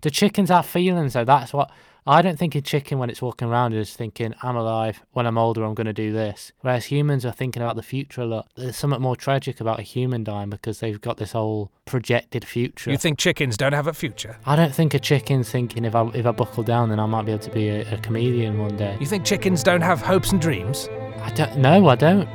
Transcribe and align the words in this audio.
Do 0.00 0.10
chickens 0.10 0.48
have 0.50 0.66
feelings 0.66 1.12
though? 1.12 1.24
That's 1.24 1.52
what 1.52 1.70
I 2.06 2.22
don't 2.22 2.38
think 2.38 2.54
a 2.54 2.60
chicken 2.60 2.98
when 2.98 3.10
it's 3.10 3.20
walking 3.20 3.48
around 3.48 3.74
is 3.74 3.94
thinking, 3.94 4.34
I'm 4.42 4.56
alive. 4.56 5.02
When 5.12 5.26
I'm 5.26 5.36
older, 5.36 5.62
I'm 5.64 5.74
going 5.74 5.86
to 5.86 5.92
do 5.92 6.12
this. 6.12 6.52
Whereas 6.60 6.86
humans 6.86 7.26
are 7.26 7.32
thinking 7.32 7.62
about 7.62 7.76
the 7.76 7.82
future 7.82 8.22
a 8.22 8.26
lot. 8.26 8.48
There's 8.56 8.76
something 8.76 9.00
more 9.02 9.16
tragic 9.16 9.60
about 9.60 9.78
a 9.78 9.82
human 9.82 10.24
dying 10.24 10.48
because 10.50 10.80
they've 10.80 11.00
got 11.00 11.18
this 11.18 11.32
whole 11.32 11.70
projected 11.84 12.46
future. 12.46 12.90
You 12.90 12.96
think 12.96 13.18
chickens 13.18 13.56
don't 13.56 13.74
have 13.74 13.86
a 13.86 13.92
future? 13.92 14.38
I 14.46 14.56
don't 14.56 14.74
think 14.74 14.94
a 14.94 14.98
chicken's 14.98 15.50
thinking 15.50 15.84
if 15.84 15.94
I 15.94 16.06
if 16.14 16.24
I 16.26 16.30
buckle 16.32 16.62
down, 16.62 16.88
then 16.88 16.98
I 16.98 17.06
might 17.06 17.26
be 17.26 17.32
able 17.32 17.44
to 17.44 17.50
be 17.50 17.68
a, 17.68 17.94
a 17.94 17.98
comedian 17.98 18.58
one 18.58 18.76
day. 18.76 18.96
You 18.98 19.06
think 19.06 19.24
chickens 19.24 19.62
don't 19.62 19.82
have 19.82 20.00
hopes 20.00 20.32
and 20.32 20.40
dreams? 20.40 20.88
I 21.20 21.30
don't. 21.34 21.58
No, 21.58 21.88
I 21.88 21.96
don't. 21.96 22.28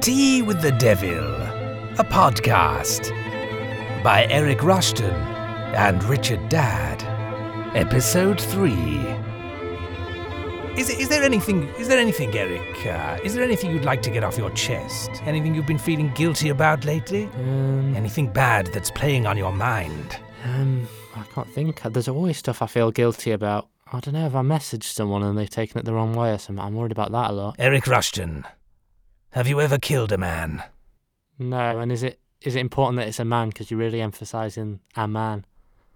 Tea 0.00 0.42
with 0.42 0.60
the 0.62 0.72
Devil, 0.72 1.08
a 1.08 2.04
podcast 2.04 3.10
by 4.02 4.26
Eric 4.26 4.64
Rushton 4.64 5.14
and 5.74 6.02
Richard 6.04 6.48
Dad. 6.48 7.11
Episode 7.74 8.40
3. 8.40 8.70
Is, 10.76 10.90
is 10.90 11.08
there 11.08 11.22
anything, 11.22 11.68
is 11.78 11.88
there 11.88 11.98
anything, 11.98 12.34
Eric? 12.36 12.86
Uh, 12.86 13.18
is 13.24 13.34
there 13.34 13.42
anything 13.44 13.70
you'd 13.70 13.84
like 13.84 14.02
to 14.02 14.10
get 14.10 14.22
off 14.24 14.36
your 14.36 14.50
chest? 14.50 15.10
Anything 15.24 15.54
you've 15.54 15.66
been 15.66 15.78
feeling 15.78 16.10
guilty 16.14 16.50
about 16.50 16.84
lately? 16.84 17.24
Um, 17.36 17.94
Anything 17.96 18.26
bad 18.28 18.66
that's 18.68 18.90
playing 18.90 19.26
on 19.26 19.36
your 19.38 19.52
mind? 19.52 20.18
um, 20.44 20.86
I 21.14 21.22
can't 21.34 21.48
think. 21.50 21.80
There's 21.82 22.08
always 22.08 22.36
stuff 22.38 22.60
I 22.62 22.66
feel 22.66 22.90
guilty 22.90 23.30
about. 23.32 23.68
I 23.92 24.00
don't 24.00 24.14
know 24.14 24.26
if 24.26 24.34
I 24.34 24.40
messaged 24.42 24.84
someone 24.84 25.22
and 25.22 25.36
they've 25.36 25.48
taken 25.48 25.78
it 25.78 25.84
the 25.84 25.92
wrong 25.94 26.14
way 26.14 26.32
or 26.32 26.38
something. 26.38 26.62
I'm 26.64 26.74
worried 26.74 26.92
about 26.92 27.12
that 27.12 27.30
a 27.30 27.32
lot. 27.32 27.56
Eric 27.58 27.86
Rushton, 27.86 28.44
have 29.30 29.46
you 29.48 29.60
ever 29.60 29.78
killed 29.78 30.12
a 30.12 30.18
man? 30.18 30.62
No, 31.38 31.78
and 31.78 31.90
is 31.92 32.02
it 32.02 32.18
is 32.40 32.56
it 32.56 32.60
important 32.60 32.96
that 32.96 33.08
it's 33.08 33.20
a 33.20 33.24
man 33.24 33.48
because 33.48 33.70
you're 33.70 33.78
really 33.80 34.00
emphasising 34.00 34.80
a 34.96 35.06
man? 35.06 35.44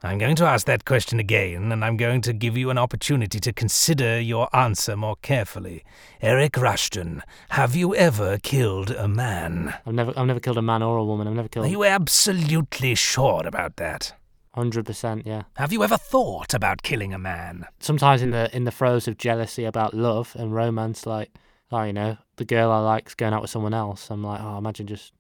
I'm 0.07 0.19
going 0.19 0.37
to 0.37 0.45
ask 0.45 0.67
that 0.67 0.85
question 0.85 1.19
again, 1.19 1.73
and 1.73 1.85
I'm 1.85 1.97
going 1.97 2.21
to 2.23 2.33
give 2.33 2.57
you 2.57 2.71
an 2.71 2.79
opportunity 2.79 3.41
to 3.41 3.53
consider 3.53 4.21
your 4.21 4.49
answer 4.55 4.97
more 4.97 5.17
carefully. 5.21 5.85
Eric 6.23 6.57
Rushton, 6.57 7.23
have 7.51 7.75
you 7.75 7.93
ever 7.97 8.39
killed 8.39 8.93
a 8.93 9.09
man? 9.09 9.75
I've 9.85 9.95
never 9.95 10.13
I've 10.17 10.29
never 10.29 10.39
killed 10.39 10.59
a 10.59 10.63
man 10.63 10.81
or 10.85 10.97
a 10.97 11.05
woman. 11.05 11.27
I've 11.27 11.35
never 11.35 11.49
killed. 11.49 11.67
Are 11.67 11.69
you 11.69 11.83
absolutely 11.83 12.95
sure 12.95 13.45
about 13.45 13.77
that? 13.77 14.15
Hundred 14.55 14.87
percent, 14.87 15.27
yeah. 15.27 15.43
Have 15.57 15.73
you 15.73 15.83
ever 15.83 15.97
thought 15.97 16.55
about 16.55 16.83
killing 16.83 17.13
a 17.13 17.19
man? 17.19 17.67
Sometimes 17.81 18.23
in 18.23 18.31
the 18.31 18.49
in 18.57 18.63
the 18.63 18.71
throes 18.71 19.09
of 19.09 19.19
jealousy 19.19 19.65
about 19.65 19.93
love 19.93 20.37
and 20.39 20.55
romance, 20.55 21.05
like 21.05 21.33
oh, 21.73 21.83
you 21.83 21.93
know, 21.93 22.17
the 22.37 22.45
girl 22.45 22.71
I 22.71 22.79
like's 22.79 23.17
going 23.17 23.35
out 23.35 23.43
with 23.43 23.51
someone 23.51 23.75
else. 23.75 24.09
I'm 24.09 24.23
like, 24.23 24.41
oh, 24.41 24.57
imagine 24.57 24.87
just 24.87 25.13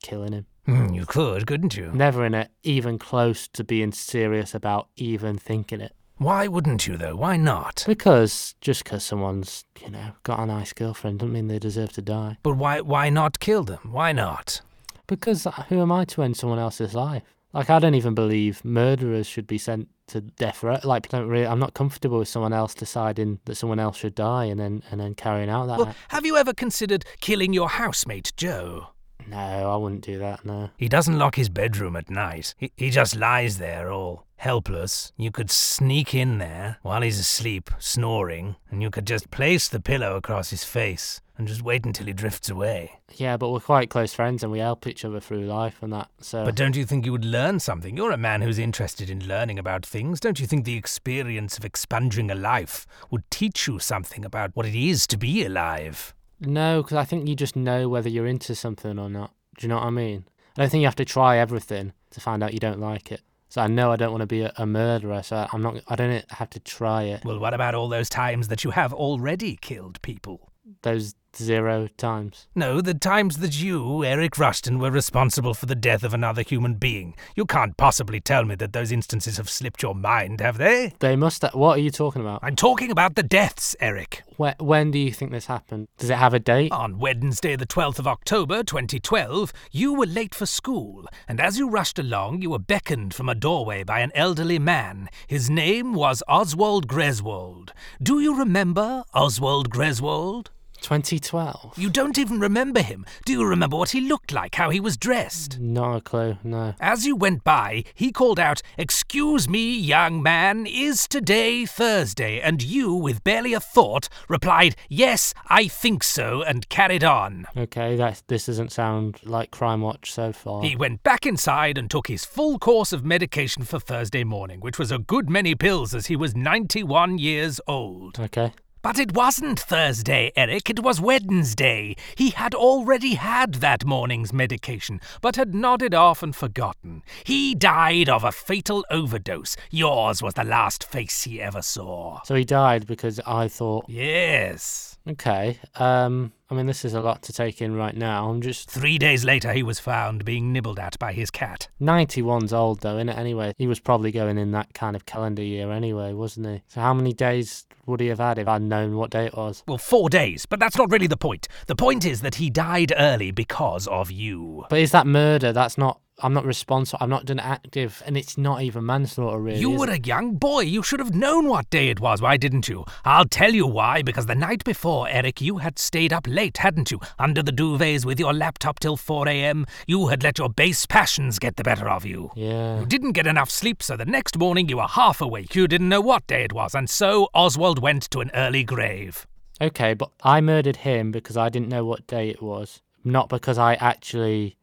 killing 0.00 0.32
him. 0.32 0.46
Hmm, 0.68 0.92
you 0.92 1.06
could, 1.06 1.46
couldn't 1.46 1.78
you? 1.78 1.90
Never 1.94 2.26
in 2.26 2.34
it, 2.34 2.50
even 2.62 2.98
close 2.98 3.48
to 3.48 3.64
being 3.64 3.90
serious 3.90 4.54
about 4.54 4.88
even 4.96 5.38
thinking 5.38 5.80
it. 5.80 5.94
Why 6.18 6.46
wouldn't 6.46 6.86
you, 6.86 6.98
though? 6.98 7.16
Why 7.16 7.38
not? 7.38 7.84
Because 7.86 8.54
just 8.60 8.84
because 8.84 9.02
someone's, 9.02 9.64
you 9.82 9.90
know, 9.90 10.12
got 10.24 10.40
a 10.40 10.44
nice 10.44 10.74
girlfriend 10.74 11.20
doesn't 11.20 11.32
mean 11.32 11.46
they 11.46 11.58
deserve 11.58 11.92
to 11.92 12.02
die. 12.02 12.36
But 12.42 12.58
why, 12.58 12.82
why 12.82 13.08
not 13.08 13.40
kill 13.40 13.64
them? 13.64 13.78
Why 13.90 14.12
not? 14.12 14.60
Because 15.06 15.46
uh, 15.46 15.52
who 15.70 15.80
am 15.80 15.90
I 15.90 16.04
to 16.04 16.22
end 16.22 16.36
someone 16.36 16.58
else's 16.58 16.94
life? 16.94 17.22
Like 17.54 17.70
I 17.70 17.78
don't 17.78 17.94
even 17.94 18.14
believe 18.14 18.62
murderers 18.62 19.26
should 19.26 19.46
be 19.46 19.56
sent 19.56 19.88
to 20.08 20.20
death 20.20 20.62
row. 20.62 20.80
Like 20.84 21.08
don't 21.08 21.28
really, 21.28 21.46
I'm 21.46 21.58
not 21.58 21.72
comfortable 21.72 22.18
with 22.18 22.28
someone 22.28 22.52
else 22.52 22.74
deciding 22.74 23.38
that 23.46 23.54
someone 23.54 23.78
else 23.78 23.96
should 23.96 24.14
die 24.14 24.44
and 24.44 24.60
then 24.60 24.82
and 24.90 25.00
then 25.00 25.14
carrying 25.14 25.48
out 25.48 25.66
that. 25.68 25.78
Well, 25.78 25.88
act. 25.88 25.98
have 26.08 26.26
you 26.26 26.36
ever 26.36 26.52
considered 26.52 27.06
killing 27.22 27.54
your 27.54 27.70
housemate, 27.70 28.34
Joe? 28.36 28.88
No, 29.30 29.36
I 29.36 29.76
wouldn't 29.76 30.02
do 30.02 30.18
that. 30.18 30.44
No. 30.44 30.70
He 30.76 30.88
doesn't 30.88 31.18
lock 31.18 31.36
his 31.36 31.48
bedroom 31.48 31.96
at 31.96 32.10
night. 32.10 32.54
He, 32.58 32.72
he 32.76 32.90
just 32.90 33.16
lies 33.16 33.58
there 33.58 33.90
all 33.90 34.24
helpless. 34.36 35.12
You 35.16 35.30
could 35.30 35.50
sneak 35.50 36.14
in 36.14 36.38
there 36.38 36.78
while 36.82 37.02
he's 37.02 37.18
asleep, 37.18 37.70
snoring, 37.78 38.56
and 38.70 38.82
you 38.82 38.90
could 38.90 39.06
just 39.06 39.30
place 39.30 39.68
the 39.68 39.80
pillow 39.80 40.16
across 40.16 40.50
his 40.50 40.64
face 40.64 41.20
and 41.36 41.46
just 41.46 41.62
wait 41.62 41.84
until 41.84 42.06
he 42.06 42.12
drifts 42.12 42.48
away. 42.48 42.92
Yeah, 43.14 43.36
but 43.36 43.50
we're 43.50 43.60
quite 43.60 43.90
close 43.90 44.12
friends 44.12 44.42
and 44.42 44.50
we 44.50 44.58
help 44.58 44.86
each 44.86 45.04
other 45.04 45.20
through 45.20 45.42
life 45.42 45.82
and 45.82 45.92
that. 45.92 46.08
So. 46.20 46.44
But 46.44 46.56
don't 46.56 46.76
you 46.76 46.84
think 46.84 47.04
you 47.04 47.12
would 47.12 47.24
learn 47.24 47.60
something? 47.60 47.96
You're 47.96 48.12
a 48.12 48.16
man 48.16 48.42
who's 48.42 48.58
interested 48.58 49.08
in 49.08 49.26
learning 49.26 49.58
about 49.58 49.86
things. 49.86 50.18
Don't 50.20 50.40
you 50.40 50.46
think 50.46 50.64
the 50.64 50.76
experience 50.76 51.56
of 51.56 51.64
expunging 51.64 52.30
a 52.30 52.34
life 52.34 52.86
would 53.10 53.28
teach 53.30 53.68
you 53.68 53.78
something 53.78 54.24
about 54.24 54.50
what 54.54 54.66
it 54.66 54.74
is 54.74 55.06
to 55.08 55.16
be 55.16 55.44
alive? 55.44 56.14
No, 56.40 56.82
because 56.82 56.96
I 56.96 57.04
think 57.04 57.28
you 57.28 57.34
just 57.34 57.56
know 57.56 57.88
whether 57.88 58.08
you're 58.08 58.26
into 58.26 58.54
something 58.54 58.98
or 58.98 59.08
not. 59.08 59.32
Do 59.58 59.66
you 59.66 59.68
know 59.68 59.76
what 59.76 59.84
I 59.84 59.90
mean? 59.90 60.24
I 60.56 60.62
don't 60.62 60.70
think 60.70 60.80
you 60.80 60.86
have 60.86 60.96
to 60.96 61.04
try 61.04 61.38
everything 61.38 61.92
to 62.10 62.20
find 62.20 62.42
out 62.42 62.54
you 62.54 62.60
don't 62.60 62.80
like 62.80 63.12
it. 63.12 63.22
So 63.48 63.62
I 63.62 63.66
know 63.66 63.90
I 63.90 63.96
don't 63.96 64.10
want 64.10 64.20
to 64.22 64.26
be 64.26 64.42
a, 64.42 64.52
a 64.56 64.66
murderer, 64.66 65.22
so 65.22 65.46
I'm 65.52 65.62
not. 65.62 65.80
I 65.88 65.96
don't 65.96 66.30
have 66.32 66.50
to 66.50 66.60
try 66.60 67.04
it. 67.04 67.24
Well, 67.24 67.38
what 67.38 67.54
about 67.54 67.74
all 67.74 67.88
those 67.88 68.08
times 68.08 68.48
that 68.48 68.62
you 68.62 68.70
have 68.72 68.92
already 68.92 69.56
killed 69.56 70.00
people? 70.02 70.50
Those 70.82 71.14
zero 71.36 71.88
times. 71.96 72.48
No, 72.54 72.80
the 72.80 72.94
times 72.94 73.38
that 73.38 73.60
you, 73.60 74.04
Eric 74.04 74.38
Rushton, 74.38 74.78
were 74.78 74.90
responsible 74.90 75.54
for 75.54 75.66
the 75.66 75.74
death 75.74 76.02
of 76.02 76.14
another 76.14 76.42
human 76.42 76.74
being. 76.74 77.14
You 77.36 77.44
can't 77.46 77.76
possibly 77.76 78.20
tell 78.20 78.44
me 78.44 78.54
that 78.56 78.72
those 78.72 78.90
instances 78.92 79.36
have 79.36 79.48
slipped 79.50 79.82
your 79.82 79.94
mind, 79.94 80.40
have 80.40 80.58
they? 80.58 80.94
They 80.98 81.16
must. 81.16 81.42
ha- 81.42 81.50
What 81.52 81.78
are 81.78 81.82
you 81.82 81.90
talking 81.90 82.22
about? 82.22 82.40
I'm 82.42 82.56
talking 82.56 82.90
about 82.90 83.14
the 83.14 83.22
deaths, 83.22 83.76
Eric. 83.80 84.22
When, 84.36 84.54
when 84.58 84.90
do 84.90 84.98
you 84.98 85.12
think 85.12 85.30
this 85.32 85.46
happened? 85.46 85.88
Does 85.98 86.10
it 86.10 86.16
have 86.18 86.34
a 86.34 86.38
date? 86.38 86.72
On 86.72 86.98
Wednesday, 86.98 87.56
the 87.56 87.66
12th 87.66 87.98
of 87.98 88.06
October, 88.06 88.62
2012, 88.62 89.52
you 89.72 89.94
were 89.94 90.06
late 90.06 90.34
for 90.34 90.46
school, 90.46 91.06
and 91.26 91.40
as 91.40 91.58
you 91.58 91.68
rushed 91.68 91.98
along, 91.98 92.42
you 92.42 92.50
were 92.50 92.58
beckoned 92.58 93.14
from 93.14 93.28
a 93.28 93.34
doorway 93.34 93.82
by 93.84 94.00
an 94.00 94.12
elderly 94.14 94.58
man. 94.58 95.08
His 95.26 95.50
name 95.50 95.92
was 95.94 96.22
Oswald 96.28 96.86
Greswold. 96.88 97.70
Do 98.02 98.20
you 98.20 98.38
remember 98.38 99.04
Oswald 99.14 99.70
Greswold? 99.70 100.48
2012. 100.80 101.78
You 101.78 101.90
don't 101.90 102.18
even 102.18 102.40
remember 102.40 102.80
him. 102.80 103.04
Do 103.24 103.32
you 103.32 103.44
remember 103.44 103.76
what 103.76 103.90
he 103.90 104.00
looked 104.00 104.32
like, 104.32 104.54
how 104.54 104.70
he 104.70 104.80
was 104.80 104.96
dressed? 104.96 105.58
Not 105.58 105.96
a 105.96 106.00
clue. 106.00 106.38
No. 106.42 106.74
As 106.80 107.06
you 107.06 107.16
went 107.16 107.44
by, 107.44 107.84
he 107.94 108.12
called 108.12 108.40
out, 108.40 108.62
Excuse 108.76 109.48
me, 109.48 109.76
young 109.78 110.22
man, 110.22 110.66
is 110.66 111.06
today 111.08 111.66
Thursday? 111.66 112.40
And 112.40 112.62
you, 112.62 112.94
with 112.94 113.24
barely 113.24 113.52
a 113.54 113.60
thought, 113.60 114.08
replied, 114.28 114.76
Yes, 114.88 115.34
I 115.48 115.68
think 115.68 116.02
so, 116.02 116.42
and 116.42 116.68
carried 116.68 117.04
on. 117.04 117.46
Okay, 117.56 117.96
that 117.96 118.22
this 118.28 118.46
doesn't 118.46 118.72
sound 118.72 119.20
like 119.24 119.50
Crime 119.50 119.80
Watch 119.80 120.12
so 120.12 120.32
far. 120.32 120.62
He 120.62 120.76
went 120.76 121.02
back 121.02 121.26
inside 121.26 121.78
and 121.78 121.90
took 121.90 122.08
his 122.08 122.24
full 122.24 122.58
course 122.58 122.92
of 122.92 123.04
medication 123.04 123.64
for 123.64 123.78
Thursday 123.78 124.24
morning, 124.24 124.60
which 124.60 124.78
was 124.78 124.90
a 124.90 124.98
good 124.98 125.28
many 125.28 125.54
pills 125.54 125.94
as 125.94 126.06
he 126.06 126.16
was 126.16 126.34
91 126.34 127.18
years 127.18 127.60
old. 127.66 128.18
Okay. 128.18 128.52
But 128.88 128.98
it 128.98 129.12
wasn't 129.12 129.60
Thursday, 129.60 130.32
Eric, 130.34 130.70
it 130.70 130.80
was 130.80 130.98
Wednesday. 130.98 131.94
He 132.14 132.30
had 132.30 132.54
already 132.54 133.16
had 133.16 133.56
that 133.56 133.84
morning's 133.84 134.32
medication, 134.32 135.02
but 135.20 135.36
had 135.36 135.54
nodded 135.54 135.92
off 135.92 136.22
and 136.22 136.34
forgotten. 136.34 137.02
He 137.22 137.54
died 137.54 138.08
of 138.08 138.24
a 138.24 138.32
fatal 138.32 138.86
overdose. 138.90 139.56
Yours 139.70 140.22
was 140.22 140.32
the 140.32 140.44
last 140.44 140.84
face 140.84 141.24
he 141.24 141.38
ever 141.38 141.60
saw. 141.60 142.22
So 142.22 142.34
he 142.34 142.46
died 142.46 142.86
because 142.86 143.20
I 143.26 143.48
thought. 143.48 143.84
Yes. 143.88 144.87
Okay. 145.08 145.58
Um. 145.76 146.32
I 146.50 146.54
mean, 146.54 146.64
this 146.64 146.82
is 146.82 146.94
a 146.94 147.02
lot 147.02 147.22
to 147.24 147.32
take 147.32 147.60
in 147.60 147.76
right 147.76 147.94
now. 147.94 148.30
I'm 148.30 148.40
just 148.40 148.70
Three 148.70 148.96
days 148.96 149.22
later, 149.22 149.52
he 149.52 149.62
was 149.62 149.78
found 149.78 150.24
being 150.24 150.50
nibbled 150.50 150.78
at 150.78 150.98
by 150.98 151.12
his 151.12 151.30
cat. 151.30 151.68
91's 151.78 152.54
old 152.54 152.80
though, 152.80 152.96
innit? 152.96 153.18
Anyway, 153.18 153.52
he 153.58 153.66
was 153.66 153.80
probably 153.80 154.10
going 154.10 154.38
in 154.38 154.52
that 154.52 154.72
kind 154.72 154.96
of 154.96 155.04
calendar 155.04 155.42
year 155.42 155.70
anyway, 155.70 156.14
wasn't 156.14 156.46
he? 156.46 156.62
So 156.68 156.80
how 156.80 156.94
many 156.94 157.12
days 157.12 157.66
would 157.84 158.00
he 158.00 158.06
have 158.06 158.18
had 158.18 158.38
if 158.38 158.48
I'd 158.48 158.62
known 158.62 158.96
what 158.96 159.10
day 159.10 159.26
it 159.26 159.36
was? 159.36 159.62
Well, 159.68 159.76
four 159.76 160.08
days, 160.08 160.46
but 160.46 160.58
that's 160.58 160.78
not 160.78 160.90
really 160.90 161.06
the 161.06 161.18
point. 161.18 161.48
The 161.66 161.76
point 161.76 162.06
is 162.06 162.22
that 162.22 162.36
he 162.36 162.48
died 162.48 162.94
early 162.96 163.30
because 163.30 163.86
of 163.86 164.10
you. 164.10 164.64
But 164.70 164.80
is 164.80 164.92
that 164.92 165.06
murder? 165.06 165.52
That's 165.52 165.76
not. 165.76 166.00
I'm 166.20 166.34
not 166.34 166.44
responsible. 166.44 166.98
I'm 167.00 167.10
not 167.10 167.26
done 167.26 167.38
active, 167.38 168.02
and 168.04 168.16
it's 168.16 168.36
not 168.36 168.62
even 168.62 168.84
manslaughter, 168.84 169.38
really. 169.38 169.60
You 169.60 169.70
were 169.70 169.90
a 169.90 170.00
young 170.00 170.34
boy. 170.34 170.60
You 170.60 170.82
should 170.82 170.98
have 170.98 171.14
known 171.14 171.48
what 171.48 171.70
day 171.70 171.88
it 171.88 172.00
was. 172.00 172.20
Why 172.20 172.36
didn't 172.36 172.68
you? 172.68 172.84
I'll 173.04 173.24
tell 173.24 173.52
you 173.52 173.66
why. 173.66 174.02
Because 174.02 174.26
the 174.26 174.34
night 174.34 174.64
before, 174.64 175.08
Eric, 175.08 175.40
you 175.40 175.58
had 175.58 175.78
stayed 175.78 176.12
up 176.12 176.26
late, 176.26 176.58
hadn't 176.58 176.90
you? 176.90 177.00
Under 177.18 177.42
the 177.42 177.52
duvets 177.52 178.04
with 178.04 178.18
your 178.18 178.32
laptop 178.32 178.80
till 178.80 178.96
4 178.96 179.28
a.m. 179.28 179.66
You 179.86 180.08
had 180.08 180.22
let 180.22 180.38
your 180.38 180.48
base 180.48 180.86
passions 180.86 181.38
get 181.38 181.56
the 181.56 181.62
better 181.64 181.88
of 181.88 182.04
you. 182.04 182.32
Yeah. 182.34 182.80
You 182.80 182.86
didn't 182.86 183.12
get 183.12 183.26
enough 183.26 183.50
sleep, 183.50 183.82
so 183.82 183.96
the 183.96 184.04
next 184.04 184.36
morning 184.38 184.68
you 184.68 184.78
were 184.78 184.88
half 184.88 185.20
awake. 185.20 185.54
You 185.54 185.68
didn't 185.68 185.88
know 185.88 186.00
what 186.00 186.26
day 186.26 186.42
it 186.42 186.52
was, 186.52 186.74
and 186.74 186.90
so 186.90 187.28
Oswald 187.32 187.78
went 187.80 188.10
to 188.10 188.20
an 188.20 188.30
early 188.34 188.64
grave. 188.64 189.26
Okay, 189.60 189.94
but 189.94 190.10
I 190.22 190.40
murdered 190.40 190.76
him 190.76 191.10
because 191.10 191.36
I 191.36 191.48
didn't 191.48 191.68
know 191.68 191.84
what 191.84 192.06
day 192.06 192.28
it 192.28 192.42
was, 192.42 192.80
not 193.04 193.28
because 193.28 193.58
I 193.58 193.74
actually, 193.74 194.56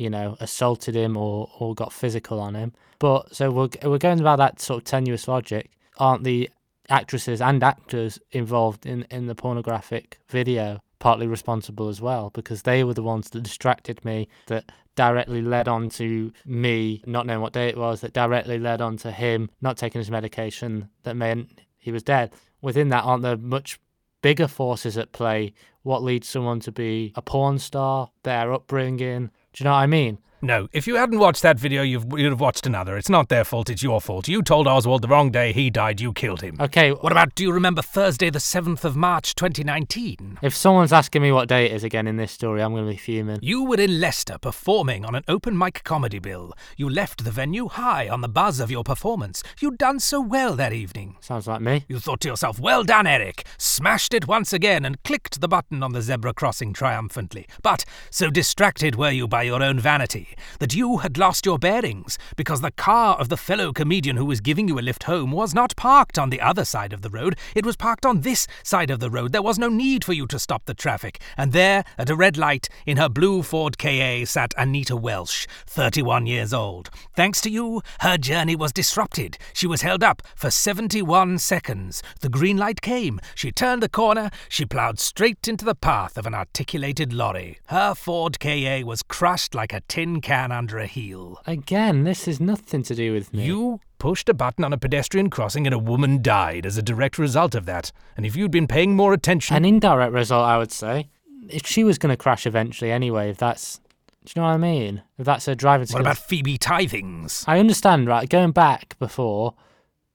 you 0.00 0.08
know, 0.08 0.34
assaulted 0.40 0.96
him 0.96 1.14
or, 1.14 1.50
or 1.58 1.74
got 1.74 1.92
physical 1.92 2.40
on 2.40 2.54
him. 2.54 2.72
But 2.98 3.34
so 3.34 3.50
we're 3.50 3.68
we're 3.84 3.98
going 3.98 4.18
about 4.18 4.38
that 4.38 4.58
sort 4.58 4.78
of 4.78 4.84
tenuous 4.84 5.28
logic. 5.28 5.70
Aren't 5.98 6.24
the 6.24 6.48
actresses 6.88 7.42
and 7.42 7.62
actors 7.62 8.18
involved 8.32 8.86
in 8.86 9.06
in 9.10 9.26
the 9.26 9.34
pornographic 9.34 10.18
video 10.28 10.80
partly 11.00 11.26
responsible 11.26 11.88
as 11.88 12.00
well 12.00 12.30
because 12.30 12.62
they 12.62 12.82
were 12.82 12.94
the 12.94 13.02
ones 13.02 13.30
that 13.30 13.42
distracted 13.42 14.02
me, 14.04 14.28
that 14.46 14.72
directly 14.96 15.42
led 15.42 15.68
on 15.68 15.88
to 15.88 16.32
me 16.46 17.02
not 17.06 17.26
knowing 17.26 17.40
what 17.40 17.52
day 17.52 17.68
it 17.68 17.76
was, 17.76 18.00
that 18.00 18.12
directly 18.12 18.58
led 18.58 18.80
on 18.80 18.96
to 18.96 19.10
him 19.10 19.50
not 19.60 19.76
taking 19.76 19.98
his 19.98 20.10
medication, 20.10 20.88
that 21.02 21.14
meant 21.14 21.60
he 21.78 21.92
was 21.92 22.02
dead. 22.02 22.32
Within 22.62 22.88
that, 22.88 23.04
aren't 23.04 23.22
there 23.22 23.36
much 23.36 23.78
bigger 24.22 24.48
forces 24.48 24.96
at 24.98 25.12
play? 25.12 25.52
What 25.82 26.02
leads 26.02 26.28
someone 26.28 26.60
to 26.60 26.72
be 26.72 27.12
a 27.16 27.22
porn 27.22 27.58
star, 27.58 28.10
their 28.22 28.52
upbringing? 28.52 29.30
Do 29.52 29.62
you 29.62 29.64
know 29.64 29.72
what 29.72 29.78
I 29.78 29.86
mean? 29.86 30.18
No, 30.42 30.68
if 30.72 30.86
you 30.86 30.96
hadn't 30.96 31.18
watched 31.18 31.42
that 31.42 31.58
video, 31.58 31.82
you've, 31.82 32.06
you'd 32.16 32.30
have 32.30 32.40
watched 32.40 32.66
another. 32.66 32.96
It's 32.96 33.10
not 33.10 33.28
their 33.28 33.44
fault, 33.44 33.68
it's 33.68 33.82
your 33.82 34.00
fault. 34.00 34.26
You 34.26 34.40
told 34.42 34.66
Oswald 34.66 35.02
the 35.02 35.08
wrong 35.08 35.30
day, 35.30 35.52
he 35.52 35.68
died, 35.68 36.00
you 36.00 36.14
killed 36.14 36.40
him. 36.40 36.56
Okay, 36.58 36.92
What 36.92 37.12
about, 37.12 37.34
do 37.34 37.42
you 37.42 37.52
remember 37.52 37.82
Thursday, 37.82 38.30
the 38.30 38.38
7th 38.38 38.84
of 38.84 38.96
March, 38.96 39.34
2019? 39.34 40.38
if 40.42 40.56
someone's 40.56 40.92
asking 40.94 41.20
me 41.20 41.30
what 41.30 41.48
day 41.48 41.66
it 41.66 41.72
is 41.72 41.84
again 41.84 42.06
in 42.06 42.16
this 42.16 42.32
story, 42.32 42.62
I'm 42.62 42.72
going 42.72 42.86
to 42.86 42.90
be 42.90 42.96
fuming. 42.96 43.38
You 43.42 43.64
were 43.64 43.78
in 43.78 44.00
Leicester 44.00 44.38
performing 44.38 45.04
on 45.04 45.14
an 45.14 45.24
open 45.28 45.58
mic 45.58 45.84
comedy 45.84 46.18
bill. 46.18 46.54
You 46.76 46.88
left 46.88 47.24
the 47.24 47.30
venue 47.30 47.68
high 47.68 48.08
on 48.08 48.22
the 48.22 48.28
buzz 48.28 48.60
of 48.60 48.70
your 48.70 48.82
performance. 48.84 49.42
You'd 49.60 49.76
done 49.76 50.00
so 50.00 50.20
well 50.22 50.56
that 50.56 50.72
evening. 50.72 51.16
Sounds 51.20 51.46
like 51.46 51.60
me. 51.60 51.84
You 51.86 51.98
thought 51.98 52.20
to 52.22 52.28
yourself, 52.28 52.58
well 52.58 52.82
done, 52.82 53.06
Eric. 53.06 53.44
Smashed 53.58 54.14
it 54.14 54.26
once 54.26 54.52
again 54.54 54.86
and 54.86 55.02
clicked 55.02 55.40
the 55.42 55.48
button 55.48 55.82
on 55.82 55.92
the 55.92 56.00
zebra 56.02 56.32
crossing 56.32 56.72
triumphantly. 56.72 57.46
But 57.62 57.84
so 58.10 58.30
distracted 58.30 58.94
were 58.94 59.10
you 59.10 59.28
by 59.28 59.42
your 59.42 59.62
own 59.62 59.78
vanity 59.78 60.28
that 60.58 60.74
you 60.74 60.98
had 60.98 61.18
lost 61.18 61.46
your 61.46 61.58
bearings 61.58 62.18
because 62.36 62.60
the 62.60 62.70
car 62.70 63.16
of 63.16 63.28
the 63.28 63.36
fellow 63.36 63.72
comedian 63.72 64.16
who 64.16 64.24
was 64.24 64.40
giving 64.40 64.68
you 64.68 64.78
a 64.78 64.80
lift 64.80 65.04
home 65.04 65.32
was 65.32 65.54
not 65.54 65.76
parked 65.76 66.18
on 66.18 66.30
the 66.30 66.40
other 66.40 66.64
side 66.64 66.92
of 66.92 67.02
the 67.02 67.10
road. 67.10 67.36
It 67.54 67.66
was 67.66 67.76
parked 67.76 68.06
on 68.06 68.20
this 68.20 68.46
side 68.62 68.90
of 68.90 69.00
the 69.00 69.10
road. 69.10 69.32
There 69.32 69.42
was 69.42 69.58
no 69.58 69.68
need 69.68 70.04
for 70.04 70.12
you 70.12 70.26
to 70.28 70.38
stop 70.38 70.64
the 70.66 70.74
traffic. 70.74 71.20
And 71.36 71.52
there, 71.52 71.84
at 71.98 72.10
a 72.10 72.16
red 72.16 72.36
light, 72.36 72.68
in 72.86 72.96
her 72.96 73.08
blue 73.08 73.42
Ford 73.42 73.78
KA, 73.78 74.24
sat 74.24 74.54
Anita 74.56 74.96
Welsh, 74.96 75.46
31 75.66 76.26
years 76.26 76.52
old. 76.52 76.90
Thanks 77.14 77.40
to 77.42 77.50
you, 77.50 77.82
her 78.00 78.16
journey 78.16 78.56
was 78.56 78.72
disrupted. 78.72 79.38
She 79.52 79.66
was 79.66 79.82
held 79.82 80.02
up 80.02 80.22
for 80.34 80.50
71 80.50 81.38
seconds. 81.38 82.02
The 82.20 82.28
green 82.28 82.56
light 82.56 82.80
came. 82.80 83.20
She 83.34 83.52
turned 83.52 83.82
the 83.82 83.88
corner. 83.88 84.30
She 84.48 84.64
ploughed 84.64 84.98
straight 84.98 85.48
into 85.48 85.64
the 85.64 85.74
path 85.74 86.16
of 86.16 86.26
an 86.26 86.34
articulated 86.34 87.12
lorry. 87.12 87.58
Her 87.66 87.94
Ford 87.94 88.38
KA 88.40 88.82
was 88.84 89.02
crushed 89.02 89.54
like 89.54 89.72
a 89.72 89.80
tin 89.80 90.19
can 90.20 90.52
under 90.52 90.78
a 90.78 90.86
heel. 90.86 91.40
Again, 91.46 92.04
this 92.04 92.26
has 92.26 92.40
nothing 92.40 92.82
to 92.84 92.94
do 92.94 93.12
with 93.12 93.32
me. 93.32 93.44
You 93.44 93.80
pushed 93.98 94.28
a 94.28 94.34
button 94.34 94.64
on 94.64 94.72
a 94.72 94.78
pedestrian 94.78 95.30
crossing 95.30 95.66
and 95.66 95.74
a 95.74 95.78
woman 95.78 96.22
died 96.22 96.66
as 96.66 96.76
a 96.76 96.82
direct 96.82 97.18
result 97.18 97.54
of 97.54 97.66
that. 97.66 97.92
And 98.16 98.26
if 98.26 98.34
you'd 98.34 98.50
been 98.50 98.66
paying 98.66 98.96
more 98.96 99.12
attention. 99.12 99.56
An 99.56 99.64
indirect 99.64 100.12
result, 100.12 100.44
I 100.44 100.58
would 100.58 100.72
say. 100.72 101.08
If 101.48 101.66
she 101.66 101.84
was 101.84 101.98
going 101.98 102.10
to 102.10 102.16
crash 102.16 102.46
eventually 102.46 102.90
anyway, 102.90 103.30
if 103.30 103.38
that's. 103.38 103.80
Do 104.24 104.32
you 104.36 104.42
know 104.42 104.48
what 104.48 104.54
I 104.54 104.58
mean? 104.58 105.02
If 105.18 105.24
that's 105.24 105.46
her 105.46 105.54
driving 105.54 105.86
what 105.90 106.00
about 106.00 106.18
Phoebe 106.18 106.58
Tithings? 106.58 107.44
I 107.46 107.58
understand, 107.58 108.06
right? 108.06 108.28
Going 108.28 108.52
back 108.52 108.98
before, 108.98 109.54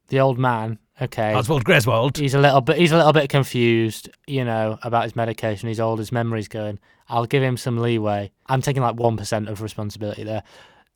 the 0.10 0.19
old 0.19 0.38
man, 0.38 0.78
okay. 1.02 1.34
Oswald 1.34 1.66
Greswold? 1.66 2.18
He's 2.18 2.36
a 2.36 2.40
little 2.40 2.62
bit. 2.62 2.78
He's 2.78 2.92
a 2.92 2.98
little 2.98 3.13
bit 3.13 3.30
confused, 3.30 4.10
you 4.28 4.46
know, 4.46 4.78
about 4.84 5.06
his 5.06 5.16
medication. 5.16 5.68
He's 5.68 5.80
old. 5.80 5.98
His 5.98 6.12
memory's 6.12 6.48
going. 6.48 6.80
I'll 7.10 7.25
give 7.25 7.44
him 7.44 7.57
some 7.57 7.78
leeway. 7.78 8.31
I'm 8.48 8.62
taking 8.62 8.81
like 8.81 8.96
one 8.96 9.18
percent 9.18 9.50
of 9.50 9.62
responsibility 9.62 10.24
there. 10.24 10.44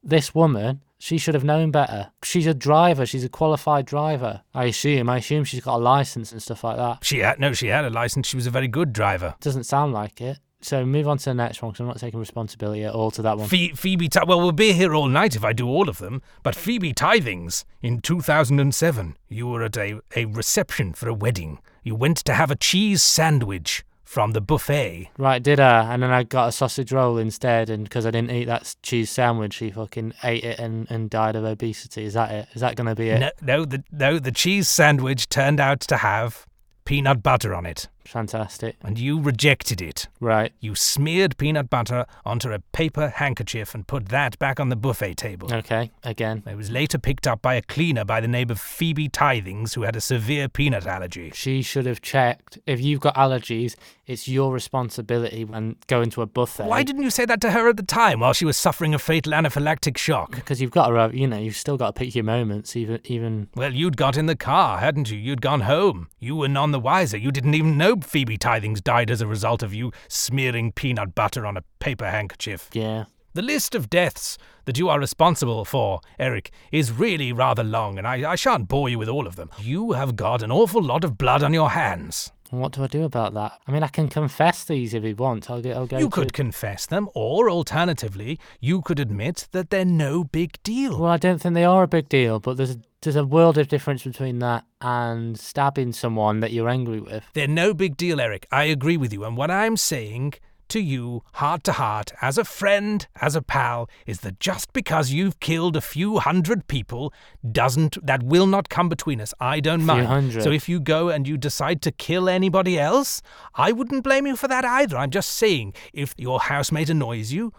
This 0.01 0.33
woman, 0.33 0.81
she 0.97 1.17
should 1.17 1.33
have 1.33 1.43
known 1.43 1.71
better. 1.71 2.11
She's 2.23 2.47
a 2.47 2.53
driver. 2.53 3.05
She's 3.05 3.23
a 3.23 3.29
qualified 3.29 3.85
driver. 3.85 4.41
I 4.53 4.65
assume. 4.65 5.09
I 5.09 5.17
assume 5.17 5.43
she's 5.43 5.61
got 5.61 5.75
a 5.75 5.83
license 5.83 6.31
and 6.31 6.41
stuff 6.41 6.63
like 6.63 6.77
that. 6.77 7.03
She 7.03 7.19
had 7.19 7.39
no, 7.39 7.53
she 7.53 7.67
had 7.67 7.85
a 7.85 7.89
license. 7.89 8.27
She 8.27 8.37
was 8.37 8.47
a 8.47 8.51
very 8.51 8.67
good 8.67 8.93
driver. 8.93 9.35
Doesn't 9.41 9.65
sound 9.65 9.93
like 9.93 10.21
it. 10.21 10.39
So 10.61 10.85
move 10.85 11.07
on 11.07 11.17
to 11.19 11.25
the 11.25 11.33
next 11.33 11.61
one 11.61 11.71
because 11.71 11.79
I'm 11.79 11.87
not 11.87 11.99
taking 11.99 12.19
responsibility 12.19 12.83
at 12.83 12.93
all 12.93 13.11
to 13.11 13.21
that 13.21 13.37
one. 13.37 13.47
Phoebe, 13.47 14.09
Ti- 14.09 14.19
well, 14.27 14.41
we'll 14.41 14.51
be 14.51 14.73
here 14.73 14.93
all 14.93 15.07
night 15.07 15.35
if 15.35 15.43
I 15.43 15.53
do 15.53 15.67
all 15.67 15.87
of 15.87 15.99
them. 15.99 16.21
But 16.43 16.53
Phoebe 16.53 16.93
Tithings, 16.93 17.63
in 17.81 18.01
2007, 18.01 19.17
you 19.29 19.47
were 19.47 19.63
at 19.63 19.77
a, 19.77 20.01
a 20.17 20.25
reception 20.25 20.93
for 20.93 21.07
a 21.07 21.13
wedding. 21.13 21.59
You 21.81 21.95
went 21.95 22.17
to 22.17 22.33
have 22.33 22.51
a 22.51 22.55
cheese 22.55 23.01
sandwich 23.01 23.85
from 24.09 24.31
the 24.31 24.41
buffet. 24.41 25.07
Right, 25.19 25.43
did 25.43 25.59
I? 25.59 25.93
And 25.93 26.01
then 26.01 26.09
I 26.09 26.23
got 26.23 26.47
a 26.47 26.51
sausage 26.51 26.91
roll 26.91 27.19
instead, 27.19 27.69
and 27.69 27.83
because 27.83 28.07
I 28.07 28.11
didn't 28.11 28.31
eat 28.31 28.45
that 28.45 28.75
cheese 28.81 29.11
sandwich, 29.11 29.53
she 29.53 29.69
fucking 29.69 30.15
ate 30.23 30.43
it 30.43 30.57
and, 30.57 30.89
and 30.89 31.11
died 31.11 31.35
of 31.35 31.45
obesity. 31.45 32.05
Is 32.05 32.15
that 32.15 32.31
it? 32.31 32.47
Is 32.55 32.61
that 32.61 32.75
going 32.75 32.87
to 32.87 32.95
be 32.95 33.09
it? 33.09 33.19
No, 33.19 33.29
no, 33.43 33.65
the 33.65 33.83
no, 33.91 34.17
the 34.17 34.31
cheese 34.31 34.67
sandwich 34.67 35.29
turned 35.29 35.59
out 35.59 35.81
to 35.81 35.97
have 35.97 36.47
peanut 36.85 37.21
butter 37.21 37.53
on 37.53 37.67
it, 37.67 37.87
Fantastic. 38.09 38.75
and 38.83 38.97
you 38.99 39.21
rejected 39.21 39.81
it. 39.81 40.07
Right. 40.19 40.51
You 40.59 40.75
smeared 40.75 41.37
peanut 41.37 41.69
butter 41.69 42.05
onto 42.25 42.51
a 42.51 42.59
paper 42.73 43.09
handkerchief 43.09 43.75
and 43.75 43.85
put 43.87 44.09
that 44.09 44.37
back 44.39 44.59
on 44.59 44.69
the 44.69 44.75
buffet 44.75 45.15
table. 45.15 45.53
Okay. 45.53 45.91
Again. 46.03 46.43
It 46.45 46.55
was 46.57 46.69
later 46.71 46.97
picked 46.97 47.27
up 47.27 47.41
by 47.41 47.55
a 47.55 47.61
cleaner 47.61 48.03
by 48.05 48.19
the 48.19 48.27
name 48.27 48.49
of 48.49 48.59
Phoebe 48.59 49.09
Tithings, 49.09 49.75
who 49.75 49.83
had 49.83 49.95
a 49.95 50.01
severe 50.01 50.49
peanut 50.49 50.87
allergy. 50.87 51.31
She 51.33 51.61
should 51.61 51.85
have 51.85 52.01
checked. 52.01 52.57
If 52.65 52.81
you've 52.81 52.99
got 52.99 53.15
allergies, 53.15 53.75
it's 54.07 54.27
your 54.27 54.51
responsibility 54.51 55.45
when 55.45 55.75
going 55.87 56.09
to 56.11 56.21
a 56.23 56.25
buffet. 56.25 56.65
Why 56.65 56.81
didn't 56.83 57.03
you 57.03 57.11
say 57.11 57.25
that 57.25 57.41
to 57.41 57.51
her 57.51 57.69
at 57.69 57.77
the 57.77 57.83
time 57.83 58.21
while 58.21 58.33
she 58.33 58.45
was 58.45 58.57
suffering 58.57 58.93
a 58.95 58.99
fatal 58.99 59.33
anaphylactic 59.33 59.97
shock? 59.97 60.31
Because 60.31 60.59
you've 60.59 60.71
got 60.71 60.87
to, 60.87 60.97
uh, 60.99 61.09
you 61.09 61.27
know, 61.27 61.37
you've 61.37 61.55
still 61.55 61.77
got 61.77 61.87
to 61.95 61.99
pick 61.99 62.15
your 62.15 62.23
moments. 62.23 62.75
Even, 62.75 62.99
even. 63.05 63.49
Well, 63.55 63.73
you'd 63.73 63.97
got 63.97 64.17
in 64.17 64.25
the 64.25 64.35
car, 64.35 64.79
hadn't 64.79 65.11
you? 65.11 65.17
You'd 65.17 65.41
gone 65.41 65.61
home. 65.61 66.07
You 66.19 66.35
were 66.35 66.47
none 66.47 66.71
the 66.71 66.79
wiser. 66.79 67.17
You 67.17 67.31
didn't 67.31 67.53
even 67.53 67.77
know 67.77 67.95
Phoebe 68.05 68.37
Tithings 68.37 68.83
died 68.83 69.11
as 69.11 69.21
a 69.21 69.27
result 69.27 69.63
of 69.63 69.73
you 69.73 69.91
smearing 70.07 70.71
peanut 70.71 71.15
butter 71.15 71.45
on 71.45 71.57
a 71.57 71.63
paper 71.79 72.09
handkerchief. 72.09 72.69
Yeah. 72.73 73.05
The 73.33 73.41
list 73.43 73.75
of 73.75 73.89
deaths 73.89 74.37
that 74.65 74.77
you 74.79 74.89
are 74.89 74.99
responsible 74.99 75.63
for, 75.63 76.01
Eric, 76.17 76.51
is 76.71 76.91
really 76.91 77.31
rather 77.31 77.63
long, 77.63 77.97
and 77.97 78.07
I, 78.07 78.31
I 78.31 78.35
shan't 78.35 78.67
bore 78.67 78.89
you 78.89 78.97
with 78.97 79.07
all 79.07 79.27
of 79.27 79.35
them. 79.35 79.51
You 79.59 79.91
have 79.91 80.15
got 80.15 80.41
an 80.41 80.51
awful 80.51 80.81
lot 80.81 81.03
of 81.03 81.17
blood 81.17 81.43
on 81.43 81.53
your 81.53 81.69
hands. 81.69 82.31
What 82.49 82.71
do 82.71 82.83
I 82.83 82.87
do 82.87 83.03
about 83.03 83.35
that? 83.35 83.59
I 83.67 83.71
mean, 83.71 83.83
I 83.83 83.87
can 83.89 84.09
confess 84.09 84.63
these 84.63 84.95
if 84.95 85.03
you 85.03 85.15
want. 85.15 85.51
I'll, 85.51 85.61
get, 85.61 85.77
I'll 85.77 85.85
go. 85.85 85.99
You 85.99 86.05
to- 86.05 86.09
could 86.09 86.33
confess 86.33 86.87
them, 86.87 87.07
or 87.13 87.47
alternatively, 87.51 88.39
you 88.59 88.81
could 88.81 88.99
admit 88.99 89.47
that 89.51 89.69
they're 89.69 89.85
no 89.85 90.23
big 90.23 90.61
deal. 90.63 90.99
Well, 90.99 91.11
I 91.11 91.17
don't 91.17 91.39
think 91.39 91.53
they 91.53 91.63
are 91.63 91.83
a 91.83 91.87
big 91.87 92.09
deal, 92.09 92.39
but 92.39 92.57
there's 92.57 92.71
a, 92.71 92.79
there's 93.01 93.15
a 93.15 93.25
world 93.25 93.57
of 93.57 93.67
difference 93.67 94.03
between 94.03 94.39
that 94.39 94.65
and 94.81 95.39
stabbing 95.39 95.93
someone 95.93 96.41
that 96.41 96.51
you're 96.51 96.69
angry 96.69 96.99
with. 96.99 97.23
They're 97.33 97.47
no 97.47 97.73
big 97.73 97.95
deal, 97.97 98.19
Eric. 98.19 98.47
I 98.51 98.65
agree 98.65 98.97
with 98.97 99.13
you. 99.13 99.23
And 99.23 99.37
what 99.37 99.49
I'm 99.49 99.77
saying 99.77 100.33
to 100.69 100.79
you, 100.79 101.23
heart 101.33 101.63
to 101.63 101.71
heart, 101.73 102.11
as 102.21 102.37
a 102.37 102.43
friend, 102.43 103.07
as 103.21 103.35
a 103.35 103.41
pal, 103.41 103.89
is 104.05 104.19
that 104.19 104.39
just 104.39 104.71
because 104.71 105.11
you've 105.11 105.39
killed 105.39 105.75
a 105.75 105.81
few 105.81 106.19
hundred 106.19 106.67
people 106.67 107.11
doesn't, 107.51 107.97
that 108.05 108.21
will 108.21 108.45
not 108.45 108.69
come 108.69 108.87
between 108.87 109.19
us. 109.19 109.33
I 109.39 109.59
don't 109.61 109.83
mind. 109.83 110.05
hundred. 110.05 110.43
So 110.43 110.51
if 110.51 110.69
you 110.69 110.79
go 110.79 111.09
and 111.09 111.27
you 111.27 111.37
decide 111.37 111.81
to 111.83 111.91
kill 111.91 112.29
anybody 112.29 112.77
else, 112.79 113.21
I 113.55 113.71
wouldn't 113.71 114.03
blame 114.03 114.27
you 114.27 114.35
for 114.35 114.47
that 114.47 114.63
either. 114.63 114.97
I'm 114.97 115.09
just 115.09 115.31
saying, 115.31 115.73
if 115.91 116.13
your 116.17 116.39
housemate 116.39 116.89
annoys 116.89 117.33
you, 117.33 117.51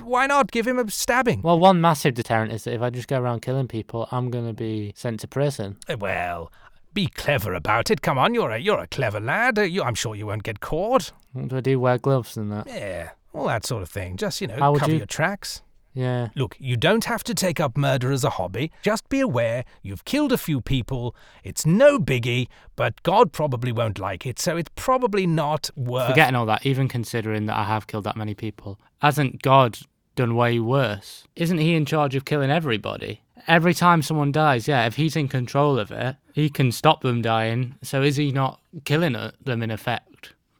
why 0.00 0.26
not 0.26 0.50
give 0.50 0.66
him 0.66 0.78
a 0.78 0.90
stabbing? 0.90 1.42
Well, 1.42 1.58
one 1.58 1.80
massive 1.80 2.14
deterrent 2.14 2.52
is 2.52 2.64
that 2.64 2.74
if 2.74 2.82
I 2.82 2.90
just 2.90 3.08
go 3.08 3.20
around 3.20 3.40
killing 3.42 3.68
people, 3.68 4.08
I'm 4.10 4.30
going 4.30 4.46
to 4.46 4.52
be 4.52 4.92
sent 4.96 5.20
to 5.20 5.28
prison. 5.28 5.76
Eh, 5.88 5.94
Well, 5.94 6.52
be 6.94 7.06
clever 7.06 7.54
about 7.54 7.90
it. 7.90 8.02
Come 8.02 8.18
on, 8.18 8.34
you're 8.34 8.50
a 8.50 8.58
you're 8.58 8.80
a 8.80 8.86
clever 8.86 9.20
lad. 9.20 9.58
Uh, 9.58 9.62
You, 9.62 9.82
I'm 9.82 9.94
sure 9.94 10.14
you 10.14 10.26
won't 10.26 10.42
get 10.42 10.60
caught. 10.60 11.12
What 11.32 11.48
do 11.48 11.56
I 11.56 11.60
do? 11.60 11.80
Wear 11.80 11.98
gloves 11.98 12.36
and 12.36 12.52
that? 12.52 12.66
Yeah, 12.66 13.10
all 13.32 13.46
that 13.46 13.64
sort 13.64 13.82
of 13.82 13.88
thing. 13.88 14.16
Just 14.16 14.40
you 14.42 14.46
know, 14.48 14.56
How 14.58 14.74
cover 14.74 14.92
you- 14.92 14.98
your 14.98 15.06
tracks. 15.06 15.62
Yeah. 15.94 16.28
Look, 16.34 16.56
you 16.58 16.76
don't 16.76 17.04
have 17.04 17.22
to 17.24 17.34
take 17.34 17.60
up 17.60 17.76
murder 17.76 18.10
as 18.12 18.24
a 18.24 18.30
hobby. 18.30 18.72
Just 18.82 19.08
be 19.08 19.20
aware 19.20 19.64
you've 19.82 20.04
killed 20.04 20.32
a 20.32 20.38
few 20.38 20.60
people. 20.60 21.14
It's 21.44 21.66
no 21.66 21.98
biggie, 21.98 22.48
but 22.76 23.02
God 23.02 23.32
probably 23.32 23.72
won't 23.72 23.98
like 23.98 24.26
it, 24.26 24.38
so 24.38 24.56
it's 24.56 24.70
probably 24.74 25.26
not 25.26 25.70
worth. 25.76 26.08
Forgetting 26.08 26.34
all 26.34 26.46
that, 26.46 26.64
even 26.64 26.88
considering 26.88 27.46
that 27.46 27.56
I 27.56 27.64
have 27.64 27.86
killed 27.86 28.04
that 28.04 28.16
many 28.16 28.34
people, 28.34 28.78
hasn't 29.00 29.42
God 29.42 29.78
done 30.14 30.34
way 30.34 30.58
worse? 30.58 31.26
Isn't 31.36 31.58
He 31.58 31.74
in 31.74 31.84
charge 31.84 32.14
of 32.14 32.24
killing 32.24 32.50
everybody? 32.50 33.20
Every 33.48 33.74
time 33.74 34.02
someone 34.02 34.30
dies, 34.32 34.68
yeah, 34.68 34.86
if 34.86 34.96
He's 34.96 35.16
in 35.16 35.28
control 35.28 35.78
of 35.78 35.90
it, 35.90 36.16
He 36.32 36.48
can 36.48 36.72
stop 36.72 37.02
them 37.02 37.22
dying. 37.22 37.74
So 37.82 38.02
is 38.02 38.16
He 38.16 38.30
not 38.32 38.60
killing 38.84 39.16
them 39.44 39.62
in 39.62 39.70
effect? 39.70 40.08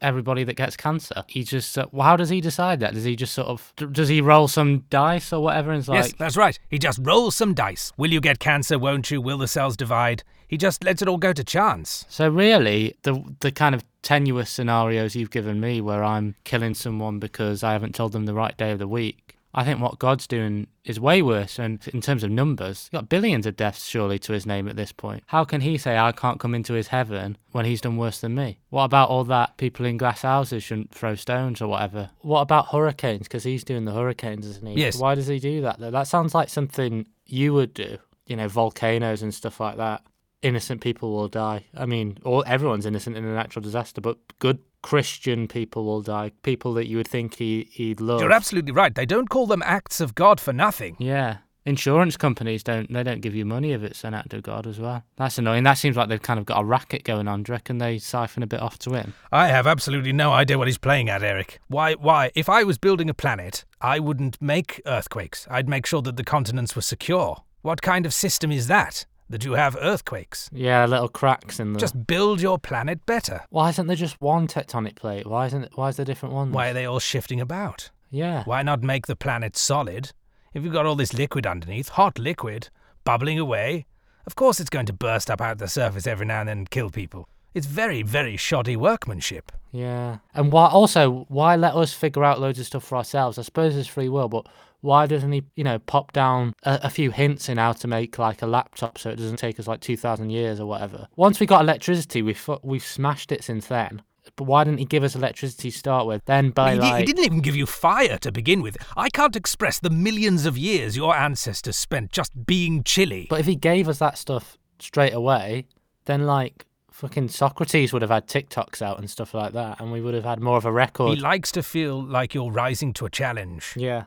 Everybody 0.03 0.43
that 0.43 0.55
gets 0.55 0.75
cancer, 0.75 1.23
he 1.27 1.43
just. 1.43 1.77
Uh, 1.77 1.87
well, 1.91 2.05
how 2.05 2.17
does 2.17 2.29
he 2.29 2.41
decide 2.41 2.79
that? 2.81 2.93
Does 2.93 3.05
he 3.05 3.15
just 3.15 3.33
sort 3.33 3.47
of 3.47 3.73
does 3.91 4.09
he 4.09 4.21
roll 4.21 4.47
some 4.47 4.79
dice 4.89 5.31
or 5.31 5.41
whatever? 5.41 5.71
And 5.71 5.79
it's 5.79 5.87
like, 5.87 6.03
Yes, 6.03 6.13
that's 6.19 6.37
right. 6.37 6.59
He 6.69 6.77
just 6.77 6.99
rolls 7.01 7.35
some 7.35 7.53
dice. 7.53 7.93
Will 7.97 8.11
you 8.11 8.21
get 8.21 8.39
cancer? 8.39 8.77
Won't 8.77 9.09
you? 9.09 9.21
Will 9.21 9.37
the 9.37 9.47
cells 9.47 9.77
divide? 9.77 10.23
He 10.47 10.57
just 10.57 10.83
lets 10.83 11.01
it 11.01 11.07
all 11.07 11.17
go 11.17 11.33
to 11.33 11.43
chance. 11.43 12.05
So 12.09 12.27
really, 12.29 12.95
the 13.03 13.23
the 13.39 13.51
kind 13.51 13.73
of 13.73 13.83
tenuous 14.03 14.49
scenarios 14.49 15.15
you've 15.15 15.31
given 15.31 15.59
me, 15.59 15.81
where 15.81 16.03
I'm 16.03 16.35
killing 16.43 16.73
someone 16.73 17.19
because 17.19 17.63
I 17.63 17.71
haven't 17.71 17.95
told 17.95 18.11
them 18.11 18.25
the 18.25 18.33
right 18.33 18.55
day 18.57 18.71
of 18.71 18.79
the 18.79 18.87
week, 18.87 19.32
I 19.53 19.63
think 19.63 19.79
what 19.79 19.99
God's 19.99 20.25
doing 20.25 20.67
is 20.83 20.99
way 20.99 21.21
worse. 21.21 21.59
And 21.59 21.79
in 21.93 22.01
terms 22.01 22.23
of 22.23 22.31
numbers, 22.31 22.83
he's 22.83 22.89
got 22.89 23.09
billions 23.09 23.45
of 23.45 23.55
deaths 23.55 23.85
surely 23.85 24.17
to 24.19 24.33
his 24.33 24.45
name 24.45 24.67
at 24.67 24.75
this 24.75 24.91
point. 24.91 25.23
How 25.27 25.43
can 25.45 25.61
he 25.61 25.77
say 25.77 25.97
I 25.97 26.11
can't 26.11 26.39
come 26.39 26.55
into 26.55 26.73
his 26.73 26.87
heaven 26.87 27.37
when 27.51 27.65
he's 27.65 27.81
done 27.81 27.97
worse 27.97 28.19
than 28.19 28.33
me? 28.33 28.59
What 28.69 28.85
about 28.85 29.09
all 29.09 29.23
that 29.25 29.57
people 29.57 29.85
in 29.85 29.97
glass 29.97 30.23
houses 30.23 30.63
shouldn't 30.63 30.91
throw 30.91 31.15
stones 31.15 31.61
or 31.61 31.67
whatever? 31.67 32.09
What 32.21 32.41
about 32.41 32.67
hurricanes? 32.67 33.27
Because 33.27 33.43
he's 33.43 33.63
doing 33.63 33.85
the 33.85 33.93
hurricanes, 33.93 34.47
isn't 34.47 34.67
he? 34.67 34.75
Yes. 34.75 34.97
Why 34.97 35.15
does 35.15 35.27
he 35.27 35.39
do 35.39 35.61
that 35.61 35.79
though? 35.79 35.91
That 35.91 36.07
sounds 36.07 36.33
like 36.33 36.49
something 36.49 37.07
you 37.25 37.53
would 37.53 37.73
do. 37.73 37.97
You 38.25 38.37
know, 38.37 38.47
volcanoes 38.47 39.21
and 39.21 39.33
stuff 39.33 39.59
like 39.59 39.77
that. 39.77 40.01
Innocent 40.41 40.81
people 40.81 41.13
will 41.13 41.27
die. 41.27 41.65
I 41.75 41.85
mean, 41.85 42.17
all 42.25 42.43
everyone's 42.47 42.85
innocent 42.85 43.15
in 43.15 43.23
a 43.23 43.33
natural 43.33 43.61
disaster, 43.61 44.01
but 44.01 44.17
good 44.39 44.59
Christian 44.83 45.47
people 45.47 45.85
will 45.85 46.01
die. 46.01 46.31
People 46.43 46.73
that 46.75 46.87
you 46.87 46.97
would 46.97 47.07
think 47.07 47.35
he 47.35 47.67
he'd 47.71 47.99
love. 47.99 48.21
You're 48.21 48.31
absolutely 48.31 48.71
right. 48.71 48.93
They 48.93 49.07
don't 49.07 49.29
call 49.29 49.47
them 49.47 49.63
acts 49.65 49.99
of 49.99 50.13
God 50.13 50.39
for 50.39 50.53
nothing. 50.53 50.95
Yeah. 50.99 51.37
Insurance 51.65 52.17
companies 52.17 52.61
don't 52.61 52.91
they 52.91 53.03
don't 53.03 53.21
give 53.21 53.33
you 53.33 53.45
money 53.45 53.71
if 53.71 53.81
it's 53.83 54.03
an 54.03 54.13
act 54.13 54.33
of 54.33 54.43
God 54.43 54.67
as 54.67 54.79
well. 54.79 55.03
That's 55.15 55.37
annoying. 55.37 55.63
That 55.63 55.77
seems 55.77 55.95
like 55.95 56.09
they've 56.09 56.21
kind 56.21 56.37
of 56.37 56.45
got 56.45 56.61
a 56.61 56.65
racket 56.65 57.05
going 57.05 57.29
on. 57.29 57.43
Do 57.43 57.51
you 57.51 57.53
reckon 57.53 57.77
they 57.77 57.97
siphon 57.97 58.43
a 58.43 58.47
bit 58.47 58.59
off 58.59 58.77
to 58.79 58.93
him? 58.93 59.13
I 59.31 59.47
have 59.47 59.65
absolutely 59.65 60.11
no 60.11 60.31
idea 60.33 60.57
what 60.57 60.67
he's 60.67 60.77
playing 60.77 61.09
at, 61.09 61.23
Eric. 61.23 61.61
Why? 61.69 61.93
Why? 61.93 62.31
If 62.35 62.49
I 62.49 62.63
was 62.63 62.77
building 62.77 63.09
a 63.09 63.13
planet, 63.13 63.63
I 63.79 63.99
wouldn't 63.99 64.41
make 64.41 64.81
earthquakes. 64.85 65.47
I'd 65.49 65.69
make 65.69 65.85
sure 65.85 66.01
that 66.01 66.17
the 66.17 66.23
continents 66.25 66.75
were 66.75 66.81
secure. 66.81 67.43
What 67.61 67.81
kind 67.81 68.05
of 68.05 68.13
system 68.13 68.51
is 68.51 68.67
that? 68.67 69.05
That 69.29 69.45
you 69.45 69.53
have 69.53 69.75
earthquakes? 69.79 70.49
Yeah, 70.53 70.85
little 70.85 71.07
cracks 71.07 71.59
in 71.59 71.73
the. 71.73 71.79
Just 71.79 72.05
build 72.05 72.41
your 72.41 72.59
planet 72.59 73.05
better. 73.05 73.41
why 73.49 73.69
isn't 73.69 73.87
there 73.87 73.95
just 73.95 74.21
one 74.21 74.47
tectonic 74.47 74.95
plate? 74.95 75.25
Why 75.25 75.47
isn't 75.47 75.75
why 75.75 75.89
is 75.89 75.95
there 75.95 76.05
different 76.05 76.35
ones? 76.35 76.53
Why 76.53 76.69
are 76.69 76.73
they 76.73 76.85
all 76.85 76.99
shifting 76.99 77.41
about? 77.41 77.89
Yeah. 78.11 78.43
Why 78.43 78.61
not 78.61 78.83
make 78.83 79.07
the 79.07 79.15
planet 79.15 79.57
solid? 79.57 80.11
If 80.53 80.63
you've 80.63 80.73
got 80.73 80.85
all 80.85 80.95
this 80.95 81.13
liquid 81.13 81.47
underneath, 81.47 81.89
hot 81.89 82.19
liquid, 82.19 82.69
bubbling 83.05 83.39
away, 83.39 83.85
of 84.27 84.35
course 84.35 84.59
it's 84.59 84.69
going 84.69 84.85
to 84.85 84.93
burst 84.93 85.31
up 85.31 85.41
out 85.41 85.57
the 85.57 85.67
surface 85.67 86.05
every 86.05 86.27
now 86.27 86.41
and 86.41 86.49
then 86.49 86.57
and 86.59 86.69
kill 86.69 86.91
people. 86.91 87.27
It's 87.55 87.65
very, 87.65 88.03
very 88.03 88.37
shoddy 88.37 88.75
workmanship. 88.75 89.51
Yeah. 89.71 90.17
And 90.33 90.51
why 90.51 90.67
also 90.67 91.25
why 91.29 91.55
let 91.55 91.75
us 91.75 91.93
figure 91.93 92.23
out 92.23 92.39
loads 92.39 92.59
of 92.59 92.65
stuff 92.67 92.83
for 92.83 92.97
ourselves? 92.97 93.39
I 93.39 93.41
suppose 93.41 93.75
it's 93.75 93.87
free 93.87 94.09
will, 94.09 94.29
but 94.29 94.47
why 94.83 95.07
doesn't 95.07 95.31
he, 95.31 95.43
you 95.55 95.63
know, 95.63 95.79
pop 95.79 96.11
down 96.11 96.53
a, 96.63 96.81
a 96.83 96.89
few 96.89 97.09
hints 97.11 97.47
in 97.49 97.57
how 97.57 97.71
to 97.71 97.87
make 97.87 98.19
like 98.19 98.41
a 98.41 98.47
laptop 98.47 98.97
so 98.97 99.09
it 99.09 99.15
doesn't 99.15 99.37
take 99.37 99.59
us 99.59 99.67
like 99.67 99.79
two 99.79 99.97
thousand 99.97 100.29
years 100.29 100.59
or 100.59 100.65
whatever? 100.65 101.07
Once 101.15 101.39
we 101.39 101.45
got 101.45 101.61
electricity, 101.61 102.21
we 102.21 102.33
fu- 102.33 102.59
we've 102.63 102.85
smashed 102.85 103.31
it 103.31 103.43
since 103.43 103.67
then. 103.67 104.01
But 104.35 104.45
why 104.45 104.63
didn't 104.63 104.79
he 104.79 104.85
give 104.85 105.03
us 105.03 105.15
electricity 105.15 105.69
to 105.71 105.77
start 105.77 106.05
with? 106.07 106.23
Then 106.25 106.49
by 106.51 106.73
He, 106.73 106.79
di- 106.79 106.99
he 106.99 107.05
didn't 107.05 107.25
even 107.25 107.41
give 107.41 107.55
you 107.55 107.65
fire 107.65 108.17
to 108.19 108.31
begin 108.31 108.61
with. 108.61 108.77
I 108.97 109.09
can't 109.09 109.35
express 109.35 109.79
the 109.79 109.89
millions 109.89 110.45
of 110.45 110.57
years 110.57 110.95
your 110.97 111.15
ancestors 111.15 111.75
spent 111.77 112.11
just 112.11 112.45
being 112.45 112.83
chilly. 112.83 113.27
But 113.29 113.39
if 113.41 113.45
he 113.45 113.55
gave 113.55 113.87
us 113.87 113.99
that 113.99 114.17
stuff 114.17 114.57
straight 114.79 115.13
away, 115.13 115.65
then 116.05 116.25
like 116.25 116.65
fucking 116.91 117.27
Socrates 117.29 117.91
would 117.93 118.01
have 118.01 118.11
had 118.11 118.27
TikToks 118.27 118.81
out 118.81 118.97
and 118.99 119.09
stuff 119.09 119.33
like 119.33 119.53
that, 119.53 119.79
and 119.79 119.91
we 119.91 119.99
would 120.01 120.13
have 120.13 120.25
had 120.25 120.39
more 120.41 120.57
of 120.57 120.65
a 120.65 120.71
record. 120.71 121.15
he 121.17 121.21
likes 121.21 121.51
to 121.53 121.63
feel 121.63 122.01
like 122.03 122.33
you're 122.33 122.51
rising 122.51 122.93
to 122.93 123.05
a 123.05 123.09
challenge. 123.09 123.73
yeah. 123.77 124.03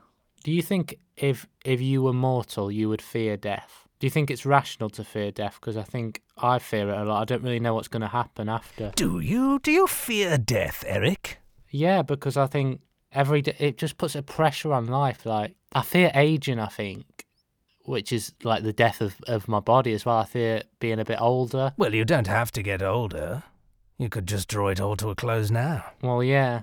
Do 0.46 0.52
you 0.52 0.62
think 0.62 1.00
if 1.16 1.48
if 1.64 1.80
you 1.80 2.02
were 2.02 2.12
mortal, 2.12 2.70
you 2.70 2.88
would 2.88 3.02
fear 3.02 3.36
death? 3.36 3.88
Do 3.98 4.06
you 4.06 4.12
think 4.12 4.30
it's 4.30 4.46
rational 4.46 4.88
to 4.90 5.02
fear 5.02 5.32
death? 5.32 5.58
Because 5.60 5.76
I 5.76 5.82
think 5.82 6.22
I 6.38 6.60
fear 6.60 6.88
it 6.88 6.96
a 6.96 7.04
lot. 7.04 7.22
I 7.22 7.24
don't 7.24 7.42
really 7.42 7.58
know 7.58 7.74
what's 7.74 7.88
going 7.88 8.02
to 8.02 8.06
happen 8.06 8.48
after. 8.48 8.92
Do 8.94 9.18
you? 9.18 9.58
Do 9.58 9.72
you 9.72 9.88
fear 9.88 10.38
death, 10.38 10.84
Eric? 10.86 11.40
Yeah, 11.68 12.02
because 12.02 12.36
I 12.36 12.46
think 12.46 12.80
every 13.10 13.42
day 13.42 13.56
it 13.58 13.76
just 13.76 13.98
puts 13.98 14.14
a 14.14 14.22
pressure 14.22 14.72
on 14.72 14.86
life. 14.86 15.26
Like 15.26 15.56
I 15.72 15.82
fear 15.82 16.12
aging. 16.14 16.60
I 16.60 16.68
think, 16.68 17.26
which 17.84 18.12
is 18.12 18.32
like 18.44 18.62
the 18.62 18.72
death 18.72 19.00
of, 19.00 19.16
of 19.26 19.48
my 19.48 19.58
body 19.58 19.94
as 19.94 20.06
well. 20.06 20.18
I 20.18 20.26
fear 20.26 20.62
being 20.78 21.00
a 21.00 21.04
bit 21.04 21.20
older. 21.20 21.72
Well, 21.76 21.92
you 21.92 22.04
don't 22.04 22.28
have 22.28 22.52
to 22.52 22.62
get 22.62 22.82
older. 22.82 23.42
You 23.98 24.08
could 24.08 24.28
just 24.28 24.46
draw 24.46 24.68
it 24.68 24.80
all 24.80 24.94
to 24.94 25.10
a 25.10 25.16
close 25.16 25.50
now. 25.50 25.86
Well, 26.02 26.22
yeah, 26.22 26.60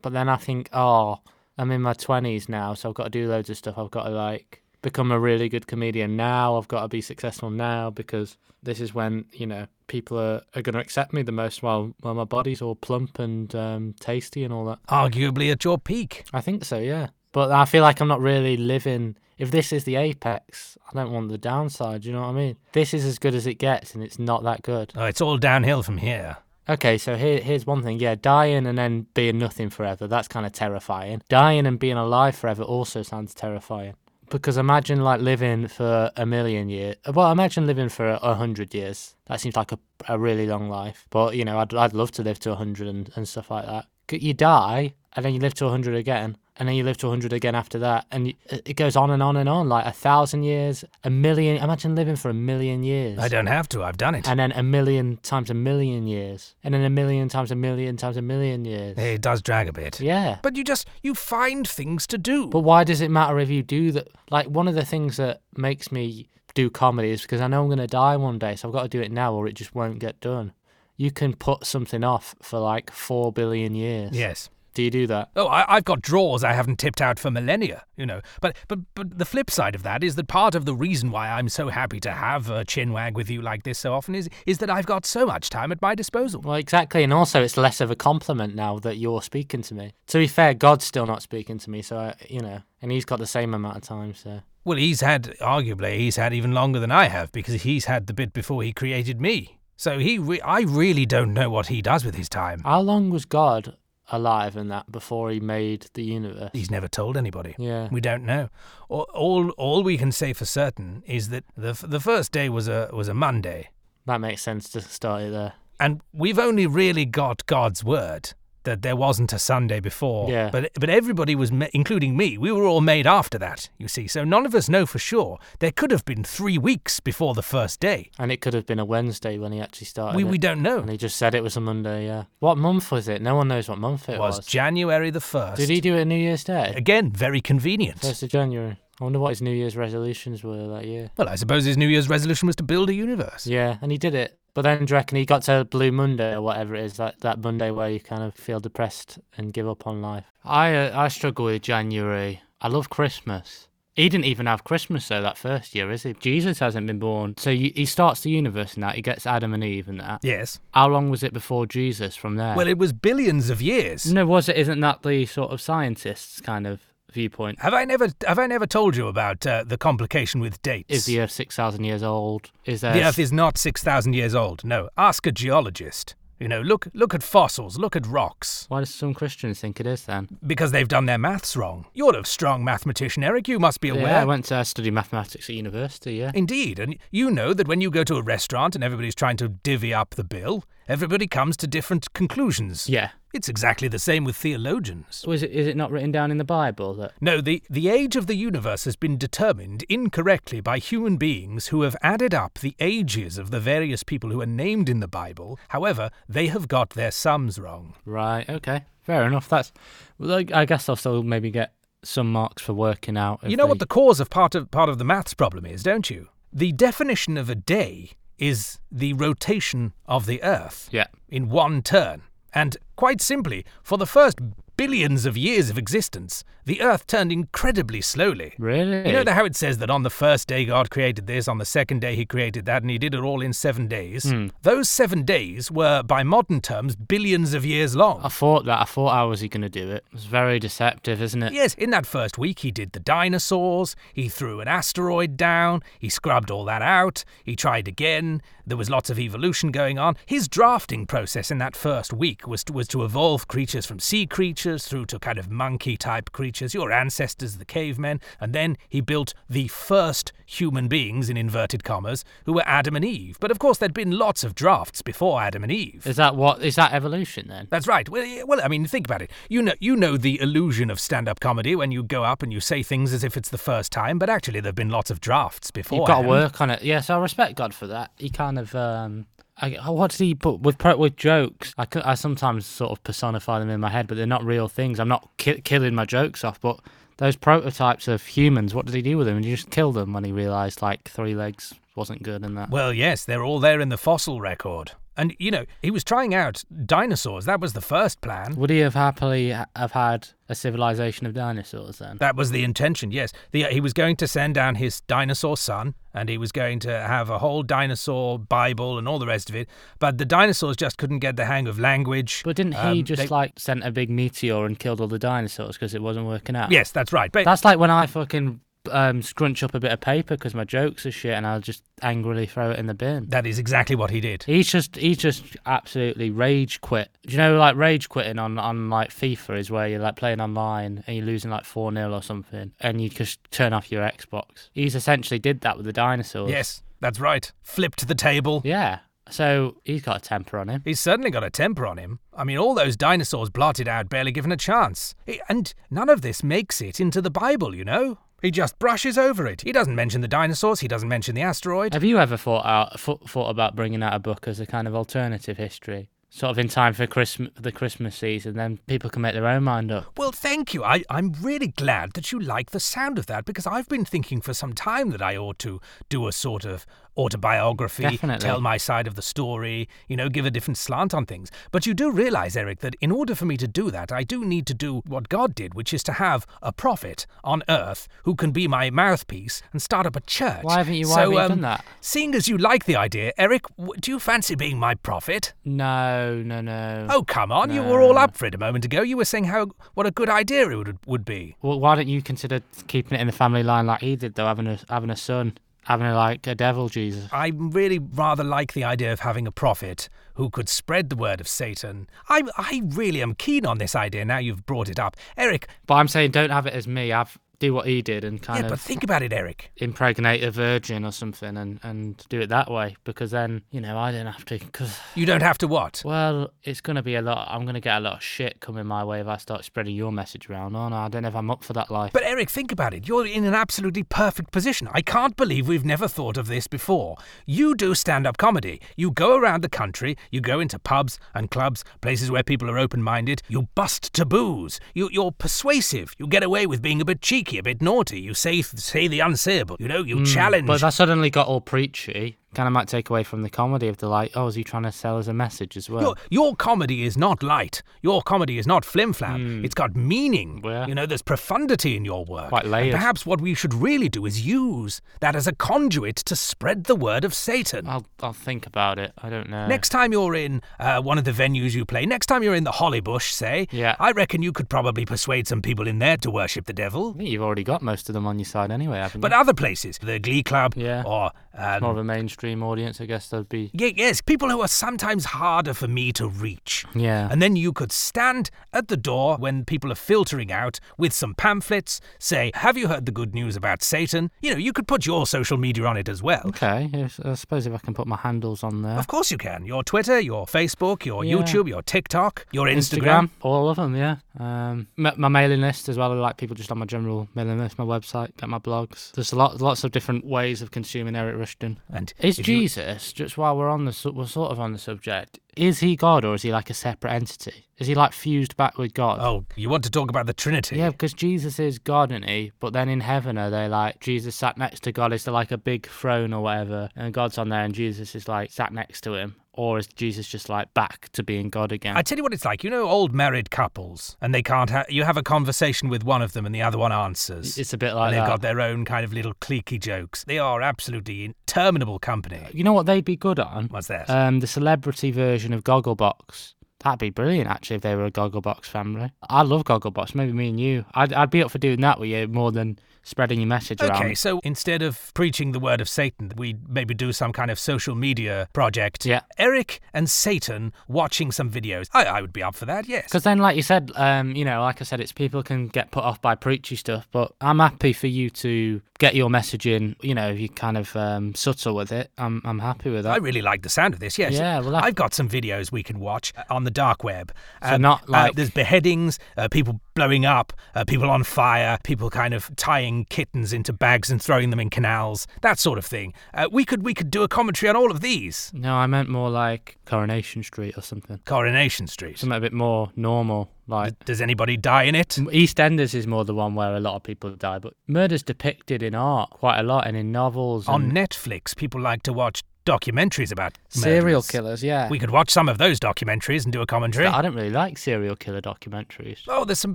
but 0.00 0.12
then 0.12 0.28
I 0.28 0.38
think, 0.38 0.70
oh, 0.72 1.20
I'm 1.58 1.70
in 1.70 1.82
my 1.82 1.92
twenties 1.92 2.48
now, 2.48 2.74
so 2.74 2.88
I've 2.88 2.94
got 2.94 3.04
to 3.04 3.10
do 3.10 3.28
loads 3.28 3.50
of 3.50 3.56
stuff. 3.56 3.78
I've 3.78 3.90
got 3.90 4.04
to 4.04 4.10
like 4.10 4.62
become 4.80 5.12
a 5.12 5.18
really 5.18 5.48
good 5.48 5.66
comedian 5.66 6.16
now. 6.16 6.56
I've 6.56 6.68
got 6.68 6.82
to 6.82 6.88
be 6.88 7.00
successful 7.00 7.50
now 7.50 7.90
because 7.90 8.36
this 8.62 8.80
is 8.80 8.94
when 8.94 9.26
you 9.32 9.46
know 9.46 9.66
people 9.86 10.18
are, 10.18 10.42
are 10.54 10.62
going 10.62 10.74
to 10.74 10.80
accept 10.80 11.12
me 11.12 11.22
the 11.22 11.32
most. 11.32 11.62
While 11.62 11.94
while 12.00 12.14
my 12.14 12.24
body's 12.24 12.62
all 12.62 12.74
plump 12.74 13.18
and 13.18 13.54
um, 13.54 13.94
tasty 14.00 14.44
and 14.44 14.52
all 14.52 14.64
that. 14.66 14.78
Arguably 14.88 15.50
at 15.52 15.64
your 15.64 15.78
peak. 15.78 16.24
I 16.32 16.40
think 16.40 16.64
so, 16.64 16.78
yeah. 16.78 17.08
But 17.32 17.50
I 17.50 17.64
feel 17.64 17.82
like 17.82 18.00
I'm 18.00 18.08
not 18.08 18.20
really 18.20 18.56
living. 18.56 19.16
If 19.38 19.50
this 19.50 19.72
is 19.72 19.84
the 19.84 19.96
apex, 19.96 20.76
I 20.88 20.94
don't 20.94 21.10
want 21.10 21.30
the 21.30 21.38
downside. 21.38 22.04
You 22.04 22.12
know 22.12 22.20
what 22.20 22.28
I 22.28 22.32
mean? 22.32 22.56
This 22.72 22.94
is 22.94 23.04
as 23.04 23.18
good 23.18 23.34
as 23.34 23.46
it 23.46 23.54
gets, 23.54 23.94
and 23.94 24.04
it's 24.04 24.18
not 24.18 24.42
that 24.44 24.62
good. 24.62 24.92
Oh, 24.94 25.06
it's 25.06 25.20
all 25.20 25.38
downhill 25.38 25.82
from 25.82 25.98
here. 25.98 26.36
Okay, 26.68 26.96
so 26.96 27.16
here, 27.16 27.40
here's 27.40 27.66
one 27.66 27.82
thing. 27.82 27.98
Yeah, 27.98 28.14
dying 28.14 28.66
and 28.66 28.78
then 28.78 29.06
being 29.14 29.38
nothing 29.38 29.68
forever. 29.68 30.06
That's 30.06 30.28
kind 30.28 30.46
of 30.46 30.52
terrifying. 30.52 31.22
Dying 31.28 31.66
and 31.66 31.78
being 31.78 31.96
alive 31.96 32.36
forever 32.36 32.62
also 32.62 33.02
sounds 33.02 33.34
terrifying. 33.34 33.94
Because 34.30 34.56
imagine 34.56 35.02
like 35.02 35.20
living 35.20 35.68
for 35.68 36.10
a 36.16 36.24
million 36.24 36.70
years. 36.70 36.96
Well, 37.12 37.30
imagine 37.30 37.66
living 37.66 37.88
for 37.88 38.18
a, 38.22 38.34
hundred 38.34 38.74
years. 38.74 39.14
That 39.26 39.40
seems 39.40 39.56
like 39.56 39.72
a, 39.72 39.78
a 40.08 40.18
really 40.18 40.46
long 40.46 40.70
life. 40.70 41.06
But 41.10 41.36
you 41.36 41.44
know, 41.44 41.58
I'd 41.58 41.74
I'd 41.74 41.92
love 41.92 42.12
to 42.12 42.22
live 42.22 42.38
to 42.40 42.52
a 42.52 42.54
hundred 42.54 42.88
and, 42.88 43.10
and 43.14 43.28
stuff 43.28 43.50
like 43.50 43.66
that. 43.66 43.86
You 44.10 44.32
die 44.32 44.94
and 45.14 45.24
then 45.24 45.34
you 45.34 45.40
live 45.40 45.54
to 45.54 45.66
a 45.66 45.70
hundred 45.70 45.96
again, 45.96 46.38
and 46.56 46.68
then 46.68 46.76
you 46.76 46.84
live 46.84 46.98
to 46.98 47.06
a 47.06 47.10
hundred 47.10 47.32
again 47.32 47.54
after 47.54 47.78
that, 47.80 48.06
and 48.10 48.28
it 48.28 48.36
it 48.66 48.74
goes 48.74 48.96
on 48.96 49.10
and 49.10 49.22
on 49.22 49.36
and 49.36 49.48
on. 49.48 49.68
Like 49.68 49.86
a 49.86 49.92
thousand 49.92 50.42
years, 50.42 50.84
a 51.02 51.10
million. 51.10 51.56
Imagine 51.62 51.94
living 51.94 52.16
for 52.16 52.28
a 52.28 52.34
million 52.34 52.82
years. 52.82 53.18
I 53.18 53.28
don't 53.28 53.46
have 53.46 53.68
to, 53.70 53.82
I've 53.82 53.96
done 53.96 54.14
it. 54.14 54.28
And 54.28 54.38
then 54.38 54.52
a 54.52 54.62
million 54.62 55.16
times 55.18 55.50
a 55.50 55.54
million 55.54 56.06
years. 56.06 56.54
And 56.62 56.74
then 56.74 56.82
a 56.82 56.90
million 56.90 57.28
times 57.28 57.50
a 57.50 57.54
million 57.54 57.96
times 57.96 58.16
a 58.16 58.22
million 58.22 58.64
years. 58.64 58.98
It 58.98 59.20
does 59.22 59.40
drag 59.42 59.68
a 59.68 59.72
bit. 59.72 60.00
Yeah. 60.00 60.38
But 60.42 60.56
you 60.56 60.64
just, 60.64 60.86
you 61.02 61.14
find 61.14 61.66
things 61.66 62.06
to 62.08 62.18
do. 62.18 62.48
But 62.48 62.60
why 62.60 62.84
does 62.84 63.00
it 63.00 63.10
matter 63.10 63.38
if 63.38 63.48
you 63.48 63.62
do 63.62 63.92
that? 63.92 64.08
Like, 64.30 64.46
one 64.48 64.68
of 64.68 64.74
the 64.74 64.84
things 64.84 65.16
that 65.16 65.40
makes 65.56 65.90
me 65.90 66.28
do 66.54 66.68
comedy 66.68 67.10
is 67.10 67.22
because 67.22 67.40
I 67.40 67.46
know 67.46 67.62
I'm 67.62 67.68
going 67.68 67.78
to 67.78 67.86
die 67.86 68.16
one 68.16 68.38
day, 68.38 68.56
so 68.56 68.68
I've 68.68 68.74
got 68.74 68.82
to 68.82 68.88
do 68.88 69.00
it 69.00 69.10
now 69.10 69.32
or 69.34 69.46
it 69.48 69.54
just 69.54 69.74
won't 69.74 69.98
get 69.98 70.20
done. 70.20 70.52
You 70.96 71.10
can 71.10 71.34
put 71.34 71.64
something 71.66 72.04
off 72.04 72.34
for 72.42 72.58
like 72.58 72.90
four 72.90 73.32
billion 73.32 73.74
years. 73.74 74.12
yes. 74.12 74.50
Do 74.74 74.82
you 74.82 74.90
do 74.90 75.06
that? 75.08 75.30
Oh, 75.36 75.46
I, 75.46 75.76
I've 75.76 75.84
got 75.84 76.00
drawers 76.00 76.42
I 76.42 76.52
haven't 76.52 76.78
tipped 76.78 77.02
out 77.02 77.18
for 77.18 77.30
millennia, 77.30 77.84
you 77.96 78.06
know. 78.06 78.20
But, 78.40 78.56
but, 78.68 78.78
but 78.94 79.18
the 79.18 79.24
flip 79.24 79.50
side 79.50 79.74
of 79.74 79.82
that 79.82 80.02
is 80.02 80.14
that 80.14 80.28
part 80.28 80.54
of 80.54 80.64
the 80.64 80.74
reason 80.74 81.10
why 81.10 81.28
I'm 81.28 81.48
so 81.48 81.68
happy 81.68 82.00
to 82.00 82.12
have 82.12 82.48
a 82.48 82.64
chinwag 82.64 83.14
with 83.14 83.28
you 83.28 83.42
like 83.42 83.64
this 83.64 83.78
so 83.78 83.92
often 83.92 84.14
is, 84.14 84.30
is 84.46 84.58
that 84.58 84.70
I've 84.70 84.86
got 84.86 85.04
so 85.04 85.26
much 85.26 85.50
time 85.50 85.72
at 85.72 85.82
my 85.82 85.94
disposal. 85.94 86.40
Well, 86.40 86.56
exactly. 86.56 87.02
And 87.02 87.12
also, 87.12 87.42
it's 87.42 87.56
less 87.56 87.80
of 87.80 87.90
a 87.90 87.96
compliment 87.96 88.54
now 88.54 88.78
that 88.78 88.96
you're 88.96 89.22
speaking 89.22 89.62
to 89.62 89.74
me. 89.74 89.92
To 90.08 90.18
be 90.18 90.26
fair, 90.26 90.54
God's 90.54 90.84
still 90.84 91.06
not 91.06 91.22
speaking 91.22 91.58
to 91.58 91.70
me, 91.70 91.82
so, 91.82 91.98
I, 91.98 92.14
you 92.28 92.40
know, 92.40 92.62
and 92.80 92.90
he's 92.90 93.04
got 93.04 93.18
the 93.18 93.26
same 93.26 93.52
amount 93.54 93.76
of 93.76 93.82
time, 93.82 94.14
so. 94.14 94.40
Well, 94.64 94.78
he's 94.78 95.00
had, 95.00 95.34
arguably, 95.40 95.98
he's 95.98 96.16
had 96.16 96.32
even 96.32 96.52
longer 96.52 96.78
than 96.78 96.92
I 96.92 97.08
have 97.08 97.32
because 97.32 97.62
he's 97.62 97.86
had 97.86 98.06
the 98.06 98.14
bit 98.14 98.32
before 98.32 98.62
he 98.62 98.72
created 98.72 99.20
me. 99.20 99.58
So 99.76 99.98
he, 99.98 100.18
re- 100.18 100.40
I 100.42 100.60
really 100.60 101.04
don't 101.04 101.34
know 101.34 101.50
what 101.50 101.66
he 101.66 101.82
does 101.82 102.04
with 102.04 102.14
his 102.14 102.28
time. 102.28 102.60
How 102.60 102.80
long 102.80 103.10
was 103.10 103.24
God 103.24 103.76
alive 104.12 104.56
in 104.56 104.68
that 104.68 104.92
before 104.92 105.30
he 105.30 105.40
made 105.40 105.86
the 105.94 106.04
universe? 106.04 106.50
He's 106.52 106.70
never 106.70 106.88
told 106.88 107.16
anybody. 107.16 107.54
Yeah. 107.58 107.88
We 107.90 108.00
don't 108.00 108.24
know. 108.24 108.48
All, 108.88 109.08
all, 109.14 109.50
all 109.50 109.82
we 109.82 109.98
can 109.98 110.12
say 110.12 110.32
for 110.32 110.44
certain 110.44 111.02
is 111.06 111.30
that 111.30 111.44
the, 111.56 111.72
the 111.72 112.00
first 112.00 112.30
day 112.30 112.48
was 112.48 112.68
a, 112.68 112.90
was 112.92 113.08
a 113.08 113.14
Monday. 113.14 113.70
That 114.06 114.20
makes 114.20 114.42
sense 114.42 114.68
to 114.70 114.80
start 114.80 115.22
it 115.22 115.30
there. 115.30 115.54
And 115.80 116.00
we've 116.12 116.38
only 116.38 116.66
really 116.66 117.04
got 117.04 117.46
God's 117.46 117.82
word 117.82 118.34
that 118.64 118.82
there 118.82 118.96
wasn't 118.96 119.32
a 119.32 119.38
Sunday 119.38 119.80
before. 119.80 120.30
Yeah. 120.30 120.50
But 120.50 120.70
but 120.74 120.88
everybody 120.90 121.34
was, 121.34 121.50
ma- 121.52 121.66
including 121.72 122.16
me, 122.16 122.38
we 122.38 122.52
were 122.52 122.64
all 122.64 122.80
made 122.80 123.06
after 123.06 123.38
that. 123.38 123.68
You 123.78 123.88
see, 123.88 124.06
so 124.06 124.24
none 124.24 124.46
of 124.46 124.54
us 124.54 124.68
know 124.68 124.86
for 124.86 124.98
sure. 124.98 125.38
There 125.58 125.72
could 125.72 125.90
have 125.90 126.04
been 126.04 126.24
three 126.24 126.58
weeks 126.58 127.00
before 127.00 127.34
the 127.34 127.42
first 127.42 127.80
day. 127.80 128.10
And 128.18 128.30
it 128.32 128.40
could 128.40 128.54
have 128.54 128.66
been 128.66 128.78
a 128.78 128.84
Wednesday 128.84 129.38
when 129.38 129.52
he 129.52 129.60
actually 129.60 129.86
started. 129.86 130.16
We 130.16 130.24
it. 130.24 130.28
we 130.28 130.38
don't 130.38 130.62
know. 130.62 130.78
And 130.78 130.90
he 130.90 130.96
just 130.96 131.16
said 131.16 131.34
it 131.34 131.42
was 131.42 131.56
a 131.56 131.60
Monday, 131.60 132.06
yeah. 132.06 132.24
What 132.38 132.58
month 132.58 132.90
was 132.90 133.08
it? 133.08 133.22
No 133.22 133.34
one 133.36 133.48
knows 133.48 133.68
what 133.68 133.78
month 133.78 134.08
it 134.08 134.14
It 134.14 134.18
was 134.18 134.38
was. 134.38 134.46
January 134.46 135.10
the 135.10 135.20
first. 135.20 135.56
Did 135.56 135.68
he 135.68 135.80
do 135.80 135.94
it 135.96 136.02
at 136.02 136.06
New 136.06 136.16
Year's 136.16 136.44
Day? 136.44 136.72
Again, 136.76 137.10
very 137.12 137.40
convenient. 137.40 138.00
First 138.00 138.22
of 138.22 138.30
January. 138.30 138.78
I 139.00 139.04
wonder 139.04 139.18
what 139.18 139.30
his 139.30 139.42
New 139.42 139.54
Year's 139.54 139.76
resolutions 139.76 140.44
were 140.44 140.68
that 140.68 140.86
year. 140.86 141.10
Well, 141.16 141.28
I 141.28 141.34
suppose 141.34 141.64
his 141.64 141.76
New 141.76 141.88
Year's 141.88 142.08
resolution 142.08 142.46
was 142.46 142.56
to 142.56 142.62
build 142.62 142.90
a 142.90 142.94
universe. 142.94 143.46
Yeah, 143.46 143.78
and 143.80 143.90
he 143.90 143.98
did 143.98 144.14
it. 144.14 144.38
But 144.54 144.62
then, 144.62 144.84
do 144.84 144.92
you 144.92 144.96
reckon 144.96 145.16
he 145.16 145.24
got 145.24 145.42
to 145.44 145.64
Blue 145.64 145.90
Monday 145.90 146.34
or 146.34 146.42
whatever 146.42 146.74
it 146.74 146.84
is, 146.84 146.98
that, 146.98 147.20
that 147.20 147.42
Monday 147.42 147.70
where 147.70 147.88
you 147.88 148.00
kind 148.00 148.22
of 148.22 148.34
feel 148.34 148.60
depressed 148.60 149.18
and 149.36 149.52
give 149.52 149.66
up 149.66 149.86
on 149.86 150.02
life? 150.02 150.26
I 150.44 150.74
uh, 150.74 151.00
I 151.00 151.08
struggle 151.08 151.46
with 151.46 151.62
January. 151.62 152.42
I 152.60 152.68
love 152.68 152.90
Christmas. 152.90 153.68
He 153.94 154.08
didn't 154.08 154.24
even 154.24 154.46
have 154.46 154.64
Christmas 154.64 155.08
though 155.08 155.20
that 155.20 155.36
first 155.36 155.74
year, 155.74 155.90
is 155.90 156.02
he? 156.02 156.14
Jesus 156.14 156.60
hasn't 156.60 156.86
been 156.86 156.98
born. 156.98 157.34
So 157.36 157.50
you, 157.50 157.72
he 157.74 157.84
starts 157.84 158.22
the 158.22 158.30
universe 158.30 158.74
and 158.74 158.82
that. 158.82 158.94
He 158.94 159.02
gets 159.02 159.26
Adam 159.26 159.52
and 159.52 159.62
Eve 159.62 159.88
and 159.88 160.00
that. 160.00 160.20
Yes. 160.22 160.60
How 160.72 160.88
long 160.88 161.10
was 161.10 161.22
it 161.22 161.34
before 161.34 161.66
Jesus 161.66 162.16
from 162.16 162.36
there? 162.36 162.56
Well, 162.56 162.68
it 162.68 162.78
was 162.78 162.92
billions 162.94 163.50
of 163.50 163.60
years. 163.60 164.10
no, 164.10 164.24
was 164.24 164.48
it? 164.48 164.56
Isn't 164.56 164.80
that 164.80 165.02
the 165.02 165.26
sort 165.26 165.50
of 165.50 165.60
scientists 165.60 166.40
kind 166.40 166.66
of 166.66 166.80
viewpoint. 167.12 167.60
Have 167.60 167.74
I 167.74 167.84
never 167.84 168.08
have 168.26 168.38
I 168.38 168.46
never 168.46 168.66
told 168.66 168.96
you 168.96 169.08
about 169.08 169.46
uh, 169.46 169.64
the 169.64 169.78
complication 169.78 170.40
with 170.40 170.60
dates? 170.62 170.94
Is 170.94 171.04
the 171.06 171.20
Earth 171.20 171.30
six 171.30 171.56
thousand 171.56 171.84
years 171.84 172.02
old? 172.02 172.50
Is 172.64 172.80
there 172.80 172.92
The 172.92 173.04
Earth 173.04 173.18
is 173.18 173.32
not 173.32 173.58
6,000 173.58 174.12
years 174.14 174.34
old. 174.34 174.64
No, 174.64 174.88
ask 174.96 175.26
a 175.26 175.32
geologist. 175.32 176.14
You 176.38 176.48
know, 176.48 176.60
look 176.60 176.88
look 176.92 177.14
at 177.14 177.22
fossils, 177.22 177.78
look 177.78 177.94
at 177.94 178.04
rocks. 178.04 178.66
Why 178.68 178.80
do 178.80 178.84
some 178.84 179.14
Christians 179.14 179.60
think 179.60 179.78
it 179.78 179.86
is 179.86 180.06
then? 180.06 180.28
Because 180.44 180.72
they've 180.72 180.88
done 180.88 181.06
their 181.06 181.18
maths 181.18 181.56
wrong. 181.56 181.86
You're 181.94 182.16
a 182.18 182.24
strong 182.24 182.64
mathematician, 182.64 183.22
Eric. 183.22 183.46
You 183.46 183.60
must 183.60 183.80
be 183.80 183.90
aware. 183.90 184.08
Yeah, 184.08 184.22
I 184.22 184.24
went 184.24 184.46
to 184.46 184.64
study 184.64 184.90
mathematics 184.90 185.48
at 185.48 185.54
university. 185.54 186.14
Yeah. 186.14 186.32
Indeed, 186.34 186.80
and 186.80 186.96
you 187.12 187.30
know 187.30 187.54
that 187.54 187.68
when 187.68 187.80
you 187.80 187.92
go 187.92 188.02
to 188.02 188.16
a 188.16 188.22
restaurant 188.22 188.74
and 188.74 188.82
everybody's 188.82 189.14
trying 189.14 189.36
to 189.36 189.48
divvy 189.48 189.94
up 189.94 190.16
the 190.16 190.24
bill, 190.24 190.64
everybody 190.88 191.28
comes 191.28 191.56
to 191.58 191.68
different 191.68 192.12
conclusions. 192.12 192.88
Yeah. 192.88 193.10
It's 193.32 193.48
exactly 193.48 193.88
the 193.88 193.98
same 193.98 194.24
with 194.24 194.36
theologians. 194.36 195.24
Is 195.26 195.42
it 195.42 195.50
is 195.52 195.66
it 195.66 195.76
not 195.76 195.90
written 195.90 196.12
down 196.12 196.30
in 196.30 196.38
the 196.38 196.44
Bible 196.44 196.94
that 196.94 197.12
No, 197.20 197.40
the, 197.40 197.62
the 197.70 197.88
age 197.88 198.14
of 198.16 198.26
the 198.26 198.34
universe 198.36 198.84
has 198.84 198.96
been 198.96 199.16
determined 199.16 199.84
incorrectly 199.88 200.60
by 200.60 200.78
human 200.78 201.16
beings 201.16 201.68
who 201.68 201.82
have 201.82 201.96
added 202.02 202.34
up 202.34 202.58
the 202.58 202.74
ages 202.78 203.38
of 203.38 203.50
the 203.50 203.60
various 203.60 204.02
people 204.02 204.30
who 204.30 204.40
are 204.42 204.46
named 204.46 204.88
in 204.88 205.00
the 205.00 205.08
Bible. 205.08 205.58
However, 205.68 206.10
they 206.28 206.48
have 206.48 206.68
got 206.68 206.90
their 206.90 207.10
sums 207.10 207.58
wrong. 207.58 207.94
Right. 208.04 208.48
Okay. 208.48 208.84
Fair 209.02 209.24
enough. 209.26 209.48
That's. 209.48 209.72
I 210.20 210.44
I 210.52 210.64
guess 210.64 210.88
I'll 210.88 210.96
still 210.96 211.22
maybe 211.22 211.50
get 211.50 211.72
some 212.04 212.30
marks 212.32 212.62
for 212.62 212.74
working 212.74 213.16
out. 213.16 213.40
You 213.48 213.56
know 213.56 213.66
what 213.66 213.78
the 213.78 213.86
cause 213.86 214.20
of 214.20 214.28
part 214.28 214.54
of 214.54 214.70
part 214.70 214.88
of 214.88 214.98
the 214.98 215.04
maths 215.04 215.34
problem 215.34 215.64
is, 215.64 215.82
don't 215.82 216.10
you? 216.10 216.28
The 216.52 216.72
definition 216.72 217.36
of 217.38 217.48
a 217.48 217.54
day 217.54 218.10
is 218.38 218.78
the 218.90 219.12
rotation 219.14 219.92
of 220.06 220.26
the 220.26 220.42
Earth 220.42 220.88
Yeah. 220.92 221.06
in 221.28 221.48
one 221.48 221.80
turn. 221.82 222.22
And 222.54 222.76
quite 222.96 223.20
simply, 223.20 223.64
for 223.82 223.98
the 223.98 224.06
first 224.06 224.38
billions 224.82 225.26
of 225.26 225.36
years 225.36 225.70
of 225.70 225.78
existence, 225.78 226.42
the 226.64 226.80
Earth 226.80 227.06
turned 227.06 227.30
incredibly 227.30 228.00
slowly. 228.00 228.52
Really. 228.58 229.08
You 229.08 229.22
know 229.22 229.32
how 229.32 229.44
it 229.44 229.54
says 229.54 229.78
that 229.78 229.90
on 229.90 230.02
the 230.02 230.10
first 230.10 230.48
day 230.48 230.64
God 230.64 230.90
created 230.90 231.28
this, 231.28 231.46
on 231.46 231.58
the 231.58 231.64
second 231.64 232.00
day 232.00 232.16
He 232.16 232.26
created 232.26 232.66
that, 232.66 232.82
and 232.82 232.90
He 232.90 232.98
did 232.98 233.14
it 233.14 233.20
all 233.20 233.42
in 233.42 233.52
seven 233.52 233.86
days? 233.86 234.28
Hmm. 234.28 234.48
Those 234.62 234.88
seven 234.88 235.22
days 235.22 235.70
were, 235.70 236.02
by 236.02 236.24
modern 236.24 236.60
terms, 236.60 236.96
billions 236.96 237.54
of 237.54 237.64
years 237.64 237.94
long. 237.94 238.22
I 238.24 238.28
thought 238.28 238.64
that. 238.64 238.80
I 238.80 238.84
thought 238.84 239.12
how 239.12 239.28
was 239.28 239.40
he 239.40 239.48
going 239.48 239.62
to 239.62 239.68
do 239.68 239.88
it? 239.88 240.04
It's 240.12 240.24
very 240.24 240.58
deceptive, 240.58 241.22
isn't 241.22 241.44
it? 241.44 241.52
Yes, 241.52 241.74
in 241.74 241.90
that 241.90 242.04
first 242.04 242.36
week, 242.36 242.58
he 242.58 242.72
did 242.72 242.90
the 242.90 242.98
dinosaurs, 242.98 243.94
he 244.12 244.28
threw 244.28 244.60
an 244.60 244.66
asteroid 244.66 245.36
down, 245.36 245.80
he 246.00 246.08
scrubbed 246.08 246.50
all 246.50 246.64
that 246.64 246.82
out, 246.82 247.24
he 247.44 247.54
tried 247.54 247.86
again, 247.86 248.42
there 248.66 248.76
was 248.76 248.88
lots 248.88 249.10
of 249.10 249.18
evolution 249.18 249.70
going 249.70 249.98
on. 249.98 250.16
His 250.26 250.48
drafting 250.48 251.06
process 251.06 251.50
in 251.50 251.58
that 251.58 251.74
first 251.74 252.12
week 252.12 252.46
was 252.46 252.64
to, 252.64 252.72
was 252.72 252.88
to 252.88 253.04
evolve 253.04 253.48
creatures 253.48 253.86
from 253.86 253.98
sea 253.98 254.26
creatures 254.26 254.71
through 254.78 255.06
to 255.06 255.18
kind 255.18 255.38
of 255.38 255.50
monkey 255.50 255.96
type 255.96 256.32
creatures, 256.32 256.74
your 256.74 256.90
ancestors, 256.92 257.58
the 257.58 257.64
cavemen, 257.64 258.20
and 258.40 258.52
then 258.52 258.76
he 258.88 259.00
built 259.00 259.34
the 259.48 259.68
first 259.68 260.32
human 260.46 260.88
beings, 260.88 261.30
in 261.30 261.36
inverted 261.36 261.84
commas, 261.84 262.24
who 262.44 262.52
were 262.52 262.62
Adam 262.66 262.96
and 262.96 263.04
Eve. 263.04 263.36
But 263.40 263.50
of 263.50 263.58
course, 263.58 263.78
there'd 263.78 263.94
been 263.94 264.10
lots 264.10 264.44
of 264.44 264.54
drafts 264.54 265.02
before 265.02 265.40
Adam 265.40 265.62
and 265.62 265.72
Eve. 265.72 266.06
Is 266.06 266.16
that 266.16 266.36
what? 266.36 266.62
Is 266.62 266.76
that 266.76 266.92
evolution 266.92 267.48
then? 267.48 267.68
That's 267.70 267.86
right. 267.86 268.08
Well, 268.08 268.24
yeah, 268.24 268.42
well, 268.44 268.60
I 268.62 268.68
mean, 268.68 268.86
think 268.86 269.06
about 269.06 269.22
it. 269.22 269.30
You 269.48 269.62
know, 269.62 269.74
you 269.80 269.96
know 269.96 270.16
the 270.16 270.40
illusion 270.40 270.90
of 270.90 271.00
stand-up 271.00 271.40
comedy 271.40 271.74
when 271.74 271.90
you 271.90 272.02
go 272.02 272.24
up 272.24 272.42
and 272.42 272.52
you 272.52 272.60
say 272.60 272.82
things 272.82 273.12
as 273.12 273.24
if 273.24 273.36
it's 273.36 273.48
the 273.48 273.58
first 273.58 273.92
time, 273.92 274.18
but 274.18 274.28
actually 274.28 274.60
there've 274.60 274.74
been 274.74 274.90
lots 274.90 275.10
of 275.10 275.20
drafts 275.20 275.70
before. 275.70 275.98
You've 275.98 276.06
got 276.06 276.22
to 276.22 276.28
work 276.28 276.60
on 276.60 276.70
it. 276.70 276.82
Yes, 276.82 277.10
I 277.10 277.18
respect 277.18 277.56
God 277.56 277.74
for 277.74 277.86
that. 277.86 278.10
He 278.16 278.30
kind 278.30 278.58
of. 278.58 278.74
um 278.74 279.26
I, 279.58 279.90
what 279.90 280.10
does 280.10 280.18
he 280.18 280.34
put 280.34 280.60
with 280.60 280.82
with 280.98 281.16
jokes? 281.16 281.74
I, 281.76 281.86
I 282.04 282.14
sometimes 282.14 282.66
sort 282.66 282.90
of 282.92 283.04
personify 283.04 283.58
them 283.58 283.70
in 283.70 283.80
my 283.80 283.90
head, 283.90 284.06
but 284.06 284.16
they're 284.16 284.26
not 284.26 284.44
real 284.44 284.68
things. 284.68 284.98
I'm 284.98 285.08
not 285.08 285.28
ki- 285.36 285.60
killing 285.60 285.94
my 285.94 286.04
jokes 286.04 286.42
off, 286.42 286.60
but 286.60 286.80
those 287.18 287.36
prototypes 287.36 288.08
of 288.08 288.24
humans, 288.24 288.74
what 288.74 288.86
did 288.86 288.94
he 288.94 289.02
do 289.02 289.18
with 289.18 289.26
them? 289.26 289.36
And 289.36 289.44
he 289.44 289.54
just 289.54 289.70
killed 289.70 289.94
them 289.94 290.12
when 290.12 290.24
he 290.24 290.32
realised 290.32 290.82
like 290.82 291.08
three 291.08 291.34
legs 291.34 291.74
wasn't 291.94 292.22
good 292.22 292.42
and 292.42 292.56
that. 292.56 292.70
Well, 292.70 292.92
yes, 292.92 293.24
they're 293.24 293.44
all 293.44 293.60
there 293.60 293.80
in 293.80 293.90
the 293.90 293.98
fossil 293.98 294.40
record. 294.40 294.92
And 295.16 295.34
you 295.38 295.50
know, 295.50 295.64
he 295.82 295.90
was 295.90 296.04
trying 296.04 296.34
out 296.34 296.62
dinosaurs. 296.86 297.44
That 297.44 297.60
was 297.60 297.74
the 297.74 297.80
first 297.80 298.20
plan. 298.20 298.54
Would 298.56 298.70
he 298.70 298.78
have 298.78 298.94
happily 298.94 299.50
have 299.76 299.92
had 299.92 300.28
a 300.48 300.54
civilization 300.54 301.26
of 301.26 301.34
dinosaurs 301.34 301.98
then? 301.98 302.16
That 302.18 302.34
was 302.36 302.50
the 302.50 302.64
intention, 302.64 303.10
yes. 303.10 303.32
The, 303.50 303.64
he 303.64 303.80
was 303.80 303.92
going 303.92 304.16
to 304.16 304.26
send 304.28 304.54
down 304.54 304.76
his 304.76 305.02
dinosaur 305.02 305.56
son, 305.58 305.94
and 306.14 306.28
he 306.28 306.38
was 306.38 306.50
going 306.50 306.78
to 306.80 306.90
have 306.90 307.28
a 307.28 307.38
whole 307.38 307.62
dinosaur 307.62 308.38
Bible 308.38 308.96
and 308.98 309.06
all 309.06 309.18
the 309.18 309.26
rest 309.26 309.50
of 309.50 309.56
it. 309.56 309.68
But 309.98 310.16
the 310.18 310.24
dinosaurs 310.24 310.76
just 310.76 310.96
couldn't 310.96 311.18
get 311.18 311.36
the 311.36 311.44
hang 311.44 311.66
of 311.68 311.78
language. 311.78 312.42
But 312.44 312.56
didn't 312.56 312.74
he 312.74 313.00
Um, 313.00 313.04
just 313.04 313.22
they- 313.22 313.28
like 313.28 313.58
sent 313.58 313.84
a 313.84 313.90
big 313.90 314.08
meteor 314.08 314.64
and 314.64 314.78
killed 314.78 315.00
all 315.00 315.08
the 315.08 315.18
dinosaurs 315.18 315.76
because 315.76 315.94
it 315.94 316.00
wasn't 316.02 316.26
working 316.26 316.56
out? 316.56 316.70
Yes, 316.70 316.90
that's 316.90 317.12
right. 317.12 317.30
But 317.30 317.44
That's 317.44 317.64
like 317.64 317.78
when 317.78 317.90
I 317.90 318.06
fucking 318.06 318.60
um, 318.90 319.22
scrunch 319.22 319.62
up 319.62 319.74
a 319.74 319.80
bit 319.80 319.92
of 319.92 320.00
paper 320.00 320.36
because 320.36 320.54
my 320.54 320.64
jokes 320.64 321.06
are 321.06 321.10
shit 321.12 321.34
and 321.34 321.46
I'll 321.46 321.60
just 321.60 321.82
angrily 322.02 322.46
throw 322.46 322.70
it 322.70 322.78
in 322.78 322.86
the 322.86 322.94
bin. 322.94 323.26
that 323.28 323.46
is 323.46 323.58
exactly 323.58 323.96
what 323.96 324.10
he 324.10 324.20
did. 324.20 324.42
He's 324.44 324.70
just 324.70 324.96
he's 324.96 325.18
just 325.18 325.44
absolutely 325.66 326.30
rage 326.30 326.80
quit. 326.80 327.10
Do 327.26 327.32
you 327.32 327.38
know 327.38 327.56
like 327.56 327.76
rage 327.76 328.08
quitting 328.08 328.38
on, 328.38 328.58
on 328.58 328.90
like 328.90 329.10
FIFA 329.10 329.58
is 329.58 329.70
where 329.70 329.88
you're 329.88 330.00
like 330.00 330.16
playing 330.16 330.40
online 330.40 331.04
and 331.06 331.16
you're 331.16 331.26
losing 331.26 331.50
like 331.50 331.64
four 331.64 331.92
0 331.92 332.12
or 332.12 332.22
something 332.22 332.72
and 332.80 333.00
you 333.00 333.08
just 333.08 333.38
turn 333.50 333.72
off 333.72 333.90
your 333.92 334.02
Xbox. 334.02 334.68
He's 334.72 334.94
essentially 334.94 335.38
did 335.38 335.60
that 335.60 335.76
with 335.76 335.86
the 335.86 335.92
dinosaurs. 335.92 336.50
Yes, 336.50 336.82
that's 337.00 337.20
right. 337.20 337.50
Flipped 337.62 338.06
the 338.06 338.14
table. 338.14 338.62
Yeah. 338.64 339.00
So 339.30 339.76
he's 339.84 340.02
got 340.02 340.18
a 340.18 340.20
temper 340.20 340.58
on 340.58 340.68
him. 340.68 340.82
He's 340.84 341.00
certainly 341.00 341.30
got 341.30 341.44
a 341.44 341.48
temper 341.48 341.86
on 341.86 341.96
him. 341.96 342.18
I 342.34 342.44
mean, 342.44 342.58
all 342.58 342.74
those 342.74 342.96
dinosaurs 342.96 343.48
blotted 343.48 343.88
out, 343.88 344.08
barely 344.10 344.32
given 344.32 344.52
a 344.52 344.56
chance. 344.56 345.14
And 345.48 345.72
none 345.90 346.08
of 346.08 346.20
this 346.20 346.42
makes 346.42 346.80
it 346.82 347.00
into 347.00 347.22
the 347.22 347.30
Bible, 347.30 347.74
you 347.74 347.84
know? 347.84 348.18
He 348.42 348.50
just 348.50 348.78
brushes 348.80 349.16
over 349.16 349.46
it. 349.46 349.60
He 349.62 349.70
doesn't 349.70 349.94
mention 349.94 350.20
the 350.20 350.28
dinosaurs, 350.28 350.80
he 350.80 350.88
doesn't 350.88 351.08
mention 351.08 351.36
the 351.36 351.42
asteroid. 351.42 351.94
Have 351.94 352.02
you 352.02 352.18
ever 352.18 352.36
thought 352.36 352.66
out 352.66 352.98
thought, 352.98 353.30
thought 353.30 353.48
about 353.48 353.76
bringing 353.76 354.02
out 354.02 354.14
a 354.14 354.18
book 354.18 354.48
as 354.48 354.58
a 354.58 354.66
kind 354.66 354.88
of 354.88 354.96
alternative 354.96 355.56
history? 355.56 356.10
Sort 356.28 356.50
of 356.50 356.58
in 356.58 356.68
time 356.68 356.94
for 356.94 357.06
Christmas, 357.06 357.50
the 357.60 357.70
Christmas 357.70 358.16
season, 358.16 358.56
then 358.56 358.78
people 358.86 359.10
can 359.10 359.20
make 359.20 359.34
their 359.34 359.46
own 359.46 359.64
mind 359.64 359.92
up. 359.92 360.18
Well, 360.18 360.32
thank 360.32 360.72
you. 360.72 360.82
I, 360.82 361.04
I'm 361.10 361.34
really 361.42 361.68
glad 361.68 362.14
that 362.14 362.32
you 362.32 362.40
like 362.40 362.70
the 362.70 362.80
sound 362.80 363.18
of 363.18 363.26
that 363.26 363.44
because 363.44 363.66
I've 363.66 363.86
been 363.88 364.06
thinking 364.06 364.40
for 364.40 364.54
some 364.54 364.72
time 364.72 365.10
that 365.10 365.20
I 365.20 365.36
ought 365.36 365.58
to 365.58 365.78
do 366.08 366.26
a 366.26 366.32
sort 366.32 366.64
of 366.64 366.86
autobiography, 367.16 368.02
Definitely. 368.02 368.44
tell 368.44 368.60
my 368.60 368.76
side 368.76 369.06
of 369.06 369.14
the 369.14 369.22
story, 369.22 369.88
you 370.08 370.16
know, 370.16 370.28
give 370.28 370.46
a 370.46 370.50
different 370.50 370.78
slant 370.78 371.14
on 371.14 371.26
things. 371.26 371.50
But 371.70 371.86
you 371.86 371.94
do 371.94 372.10
realize, 372.10 372.56
Eric, 372.56 372.80
that 372.80 372.94
in 373.00 373.10
order 373.10 373.34
for 373.34 373.44
me 373.44 373.56
to 373.58 373.68
do 373.68 373.90
that, 373.90 374.12
I 374.12 374.22
do 374.22 374.44
need 374.44 374.66
to 374.66 374.74
do 374.74 375.02
what 375.06 375.28
God 375.28 375.54
did, 375.54 375.74
which 375.74 375.92
is 375.92 376.02
to 376.04 376.12
have 376.12 376.46
a 376.62 376.72
prophet 376.72 377.26
on 377.44 377.62
earth 377.68 378.08
who 378.24 378.34
can 378.34 378.50
be 378.50 378.66
my 378.68 378.90
mouthpiece 378.90 379.62
and 379.72 379.80
start 379.82 380.06
up 380.06 380.16
a 380.16 380.20
church. 380.20 380.62
Why 380.62 380.78
haven't 380.78 380.94
you? 380.94 381.08
Why 381.08 381.14
so, 381.14 381.20
haven't 381.20 381.32
you 381.32 381.40
um, 381.40 381.48
done 381.48 381.60
that? 381.62 381.84
Seeing 382.00 382.34
as 382.34 382.48
you 382.48 382.58
like 382.58 382.84
the 382.84 382.96
idea, 382.96 383.32
Eric, 383.36 383.64
w- 383.76 383.94
do 384.00 384.10
you 384.10 384.18
fancy 384.18 384.54
being 384.54 384.78
my 384.78 384.94
prophet? 384.94 385.52
No, 385.64 386.42
no, 386.42 386.60
no. 386.60 387.06
Oh, 387.10 387.22
come 387.22 387.52
on. 387.52 387.72
You 387.72 387.82
were 387.82 388.00
all 388.00 388.18
up 388.18 388.36
for 388.36 388.46
it 388.46 388.54
a 388.54 388.58
moment 388.58 388.84
ago. 388.84 389.02
You 389.02 389.16
were 389.16 389.24
saying 389.24 389.44
how 389.44 389.70
what 389.94 390.06
a 390.06 390.10
good 390.10 390.28
idea 390.28 390.68
it 390.70 390.76
would, 390.76 390.98
would 391.06 391.24
be. 391.24 391.56
Well, 391.62 391.78
why 391.80 391.96
don't 391.96 392.08
you 392.08 392.22
consider 392.22 392.60
keeping 392.86 393.18
it 393.18 393.20
in 393.20 393.26
the 393.26 393.32
family 393.32 393.62
line 393.62 393.86
like 393.86 394.00
he 394.00 394.16
did, 394.16 394.34
though, 394.34 394.46
having 394.46 394.66
a 394.66 394.78
having 394.88 395.10
a 395.10 395.16
son, 395.16 395.56
having 395.84 396.10
like 396.12 396.46
a 396.46 396.54
devil 396.54 396.88
Jesus? 396.88 397.28
I 397.32 397.52
really 397.54 397.98
rather 397.98 398.44
like 398.44 398.72
the 398.72 398.84
idea 398.84 399.12
of 399.12 399.20
having 399.20 399.46
a 399.46 399.52
prophet 399.52 400.08
who 400.34 400.50
could 400.50 400.68
spread 400.68 401.10
the 401.10 401.16
word 401.16 401.40
of 401.40 401.48
Satan. 401.48 402.08
I 402.28 402.42
I 402.56 402.82
really 402.84 403.22
am 403.22 403.34
keen 403.34 403.66
on 403.66 403.78
this 403.78 403.94
idea 403.94 404.24
now 404.24 404.38
you've 404.38 404.66
brought 404.66 404.88
it 404.88 404.98
up. 404.98 405.16
Eric, 405.36 405.68
But 405.86 405.94
I'm 405.94 406.08
saying 406.08 406.30
don't 406.30 406.50
have 406.50 406.66
it 406.66 406.74
as 406.74 406.86
me. 406.86 407.08
Have 407.10 407.38
do 407.62 407.72
what 407.72 407.86
he 407.86 408.02
did 408.02 408.24
and 408.24 408.42
kind 408.42 408.58
yeah, 408.58 408.64
of 408.66 408.70
but 408.70 408.80
think 408.80 409.04
about 409.04 409.22
it, 409.22 409.32
Eric. 409.32 409.70
impregnate 409.76 410.42
a 410.42 410.50
virgin 410.50 411.04
or 411.04 411.12
something 411.12 411.56
and 411.56 411.78
and 411.84 412.24
do 412.28 412.40
it 412.40 412.48
that 412.48 412.68
way 412.68 412.96
because 413.04 413.30
then 413.30 413.62
you 413.70 413.80
know 413.80 413.96
I 413.96 414.10
don't 414.10 414.26
have 414.26 414.44
to 414.46 414.58
because 414.58 414.98
You 415.14 415.26
don't 415.26 415.42
have 415.42 415.58
to 415.58 415.68
what? 415.68 416.02
well 416.04 416.50
it's 416.64 416.80
gonna 416.80 417.02
be 417.04 417.14
a 417.14 417.22
lot. 417.22 417.46
I'm 417.48 417.64
gonna 417.64 417.80
get 417.80 417.96
a 417.98 418.00
lot 418.00 418.14
of 418.14 418.22
shit 418.22 418.58
coming 418.60 418.84
my 418.86 419.04
way 419.04 419.20
if 419.20 419.28
I 419.28 419.36
start 419.36 419.64
spreading 419.64 419.94
your 419.94 420.10
message 420.10 420.50
around. 420.50 420.74
Oh 420.74 420.88
no, 420.88 420.96
I 420.96 421.08
don't 421.08 421.22
know 421.22 421.28
if 421.28 421.36
I'm 421.36 421.50
up 421.50 421.62
for 421.62 421.72
that 421.74 421.88
life. 421.90 422.12
But 422.12 422.24
Eric, 422.24 422.50
think 422.50 422.72
about 422.72 422.94
it. 422.94 423.06
You're 423.06 423.26
in 423.26 423.44
an 423.44 423.54
absolutely 423.54 424.02
perfect 424.02 424.50
position. 424.50 424.88
I 424.92 425.00
can't 425.02 425.36
believe 425.36 425.68
we've 425.68 425.84
never 425.84 426.08
thought 426.08 426.36
of 426.36 426.48
this 426.48 426.66
before. 426.66 427.16
You 427.46 427.74
do 427.76 427.94
stand-up 427.94 428.38
comedy. 428.38 428.80
You 428.96 429.10
go 429.12 429.36
around 429.36 429.62
the 429.62 429.68
country, 429.68 430.16
you 430.32 430.40
go 430.40 430.58
into 430.58 430.78
pubs 430.80 431.18
and 431.34 431.50
clubs, 431.50 431.84
places 432.00 432.28
where 432.30 432.42
people 432.42 432.68
are 432.70 432.78
open-minded, 432.78 433.42
you 433.48 433.68
bust 433.76 434.12
taboos. 434.12 434.80
You 434.94 435.08
you're 435.12 435.30
persuasive. 435.32 436.14
You 436.18 436.26
get 436.26 436.42
away 436.42 436.66
with 436.66 436.82
being 436.82 437.00
a 437.00 437.04
bit 437.04 437.20
cheeky, 437.22 437.51
a 437.58 437.62
bit 437.62 437.82
naughty. 437.82 438.20
You 438.20 438.34
say 438.34 438.62
say 438.62 439.08
the 439.08 439.20
unsayable. 439.20 439.78
You 439.80 439.88
know, 439.88 440.02
you 440.02 440.18
hmm, 440.18 440.24
challenge 440.24 440.66
But 440.66 440.82
I 440.82 440.90
suddenly 440.90 441.30
got 441.30 441.46
all 441.46 441.60
preachy, 441.60 442.38
kind 442.54 442.66
of 442.66 442.72
might 442.72 442.88
take 442.88 443.10
away 443.10 443.22
from 443.22 443.42
the 443.42 443.50
comedy 443.50 443.88
of 443.88 443.96
the 443.98 444.08
light. 444.08 444.30
oh, 444.34 444.46
is 444.46 444.54
he 444.54 444.64
trying 444.64 444.82
to 444.84 444.92
sell 444.92 445.18
us 445.18 445.26
a 445.26 445.32
message 445.32 445.76
as 445.76 445.88
well? 445.90 446.02
Your, 446.02 446.14
your 446.30 446.56
comedy 446.56 447.04
is 447.04 447.16
not 447.16 447.42
light. 447.42 447.82
Your 448.02 448.22
comedy 448.22 448.58
is 448.58 448.66
not 448.66 448.84
flim 448.84 449.12
flam. 449.12 449.64
It's 449.64 449.74
got 449.74 449.96
meaning. 449.96 450.60
Yeah. 450.64 450.86
You 450.86 450.94
know, 450.94 451.06
there's 451.06 451.22
profundity 451.22 451.96
in 451.96 452.04
your 452.04 452.24
work. 452.24 452.48
Quite 452.50 452.66
And 452.66 452.90
perhaps 452.92 453.24
what 453.26 453.40
we 453.40 453.54
should 453.54 453.74
really 453.74 454.08
do 454.08 454.26
is 454.26 454.46
use 454.46 455.00
that 455.20 455.34
as 455.34 455.46
a 455.46 455.52
conduit 455.54 456.16
to 456.16 456.36
spread 456.36 456.84
the 456.84 456.96
word 456.96 457.24
of 457.24 457.32
Satan. 457.34 457.86
I'll 457.88 458.04
I'll 458.22 458.32
think 458.32 458.66
about 458.66 458.98
it. 458.98 459.12
I 459.18 459.30
don't 459.30 459.48
know. 459.48 459.66
Next 459.66 459.88
time 459.88 460.12
you're 460.12 460.34
in 460.34 460.60
uh, 460.78 461.00
one 461.00 461.18
of 461.18 461.24
the 461.24 461.32
venues 461.32 461.72
you 461.74 461.84
play, 461.84 462.04
next 462.06 462.26
time 462.26 462.42
you're 462.42 462.54
in 462.54 462.64
the 462.64 462.72
Hollybush, 462.72 463.30
say, 463.32 463.66
Yeah. 463.70 463.96
I 463.98 464.10
reckon 464.12 464.42
you 464.42 464.52
could 464.52 464.68
probably 464.68 465.04
persuade 465.04 465.46
some 465.48 465.62
people 465.62 465.86
in 465.88 465.98
there 465.98 466.16
to 466.18 466.30
worship 466.30 466.66
the 466.66 466.72
devil. 466.72 467.16
You've 467.18 467.42
already 467.42 467.64
got 467.64 467.80
most 467.82 468.08
of 468.08 468.12
them 468.12 468.26
on 468.26 468.38
your 468.38 468.46
side 468.46 468.70
anyway, 468.70 468.98
haven't 468.98 469.20
But 469.20 469.32
you? 469.32 469.38
other 469.38 469.54
places, 469.54 469.98
the 470.02 470.18
Glee 470.18 470.42
Club, 470.42 470.74
Yeah. 470.76 471.02
or 471.06 471.30
um, 471.56 471.82
More 471.82 471.90
of 471.92 471.98
a 471.98 472.04
mainstream 472.04 472.41
audience, 472.62 473.00
I 473.00 473.06
guess 473.06 473.28
there'd 473.28 473.48
be. 473.48 473.70
yeah, 473.72 473.90
yes, 473.94 474.20
people 474.20 474.48
who 474.50 474.60
are 474.60 474.68
sometimes 474.68 475.26
harder 475.26 475.74
for 475.74 475.86
me 475.88 476.12
to 476.12 476.26
reach. 476.28 476.84
Yeah. 476.94 477.28
And 477.30 477.40
then 477.40 477.56
you 477.56 477.72
could 477.72 477.92
stand 477.92 478.50
at 478.72 478.88
the 478.88 478.96
door 478.96 479.36
when 479.38 479.64
people 479.64 479.92
are 479.92 479.96
filtering 479.96 480.50
out 480.50 480.80
with 480.98 481.12
some 481.12 481.34
pamphlets, 481.34 482.00
say, 482.18 482.50
Have 482.54 482.76
you 482.76 482.88
heard 482.88 483.06
the 483.06 483.12
good 483.12 483.34
news 483.34 483.54
about 483.56 483.82
Satan? 483.82 484.30
You 484.40 484.52
know, 484.52 484.56
you 484.58 484.72
could 484.72 484.88
put 484.88 485.06
your 485.06 485.26
social 485.26 485.56
media 485.56 485.84
on 485.84 485.96
it 485.96 486.08
as 486.08 486.22
well. 486.22 486.42
Okay, 486.46 486.90
yes, 486.92 487.20
I 487.24 487.34
suppose 487.34 487.66
if 487.66 487.72
I 487.74 487.78
can 487.78 487.94
put 487.94 488.06
my 488.06 488.16
handles 488.16 488.62
on 488.62 488.82
there. 488.82 488.98
Of 488.98 489.06
course 489.06 489.30
you 489.30 489.38
can. 489.38 489.64
Your 489.66 489.82
Twitter, 489.84 490.18
your 490.20 490.46
Facebook, 490.46 491.04
your 491.04 491.24
Yeah. 491.24 491.36
YouTube, 491.36 491.68
your 491.68 491.82
TikTok, 491.82 492.46
your 492.52 492.66
Instagram. 492.66 493.02
Instagram, 493.02 493.30
all 493.42 493.68
of 493.68 493.76
them, 493.76 493.94
yeah. 493.96 494.16
Um, 494.38 494.88
my 494.96 495.28
mailing 495.28 495.60
list 495.60 495.88
as 495.88 495.98
well. 495.98 496.10
I 496.12 496.14
like 496.16 496.36
people 496.38 496.56
just 496.56 496.72
on 496.72 496.78
my 496.78 496.86
general 496.86 497.28
mailing 497.34 497.58
list, 497.58 497.78
my 497.78 497.84
website, 497.84 498.36
get 498.38 498.48
my 498.48 498.58
blogs. 498.58 499.12
There's 499.12 499.32
a 499.32 499.36
lot, 499.36 499.60
lots 499.60 499.84
of 499.84 499.92
different 499.92 500.24
ways 500.24 500.62
of 500.62 500.70
consuming 500.70 501.14
Eric 501.14 501.36
Rushton. 501.36 501.78
And 501.92 502.12
Is 502.32 502.38
if 502.40 502.48
you- 502.48 502.60
Jesus 502.60 503.12
just 503.12 503.38
while 503.38 503.56
we're 503.56 503.68
on 503.70 503.84
the 503.84 503.92
su- 503.92 504.12
we're 504.12 504.26
sort 504.26 504.50
of 504.50 504.60
on 504.60 504.72
the 504.72 504.78
subject? 504.78 505.38
Is 505.56 505.80
he 505.80 505.96
God 505.96 506.24
or 506.24 506.34
is 506.34 506.42
he 506.42 506.52
like 506.52 506.70
a 506.70 506.74
separate 506.74 507.12
entity? 507.12 507.66
Is 507.78 507.86
he 507.86 507.94
like 507.94 508.12
fused 508.12 508.56
back 508.56 508.78
with 508.78 508.94
God? 508.94 509.18
Oh, 509.20 509.44
you 509.56 509.68
want 509.68 509.84
to 509.84 509.90
talk 509.90 510.08
about 510.08 510.26
the 510.26 510.32
Trinity? 510.32 510.76
Yeah, 510.76 510.90
because 510.90 511.12
Jesus 511.12 511.58
is 511.58 511.78
God, 511.78 512.10
isn't 512.12 512.28
he? 512.28 512.52
But 512.60 512.72
then 512.72 512.88
in 512.88 513.00
heaven, 513.00 513.36
are 513.38 513.50
they 513.50 513.68
like 513.68 514.00
Jesus 514.00 514.34
sat 514.36 514.56
next 514.56 514.80
to 514.84 514.92
God? 514.92 515.12
Is 515.12 515.24
there 515.24 515.34
like 515.34 515.50
a 515.50 515.58
big 515.58 515.86
throne 515.86 516.32
or 516.32 516.42
whatever, 516.42 516.88
and 516.96 517.12
God's 517.12 517.38
on 517.38 517.48
there, 517.50 517.64
and 517.64 517.74
Jesus 517.74 518.14
is 518.14 518.28
like 518.28 518.50
sat 518.50 518.72
next 518.72 519.02
to 519.02 519.14
him, 519.14 519.34
or 519.54 519.78
is 519.78 519.86
Jesus 519.86 520.26
just 520.26 520.48
like 520.48 520.72
back 520.74 521.08
to 521.12 521.22
being 521.22 521.50
God 521.50 521.72
again? 521.72 521.96
I 521.96 522.02
tell 522.02 522.16
you 522.16 522.22
what 522.22 522.32
it's 522.32 522.44
like. 522.44 522.64
You 522.64 522.70
know, 522.70 522.88
old 522.88 523.12
married 523.12 523.50
couples, 523.50 524.16
and 524.20 524.34
they 524.34 524.42
can't. 524.42 524.70
Ha- 524.70 524.84
you 524.88 525.04
have 525.04 525.16
a 525.16 525.22
conversation 525.22 525.88
with 525.88 526.04
one 526.04 526.22
of 526.22 526.32
them, 526.32 526.46
and 526.46 526.54
the 526.54 526.62
other 526.62 526.78
one 526.78 526.92
answers. 526.92 527.58
it's 527.58 527.72
a 527.72 527.78
bit 527.78 527.94
like 527.94 528.08
and 528.08 528.16
they've 528.16 528.24
that. 528.26 528.30
got 528.30 528.42
their 528.42 528.60
own 528.60 528.84
kind 528.84 529.04
of 529.04 529.12
little 529.12 529.34
cliquey 529.34 529.78
jokes. 529.80 530.24
They 530.24 530.38
are 530.38 530.62
absolutely 530.62 531.24
interminable 531.24 531.98
company. 531.98 532.46
You 532.52 532.64
know 532.64 532.72
what 532.72 532.86
they'd 532.86 533.04
be 533.04 533.16
good 533.16 533.38
on? 533.38 533.66
What's 533.66 533.88
that? 533.88 534.08
Um, 534.08 534.40
the 534.40 534.46
celebrity 534.46 535.10
version 535.10 535.52
of 535.52 535.64
Gogglebox. 535.64 536.54
That'd 536.80 536.98
be 536.98 537.10
brilliant, 537.10 537.48
actually, 537.48 537.76
if 537.76 537.82
they 537.82 537.94
were 537.94 538.06
a 538.06 538.10
Gogglebox 538.10 538.64
family. 538.64 539.12
I 539.28 539.42
love 539.42 539.62
Gogglebox. 539.64 540.14
Maybe 540.16 540.32
me 540.32 540.48
and 540.48 540.58
you. 540.58 540.84
I'd, 540.94 541.12
I'd 541.12 541.30
be 541.30 541.42
up 541.42 541.50
for 541.52 541.58
doing 541.58 541.80
that 541.82 542.00
with 542.00 542.10
you 542.10 542.26
more 542.26 542.50
than 542.50 542.78
spreading 543.02 543.40
your 543.40 543.48
message 543.48 543.80
Okay, 543.82 543.92
around. 544.06 544.18
so 544.18 544.40
instead 544.44 544.82
of 544.82 545.12
preaching 545.14 545.52
the 545.52 545.60
word 545.60 545.80
of 545.80 545.88
Satan, 545.88 546.32
we 546.36 546.56
maybe 546.68 546.94
do 546.94 547.12
some 547.12 547.32
kind 547.32 547.50
of 547.50 547.58
social 547.58 547.94
media 547.94 548.48
project. 548.52 549.04
Yeah. 549.06 549.20
Eric 549.38 549.80
and 549.92 550.08
Satan 550.08 550.72
watching 550.88 551.32
some 551.32 551.50
videos. 551.50 551.88
I, 551.92 552.04
I 552.04 552.20
would 552.20 552.32
be 552.32 552.42
up 552.42 552.54
for 552.54 552.64
that, 552.66 552.86
yes. 552.88 553.04
Because 553.04 553.24
then, 553.24 553.38
like 553.38 553.56
you 553.56 553.62
said, 553.62 553.90
um, 553.96 554.34
you 554.36 554.44
know, 554.44 554.60
like 554.62 554.80
I 554.80 554.84
said, 554.84 555.00
it's 555.00 555.12
people 555.12 555.42
can 555.42 555.68
get 555.68 555.90
put 555.90 556.04
off 556.04 556.20
by 556.22 556.34
preachy 556.34 556.76
stuff, 556.76 557.08
but 557.12 557.32
I'm 557.40 557.58
happy 557.58 557.92
for 557.92 558.06
you 558.06 558.30
to 558.30 558.80
get 558.98 559.14
your 559.14 559.28
message 559.30 559.66
in. 559.66 559.96
You 560.00 560.14
know, 560.14 560.30
if 560.30 560.38
you 560.38 560.48
kind 560.48 560.76
of 560.78 560.94
um, 560.96 561.34
subtle 561.34 561.74
with 561.74 561.92
it, 561.92 562.10
I'm 562.18 562.40
I'm 562.44 562.60
happy 562.60 562.90
with 562.90 563.02
that. 563.04 563.12
I 563.14 563.16
really 563.16 563.42
like 563.42 563.62
the 563.62 563.68
sound 563.68 563.94
of 563.94 564.00
this, 564.00 564.18
yes. 564.18 564.32
Yeah, 564.32 564.60
well, 564.60 564.76
I've 564.76 564.94
got 564.94 565.12
some 565.14 565.28
videos 565.28 565.72
we 565.72 565.82
can 565.82 565.98
watch 565.98 566.32
on 566.48 566.64
the 566.64 566.70
dark 566.70 567.02
web. 567.04 567.32
So 567.68 567.76
not 567.76 568.02
uh, 568.08 568.12
like- 568.12 568.34
there's 568.36 568.50
beheadings, 568.50 569.18
uh, 569.36 569.48
people 569.48 569.80
blowing 569.94 570.24
up, 570.24 570.52
uh, 570.74 570.84
people 570.84 571.10
on 571.10 571.24
fire, 571.24 571.78
people 571.84 572.10
kind 572.10 572.34
of 572.34 572.54
tying 572.56 573.04
kittens 573.06 573.52
into 573.52 573.72
bags 573.72 574.10
and 574.10 574.20
throwing 574.20 574.50
them 574.50 574.60
in 574.60 574.70
canals, 574.70 575.26
that 575.42 575.58
sort 575.58 575.78
of 575.78 575.84
thing. 575.84 576.12
Uh, 576.34 576.48
we 576.50 576.64
could 576.64 576.82
we 576.82 576.94
could 576.94 577.10
do 577.10 577.22
a 577.22 577.28
commentary 577.28 577.68
on 577.70 577.76
all 577.76 577.90
of 577.90 578.00
these. 578.00 578.50
No, 578.54 578.74
I 578.74 578.86
meant 578.86 579.08
more 579.08 579.30
like 579.30 579.78
Coronation 579.84 580.42
Street 580.42 580.76
or 580.76 580.82
something. 580.82 581.20
Coronation 581.24 581.86
Street. 581.86 582.18
Something 582.18 582.36
a 582.36 582.40
bit 582.40 582.52
more 582.52 582.90
normal, 582.96 583.50
like. 583.66 584.04
Does 584.04 584.20
anybody 584.20 584.56
die 584.56 584.84
in 584.84 584.94
it? 584.94 585.08
EastEnders 585.08 585.94
is 585.94 586.06
more 586.06 586.24
the 586.24 586.34
one 586.34 586.54
where 586.54 586.74
a 586.74 586.80
lot 586.80 586.96
of 586.96 587.02
people 587.02 587.30
die, 587.36 587.58
but 587.58 587.74
murder's 587.86 588.22
depicted 588.22 588.82
in 588.82 588.94
art 588.94 589.30
quite 589.30 589.58
a 589.58 589.62
lot 589.62 589.86
and 589.86 589.96
in 589.96 590.12
novels. 590.12 590.68
On 590.68 590.90
Netflix, 590.90 591.54
people 591.56 591.80
like 591.80 592.02
to 592.04 592.12
watch 592.12 592.42
documentaries 592.64 593.32
about 593.32 593.58
serial 593.68 594.22
killers, 594.22 594.62
yeah. 594.62 594.88
We 594.88 594.98
could 594.98 595.10
watch 595.10 595.30
some 595.30 595.48
of 595.48 595.58
those 595.58 595.80
documentaries 595.80 596.44
and 596.44 596.52
do 596.52 596.60
a 596.60 596.66
commentary. 596.66 597.06
I 597.06 597.22
don't 597.22 597.34
really 597.34 597.50
like 597.50 597.78
serial 597.78 598.16
killer 598.16 598.40
documentaries. 598.40 599.20
Oh, 599.28 599.44
there's 599.44 599.58
some 599.58 599.74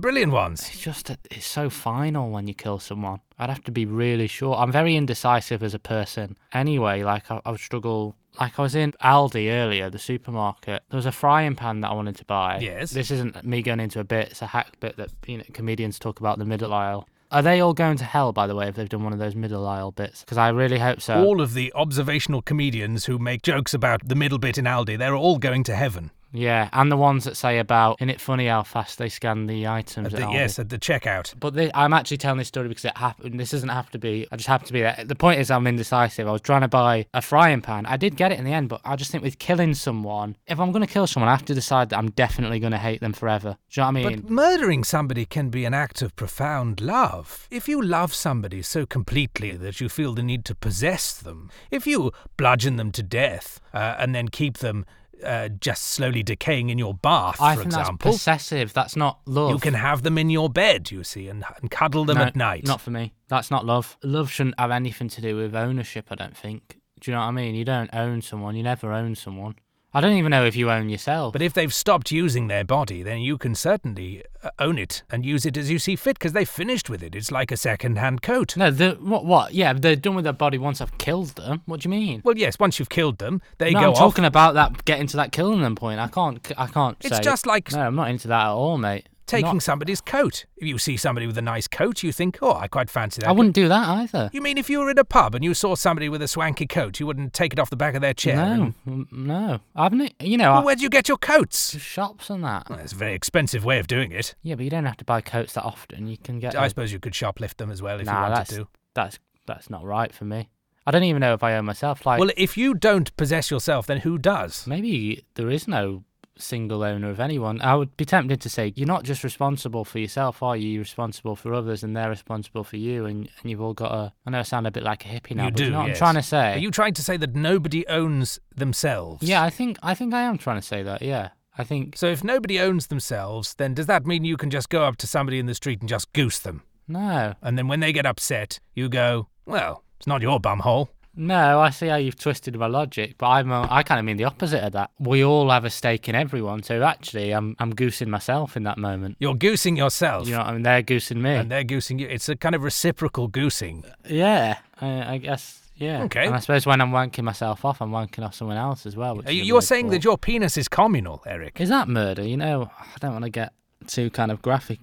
brilliant 0.00 0.32
ones. 0.32 0.68
It's 0.68 0.80
just 0.80 1.06
that 1.06 1.20
it's 1.30 1.46
so 1.46 1.70
final 1.70 2.30
when 2.30 2.46
you 2.46 2.54
kill 2.54 2.78
someone. 2.78 3.20
I'd 3.38 3.50
have 3.50 3.62
to 3.64 3.72
be 3.72 3.86
really 3.86 4.26
sure. 4.26 4.56
I'm 4.56 4.72
very 4.72 4.96
indecisive 4.96 5.62
as 5.62 5.74
a 5.74 5.78
person. 5.78 6.36
Anyway, 6.52 7.02
like 7.02 7.30
I, 7.30 7.40
I 7.44 7.50
would 7.50 7.60
struggle. 7.60 8.16
Like 8.40 8.58
I 8.58 8.62
was 8.62 8.74
in 8.74 8.92
Aldi 9.02 9.50
earlier, 9.50 9.90
the 9.90 9.98
supermarket. 9.98 10.82
There 10.90 10.98
was 10.98 11.06
a 11.06 11.12
frying 11.12 11.56
pan 11.56 11.80
that 11.80 11.90
I 11.90 11.94
wanted 11.94 12.16
to 12.16 12.24
buy. 12.24 12.58
Yes. 12.60 12.92
This 12.92 13.10
isn't 13.10 13.44
me 13.44 13.62
going 13.62 13.80
into 13.80 14.00
a 14.00 14.04
bit. 14.04 14.30
It's 14.30 14.42
a 14.42 14.46
hack 14.46 14.78
bit 14.80 14.96
that 14.96 15.10
you 15.26 15.38
know 15.38 15.44
comedians 15.52 15.98
talk 15.98 16.20
about 16.20 16.38
the 16.38 16.44
middle 16.44 16.72
aisle. 16.72 17.08
Are 17.30 17.42
they 17.42 17.60
all 17.60 17.74
going 17.74 17.98
to 17.98 18.04
hell, 18.04 18.32
by 18.32 18.46
the 18.46 18.54
way, 18.54 18.68
if 18.68 18.74
they've 18.74 18.88
done 18.88 19.04
one 19.04 19.12
of 19.12 19.18
those 19.18 19.34
middle 19.34 19.66
aisle 19.66 19.92
bits? 19.92 20.20
Because 20.20 20.38
I 20.38 20.48
really 20.48 20.78
hope 20.78 21.02
so. 21.02 21.22
All 21.22 21.42
of 21.42 21.52
the 21.52 21.70
observational 21.74 22.40
comedians 22.40 23.04
who 23.04 23.18
make 23.18 23.42
jokes 23.42 23.74
about 23.74 24.08
the 24.08 24.14
middle 24.14 24.38
bit 24.38 24.56
in 24.56 24.64
Aldi, 24.64 24.96
they're 24.96 25.14
all 25.14 25.38
going 25.38 25.62
to 25.64 25.76
heaven. 25.76 26.10
Yeah, 26.32 26.68
and 26.72 26.92
the 26.92 26.96
ones 26.96 27.24
that 27.24 27.36
say 27.36 27.58
about, 27.58 27.96
isn't 28.00 28.10
it 28.10 28.20
funny 28.20 28.46
how 28.46 28.62
fast 28.62 28.98
they 28.98 29.08
scan 29.08 29.46
the 29.46 29.66
items? 29.66 30.08
At 30.08 30.14
at 30.14 30.20
the, 30.20 30.26
Aldi? 30.26 30.34
yes, 30.34 30.58
at 30.58 30.68
the 30.68 30.78
checkout. 30.78 31.34
But 31.38 31.54
thi- 31.54 31.70
I'm 31.74 31.92
actually 31.92 32.18
telling 32.18 32.38
this 32.38 32.48
story 32.48 32.68
because 32.68 32.84
it 32.84 32.96
happened. 32.96 33.40
This 33.40 33.50
doesn't 33.50 33.68
have 33.68 33.90
to 33.90 33.98
be. 33.98 34.26
I 34.30 34.36
just 34.36 34.48
happen 34.48 34.66
to 34.66 34.72
be 34.72 34.80
there. 34.80 35.02
The 35.04 35.14
point 35.14 35.40
is, 35.40 35.50
I'm 35.50 35.66
indecisive. 35.66 36.28
I 36.28 36.32
was 36.32 36.40
trying 36.40 36.60
to 36.62 36.68
buy 36.68 37.06
a 37.14 37.22
frying 37.22 37.60
pan. 37.62 37.86
I 37.86 37.96
did 37.96 38.16
get 38.16 38.32
it 38.32 38.38
in 38.38 38.44
the 38.44 38.52
end, 38.52 38.68
but 38.68 38.80
I 38.84 38.96
just 38.96 39.10
think 39.10 39.22
with 39.24 39.38
killing 39.38 39.74
someone, 39.74 40.36
if 40.46 40.60
I'm 40.60 40.72
going 40.72 40.86
to 40.86 40.92
kill 40.92 41.06
someone, 41.06 41.28
I 41.28 41.32
have 41.32 41.46
to 41.46 41.54
decide 41.54 41.90
that 41.90 41.98
I'm 41.98 42.10
definitely 42.10 42.60
going 42.60 42.72
to 42.72 42.78
hate 42.78 43.00
them 43.00 43.12
forever. 43.12 43.56
Do 43.70 43.80
you 43.80 43.82
know 43.82 44.00
what 44.00 44.06
I 44.06 44.10
mean? 44.10 44.20
But 44.20 44.30
murdering 44.30 44.84
somebody 44.84 45.24
can 45.24 45.48
be 45.48 45.64
an 45.64 45.74
act 45.74 46.02
of 46.02 46.14
profound 46.16 46.80
love. 46.80 47.48
If 47.50 47.68
you 47.68 47.80
love 47.80 48.14
somebody 48.14 48.62
so 48.62 48.84
completely 48.84 49.52
that 49.52 49.80
you 49.80 49.88
feel 49.88 50.14
the 50.14 50.22
need 50.22 50.44
to 50.46 50.54
possess 50.54 51.16
them, 51.16 51.50
if 51.70 51.86
you 51.86 52.12
bludgeon 52.36 52.76
them 52.76 52.92
to 52.92 53.02
death 53.02 53.60
uh, 53.72 53.96
and 53.98 54.14
then 54.14 54.28
keep 54.28 54.58
them 54.58 54.84
uh, 55.24 55.48
just 55.48 55.82
slowly 55.82 56.22
decaying 56.22 56.70
in 56.70 56.78
your 56.78 56.94
bath, 56.94 57.40
I 57.40 57.54
for 57.54 57.60
think 57.62 57.66
example, 57.72 58.10
that's 58.12 58.18
possessive. 58.18 58.72
That's 58.72 58.96
not 58.96 59.20
love. 59.26 59.50
you 59.50 59.58
can 59.58 59.74
have 59.74 60.02
them 60.02 60.18
in 60.18 60.30
your 60.30 60.48
bed, 60.48 60.90
you 60.90 61.04
see, 61.04 61.28
and, 61.28 61.44
and 61.60 61.70
cuddle 61.70 62.04
them 62.04 62.18
No, 62.18 62.24
at 62.24 62.36
night. 62.36 62.64
Not 62.66 62.80
for 62.80 62.90
me. 62.90 63.12
That's 63.28 63.50
not 63.50 63.64
love. 63.66 63.96
Love 64.02 64.30
shouldn't 64.30 64.58
have 64.58 64.70
anything 64.70 65.08
to 65.08 65.20
do 65.20 65.36
with 65.36 65.54
ownership. 65.54 66.06
I 66.10 66.14
don't 66.14 66.36
think. 66.36 66.78
Do 67.00 67.10
you 67.10 67.14
know 67.14 67.20
what 67.20 67.28
I 67.28 67.30
mean? 67.32 67.54
You 67.54 67.64
don't 67.64 67.90
own 67.94 68.22
someone. 68.22 68.56
You 68.56 68.62
never 68.62 68.92
own 68.92 69.14
someone. 69.14 69.54
I 69.98 70.00
don't 70.00 70.16
even 70.16 70.30
know 70.30 70.44
if 70.44 70.54
you 70.54 70.70
own 70.70 70.88
yourself. 70.88 71.32
But 71.32 71.42
if 71.42 71.54
they've 71.54 71.74
stopped 71.74 72.12
using 72.12 72.46
their 72.46 72.62
body, 72.62 73.02
then 73.02 73.18
you 73.18 73.36
can 73.36 73.56
certainly 73.56 74.22
uh, 74.44 74.50
own 74.60 74.78
it 74.78 75.02
and 75.10 75.26
use 75.26 75.44
it 75.44 75.56
as 75.56 75.72
you 75.72 75.80
see 75.80 75.96
fit 75.96 76.16
because 76.20 76.32
they've 76.34 76.48
finished 76.48 76.88
with 76.88 77.02
it. 77.02 77.16
It's 77.16 77.32
like 77.32 77.50
a 77.50 77.56
second-hand 77.56 78.22
coat. 78.22 78.56
no, 78.56 78.70
the 78.70 78.92
what? 79.00 79.24
What? 79.24 79.54
Yeah, 79.54 79.72
they're 79.72 79.96
done 79.96 80.14
with 80.14 80.22
their 80.22 80.32
body 80.32 80.56
once 80.56 80.80
I've 80.80 80.96
killed 80.98 81.30
them. 81.30 81.62
What 81.66 81.80
do 81.80 81.88
you 81.88 81.90
mean? 81.90 82.22
Well, 82.24 82.38
yes, 82.38 82.60
once 82.60 82.78
you've 82.78 82.88
killed 82.88 83.18
them, 83.18 83.42
they 83.58 83.72
no, 83.72 83.80
go 83.80 83.86
I'm 83.86 83.92
off. 83.94 83.98
talking 83.98 84.24
about 84.24 84.54
that 84.54 84.84
getting 84.84 85.08
to 85.08 85.16
that 85.16 85.32
killing 85.32 85.62
them 85.62 85.74
point. 85.74 85.98
I 85.98 86.06
can't. 86.06 86.48
I 86.56 86.68
can't. 86.68 86.96
It's 87.00 87.16
say- 87.16 87.22
just 87.22 87.44
like 87.44 87.72
No, 87.72 87.80
I'm 87.80 87.96
not 87.96 88.08
into 88.08 88.28
that 88.28 88.42
at 88.46 88.52
all, 88.52 88.78
mate. 88.78 89.08
Taking 89.28 89.52
Not- 89.54 89.62
somebody's 89.62 90.00
coat. 90.00 90.44
If 90.56 90.66
you 90.66 90.78
see 90.78 90.96
somebody 90.96 91.26
with 91.28 91.38
a 91.38 91.42
nice 91.42 91.68
coat, 91.68 92.02
you 92.02 92.10
think, 92.10 92.38
oh, 92.42 92.54
I 92.54 92.66
quite 92.66 92.90
fancy 92.90 93.20
that. 93.20 93.28
I 93.28 93.32
wouldn't 93.32 93.54
do 93.54 93.68
that 93.68 93.88
either. 93.88 94.30
You 94.32 94.40
mean 94.42 94.58
if 94.58 94.68
you 94.68 94.80
were 94.80 94.90
in 94.90 94.98
a 94.98 95.04
pub 95.04 95.34
and 95.36 95.44
you 95.44 95.54
saw 95.54 95.76
somebody 95.76 96.08
with 96.08 96.20
a 96.22 96.26
swanky 96.28 96.66
coat, 96.66 96.98
you 96.98 97.06
wouldn't 97.06 97.32
take 97.34 97.52
it 97.52 97.58
off 97.60 97.70
the 97.70 97.76
back 97.76 97.94
of 97.94 98.00
their 98.00 98.14
chair? 98.14 98.34
No, 98.36 98.72
and- 98.86 99.06
no. 99.12 99.60
I've 99.76 99.92
ne- 99.92 100.14
you 100.20 100.36
know, 100.36 100.50
Well, 100.52 100.62
I, 100.62 100.64
where'd 100.64 100.80
you 100.80 100.88
get 100.90 101.06
your 101.08 101.18
coats? 101.18 101.78
shops 101.78 102.30
and 102.30 102.42
that. 102.42 102.68
Well, 102.68 102.80
it's 102.80 102.92
a 102.92 102.96
very 102.96 103.14
expensive 103.14 103.64
way 103.64 103.78
of 103.78 103.86
doing 103.86 104.10
it. 104.10 104.34
Yeah, 104.42 104.56
but 104.56 104.64
you 104.64 104.70
don't 104.70 104.86
have 104.86 104.96
to 104.96 105.04
buy 105.04 105.20
coats 105.20 105.52
that 105.52 105.62
often. 105.64 106.08
You 106.08 106.16
can 106.18 106.40
get. 106.40 106.56
I 106.56 106.66
a- 106.66 106.68
suppose 106.68 106.92
you 106.92 106.98
could 106.98 107.12
shoplift 107.12 107.58
them 107.58 107.70
as 107.70 107.80
well 107.82 108.00
if 108.00 108.06
you 108.06 108.12
nah, 108.12 108.22
wanted 108.22 108.36
that's 108.36 108.50
to. 108.54 108.68
that's 108.94 109.18
that's 109.46 109.70
not 109.70 109.84
right 109.84 110.12
for 110.12 110.24
me. 110.24 110.48
I 110.86 110.90
don't 110.90 111.04
even 111.04 111.20
know 111.20 111.34
if 111.34 111.42
I 111.42 111.54
own 111.54 111.66
myself. 111.66 112.06
Like, 112.06 112.18
Well, 112.18 112.30
if 112.36 112.56
you 112.56 112.72
don't 112.72 113.14
possess 113.18 113.50
yourself, 113.50 113.86
then 113.86 113.98
who 113.98 114.16
does? 114.16 114.66
maybe 114.66 115.22
there 115.34 115.50
is 115.50 115.68
no 115.68 116.02
single 116.38 116.82
owner 116.82 117.10
of 117.10 117.20
anyone. 117.20 117.60
I 117.60 117.74
would 117.74 117.96
be 117.96 118.04
tempted 118.04 118.40
to 118.42 118.48
say 118.48 118.72
you're 118.76 118.86
not 118.86 119.04
just 119.04 119.24
responsible 119.24 119.84
for 119.84 119.98
yourself, 119.98 120.42
are 120.42 120.56
you? 120.56 120.68
You're 120.68 120.80
responsible 120.82 121.36
for 121.36 121.52
others, 121.54 121.82
and 121.82 121.96
they're 121.96 122.08
responsible 122.08 122.64
for 122.64 122.76
you, 122.76 123.06
and, 123.06 123.28
and 123.42 123.50
you've 123.50 123.60
all 123.60 123.74
got 123.74 123.92
a. 123.92 124.12
I 124.26 124.30
know 124.30 124.38
I 124.40 124.42
sound 124.42 124.66
a 124.66 124.70
bit 124.70 124.82
like 124.82 125.04
a 125.04 125.08
hippie 125.08 125.34
now, 125.36 125.44
You 125.44 125.50
but 125.50 125.56
do, 125.56 125.64
you 125.64 125.70
know 125.70 125.78
what 125.80 125.88
yes. 125.88 125.96
I'm 125.96 125.98
trying 125.98 126.14
to 126.22 126.28
say. 126.28 126.54
Are 126.54 126.58
you 126.58 126.70
trying 126.70 126.94
to 126.94 127.02
say 127.02 127.16
that 127.16 127.34
nobody 127.34 127.86
owns 127.88 128.38
themselves? 128.54 129.22
Yeah, 129.22 129.42
I 129.42 129.50
think 129.50 129.78
I 129.82 129.94
think 129.94 130.14
I 130.14 130.22
am 130.22 130.38
trying 130.38 130.60
to 130.60 130.66
say 130.66 130.82
that. 130.82 131.02
Yeah, 131.02 131.30
I 131.56 131.64
think 131.64 131.96
So 131.96 132.06
if 132.06 132.22
nobody 132.22 132.60
owns 132.60 132.86
themselves, 132.88 133.54
then 133.54 133.74
does 133.74 133.86
that 133.86 134.06
mean 134.06 134.24
you 134.24 134.36
can 134.36 134.50
just 134.50 134.68
go 134.68 134.84
up 134.84 134.96
to 134.98 135.06
somebody 135.06 135.38
in 135.38 135.46
the 135.46 135.54
street 135.54 135.80
and 135.80 135.88
just 135.88 136.12
goose 136.12 136.38
them? 136.38 136.62
no. 136.86 137.34
And 137.42 137.58
then 137.58 137.68
when 137.68 137.80
they 137.80 137.92
get 137.92 138.06
upset, 138.06 138.60
you 138.74 138.88
go, 138.88 139.28
well, 139.44 139.84
it's 139.98 140.06
not 140.06 140.22
your 140.22 140.40
bumhole. 140.40 140.88
No, 141.20 141.58
I 141.60 141.70
see 141.70 141.88
how 141.88 141.96
you've 141.96 142.16
twisted 142.18 142.56
my 142.56 142.68
logic, 142.68 143.16
but 143.18 143.26
I'm 143.26 143.50
uh, 143.50 143.66
I 143.68 143.82
kind 143.82 143.98
of 143.98 144.04
mean 144.04 144.16
the 144.18 144.24
opposite 144.24 144.62
of 144.64 144.72
that. 144.74 144.92
We 145.00 145.24
all 145.24 145.50
have 145.50 145.64
a 145.64 145.70
stake 145.70 146.08
in 146.08 146.14
everyone, 146.14 146.62
so 146.62 146.80
actually, 146.82 147.32
I'm 147.32 147.56
I'm 147.58 147.74
goosing 147.74 148.08
myself 148.08 148.56
in 148.56 148.62
that 148.62 148.78
moment. 148.78 149.16
You're 149.18 149.34
goosing 149.34 149.76
yourself. 149.76 150.26
You 150.28 150.34
know, 150.34 150.38
what 150.38 150.46
I 150.46 150.52
mean, 150.52 150.62
they're 150.62 150.80
goosing 150.82 151.20
me. 151.20 151.30
and 151.34 151.50
they're 151.50 151.64
goosing 151.64 151.98
you. 151.98 152.06
It's 152.06 152.28
a 152.28 152.36
kind 152.36 152.54
of 152.54 152.62
reciprocal 152.62 153.26
goosing. 153.26 153.84
yeah, 154.08 154.58
I, 154.80 155.14
I 155.14 155.18
guess. 155.18 155.60
Yeah. 155.74 156.02
Okay. 156.04 156.26
And 156.26 156.34
I 156.34 156.38
suppose 156.40 156.66
when 156.66 156.80
I'm 156.80 156.90
wanking 156.90 157.22
myself 157.24 157.64
off, 157.64 157.80
I'm 157.82 157.90
wanking 157.90 158.24
off 158.24 158.34
someone 158.34 158.56
else 158.56 158.86
as 158.86 158.96
well. 158.96 159.16
Which 159.16 159.26
Uh, 159.26 159.30
is 159.30 159.34
a 159.40 159.44
You're 159.44 159.54
weird 159.56 159.64
saying 159.64 159.84
thought. 159.86 159.90
that 159.92 160.04
your 160.04 160.18
penis 160.18 160.56
is 160.56 160.68
communal, 160.68 161.22
Eric. 161.26 161.60
Is 161.60 161.68
that 161.68 161.88
murder? 161.88 162.22
You 162.22 162.36
know, 162.36 162.70
I 162.80 162.96
don't 163.00 163.12
want 163.12 163.24
to 163.24 163.30
get 163.30 163.52
too 163.86 164.10
kind 164.10 164.30
of 164.32 164.40
graphic. 164.42 164.80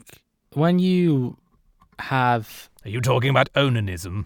When 0.54 0.80
you 0.80 1.38
have, 2.00 2.70
Are 2.86 2.90
you 2.90 3.02
talking 3.02 3.30
about 3.30 3.52
onanism? 3.54 4.26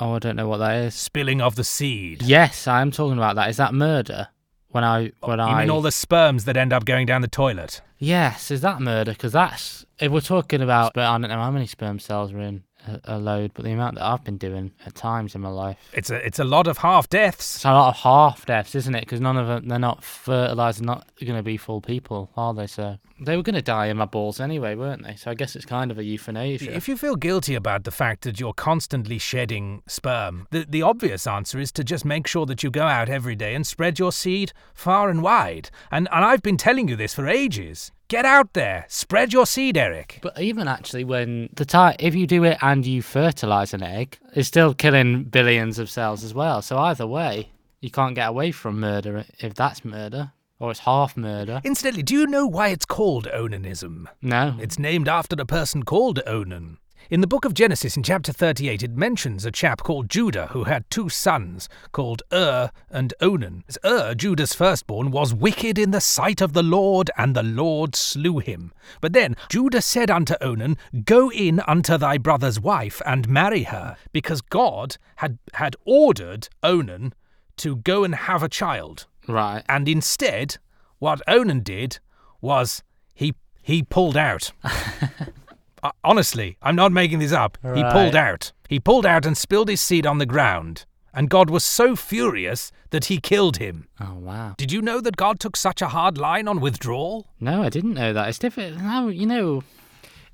Oh, 0.00 0.14
I 0.14 0.18
don't 0.18 0.36
know 0.36 0.48
what 0.48 0.58
that 0.58 0.76
is. 0.84 0.94
Spilling 0.94 1.40
of 1.40 1.56
the 1.56 1.64
seed? 1.64 2.22
Yes, 2.22 2.66
I'm 2.66 2.90
talking 2.90 3.18
about 3.18 3.36
that. 3.36 3.50
Is 3.50 3.56
that 3.58 3.74
murder? 3.74 4.28
When 4.70 4.84
I, 4.84 5.12
when 5.20 5.38
You 5.38 5.44
I, 5.46 5.60
mean 5.60 5.70
all 5.70 5.80
the 5.80 5.90
sperms 5.92 6.44
that 6.44 6.56
end 6.56 6.72
up 6.74 6.84
going 6.84 7.06
down 7.06 7.22
the 7.22 7.28
toilet? 7.28 7.80
yes, 7.98 8.50
is 8.50 8.60
that 8.60 8.80
murder? 8.82 9.12
Because 9.12 9.32
that's 9.32 9.86
if 9.98 10.12
we're 10.12 10.20
talking 10.20 10.60
about, 10.62 10.92
but 10.94 11.04
I 11.04 11.12
don't 11.18 11.22
know 11.30 11.36
how 11.36 11.50
many 11.50 11.66
sperm 11.66 11.98
cells 11.98 12.32
are 12.32 12.40
in 12.40 12.64
a, 12.86 13.16
a 13.16 13.18
load, 13.18 13.52
but 13.54 13.64
the 13.64 13.72
amount 13.72 13.96
that 13.96 14.04
I've 14.04 14.24
been 14.24 14.38
doing 14.38 14.72
at 14.86 14.94
times 14.94 15.34
in 15.34 15.40
my 15.40 15.48
life. 15.48 15.78
It's 15.92 16.10
a 16.10 16.16
it's 16.16 16.38
a 16.38 16.44
lot 16.44 16.66
of 16.66 16.78
half 16.78 17.08
deaths. 17.08 17.56
It's 17.56 17.64
a 17.64 17.72
lot 17.72 17.88
of 17.88 17.96
half 17.96 18.46
deaths, 18.46 18.74
isn't 18.74 18.94
it? 18.94 19.00
Because 19.00 19.20
none 19.20 19.36
of 19.36 19.46
them, 19.46 19.68
they're 19.68 19.78
not 19.78 20.04
fertilized, 20.04 20.82
not 20.82 21.06
going 21.20 21.36
to 21.36 21.42
be 21.42 21.56
full 21.56 21.80
people, 21.80 22.30
are 22.36 22.54
they? 22.54 22.66
So 22.66 22.98
they 23.20 23.36
were 23.36 23.42
going 23.42 23.54
to 23.54 23.62
die 23.62 23.86
in 23.86 23.96
my 23.96 24.04
balls 24.04 24.40
anyway, 24.40 24.74
weren't 24.74 25.04
they? 25.04 25.16
So 25.16 25.30
I 25.30 25.34
guess 25.34 25.56
it's 25.56 25.64
kind 25.64 25.90
of 25.90 25.98
a 25.98 26.04
euthanasia. 26.04 26.74
If 26.74 26.88
you 26.88 26.96
feel 26.96 27.16
guilty 27.16 27.54
about 27.54 27.84
the 27.84 27.90
fact 27.90 28.22
that 28.22 28.38
you're 28.38 28.52
constantly 28.52 29.18
shedding 29.18 29.82
sperm, 29.86 30.46
the, 30.50 30.64
the 30.68 30.82
obvious 30.82 31.26
answer 31.26 31.58
is 31.58 31.72
to 31.72 31.84
just 31.84 32.04
make 32.04 32.26
sure 32.26 32.46
that 32.46 32.62
you 32.62 32.70
go 32.70 32.84
out 32.84 33.08
every 33.08 33.34
day 33.34 33.54
and 33.54 33.66
spread 33.66 33.98
your 33.98 34.12
seed 34.12 34.52
far 34.74 35.10
and 35.10 35.22
wide. 35.22 35.70
And, 35.90 36.08
and 36.12 36.24
I've 36.24 36.42
been 36.42 36.56
telling 36.56 36.88
you 36.88 36.96
this 36.96 37.14
for 37.14 37.26
ages. 37.26 37.92
Get 38.08 38.24
out 38.24 38.54
there, 38.54 38.86
spread 38.88 39.34
your 39.34 39.44
seed, 39.44 39.76
Eric. 39.76 40.20
But 40.22 40.40
even 40.40 40.66
actually, 40.66 41.04
when 41.04 41.50
the 41.52 41.66
time, 41.66 41.96
if 41.98 42.14
you 42.14 42.26
do 42.26 42.42
it 42.42 42.56
and 42.62 42.86
you 42.86 43.02
fertilize 43.02 43.74
an 43.74 43.82
egg, 43.82 44.18
it's 44.32 44.48
still 44.48 44.72
killing 44.72 45.24
billions 45.24 45.78
of 45.78 45.90
cells 45.90 46.24
as 46.24 46.32
well. 46.32 46.62
So 46.62 46.78
either 46.78 47.06
way, 47.06 47.50
you 47.82 47.90
can't 47.90 48.14
get 48.14 48.30
away 48.30 48.50
from 48.50 48.80
murder 48.80 49.26
if 49.40 49.52
that's 49.52 49.84
murder 49.84 50.32
or 50.58 50.70
it's 50.70 50.80
half 50.80 51.18
murder. 51.18 51.60
Incidentally, 51.64 52.02
do 52.02 52.14
you 52.14 52.26
know 52.26 52.46
why 52.46 52.68
it's 52.68 52.86
called 52.86 53.26
onanism? 53.26 54.06
No, 54.22 54.56
It's 54.58 54.78
named 54.78 55.06
after 55.08 55.36
the 55.36 55.44
person 55.44 55.82
called 55.82 56.20
Onan. 56.26 56.78
In 57.10 57.22
the 57.22 57.26
book 57.26 57.46
of 57.46 57.54
Genesis, 57.54 57.96
in 57.96 58.02
chapter 58.02 58.34
38, 58.34 58.82
it 58.82 58.90
mentions 58.90 59.46
a 59.46 59.50
chap 59.50 59.82
called 59.82 60.10
Judah 60.10 60.48
who 60.48 60.64
had 60.64 60.84
two 60.90 61.08
sons 61.08 61.66
called 61.90 62.22
Ur 62.30 62.70
and 62.90 63.14
Onan. 63.22 63.64
As 63.66 63.78
Ur, 63.82 64.14
Judah's 64.14 64.52
firstborn, 64.52 65.10
was 65.10 65.32
wicked 65.32 65.78
in 65.78 65.90
the 65.90 66.02
sight 66.02 66.42
of 66.42 66.52
the 66.52 66.62
Lord, 66.62 67.10
and 67.16 67.34
the 67.34 67.42
Lord 67.42 67.96
slew 67.96 68.40
him. 68.40 68.74
But 69.00 69.14
then 69.14 69.36
Judah 69.48 69.80
said 69.80 70.10
unto 70.10 70.34
Onan, 70.42 70.76
Go 71.06 71.30
in 71.30 71.60
unto 71.60 71.96
thy 71.96 72.18
brother's 72.18 72.60
wife 72.60 73.00
and 73.06 73.26
marry 73.26 73.62
her, 73.62 73.96
because 74.12 74.42
God 74.42 74.98
had, 75.16 75.38
had 75.54 75.76
ordered 75.86 76.50
Onan 76.62 77.14
to 77.56 77.76
go 77.76 78.04
and 78.04 78.14
have 78.14 78.42
a 78.42 78.50
child. 78.50 79.06
right. 79.26 79.64
And 79.66 79.88
instead, 79.88 80.58
what 80.98 81.22
Onan 81.26 81.60
did 81.60 82.00
was 82.42 82.82
he 83.14 83.34
he 83.62 83.82
pulled 83.82 84.16
out. 84.18 84.52
Uh, 85.82 85.90
Honestly, 86.04 86.56
I'm 86.62 86.76
not 86.76 86.92
making 86.92 87.18
this 87.18 87.32
up. 87.32 87.58
He 87.62 87.82
pulled 87.84 88.16
out. 88.16 88.52
He 88.68 88.80
pulled 88.80 89.06
out 89.06 89.24
and 89.24 89.36
spilled 89.36 89.68
his 89.68 89.80
seed 89.80 90.06
on 90.06 90.18
the 90.18 90.26
ground. 90.26 90.84
And 91.14 91.30
God 91.30 91.50
was 91.50 91.64
so 91.64 91.96
furious 91.96 92.70
that 92.90 93.06
he 93.06 93.18
killed 93.18 93.56
him. 93.56 93.88
Oh 94.00 94.14
wow. 94.14 94.54
Did 94.56 94.70
you 94.70 94.82
know 94.82 95.00
that 95.00 95.16
God 95.16 95.40
took 95.40 95.56
such 95.56 95.82
a 95.82 95.88
hard 95.88 96.18
line 96.18 96.46
on 96.46 96.60
withdrawal? 96.60 97.26
No, 97.40 97.62
I 97.62 97.70
didn't 97.70 97.94
know 97.94 98.12
that. 98.12 98.28
It's 98.28 98.38
different. 98.38 98.80
No, 98.82 99.08
you 99.08 99.26
know, 99.26 99.64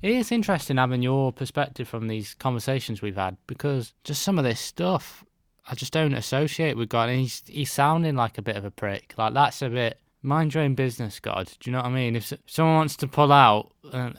it 0.01 0.11
is 0.11 0.31
interesting 0.31 0.77
having 0.77 1.01
your 1.01 1.31
perspective 1.31 1.87
from 1.87 2.07
these 2.07 2.35
conversations 2.35 3.01
we've 3.01 3.15
had 3.15 3.37
because 3.47 3.93
just 4.03 4.21
some 4.21 4.37
of 4.37 4.43
this 4.43 4.59
stuff 4.59 5.25
I 5.67 5.73
just 5.73 5.93
don't 5.93 6.13
associate 6.13 6.77
with 6.77 6.89
God. 6.89 7.09
And 7.09 7.19
he's 7.19 7.41
he's 7.47 7.71
sounding 7.71 8.15
like 8.15 8.37
a 8.37 8.41
bit 8.41 8.55
of 8.55 8.65
a 8.65 8.71
prick. 8.71 9.13
Like 9.17 9.33
that's 9.33 9.61
a 9.61 9.69
bit 9.69 9.99
mind 10.25 10.53
your 10.53 10.63
own 10.63 10.75
business, 10.75 11.19
God. 11.19 11.47
Do 11.59 11.69
you 11.69 11.71
know 11.71 11.79
what 11.79 11.87
I 11.87 11.91
mean? 11.91 12.15
If 12.15 12.33
someone 12.47 12.75
wants 12.75 12.95
to 12.97 13.07
pull 13.07 13.31
out, 13.31 13.71
and, 13.93 14.17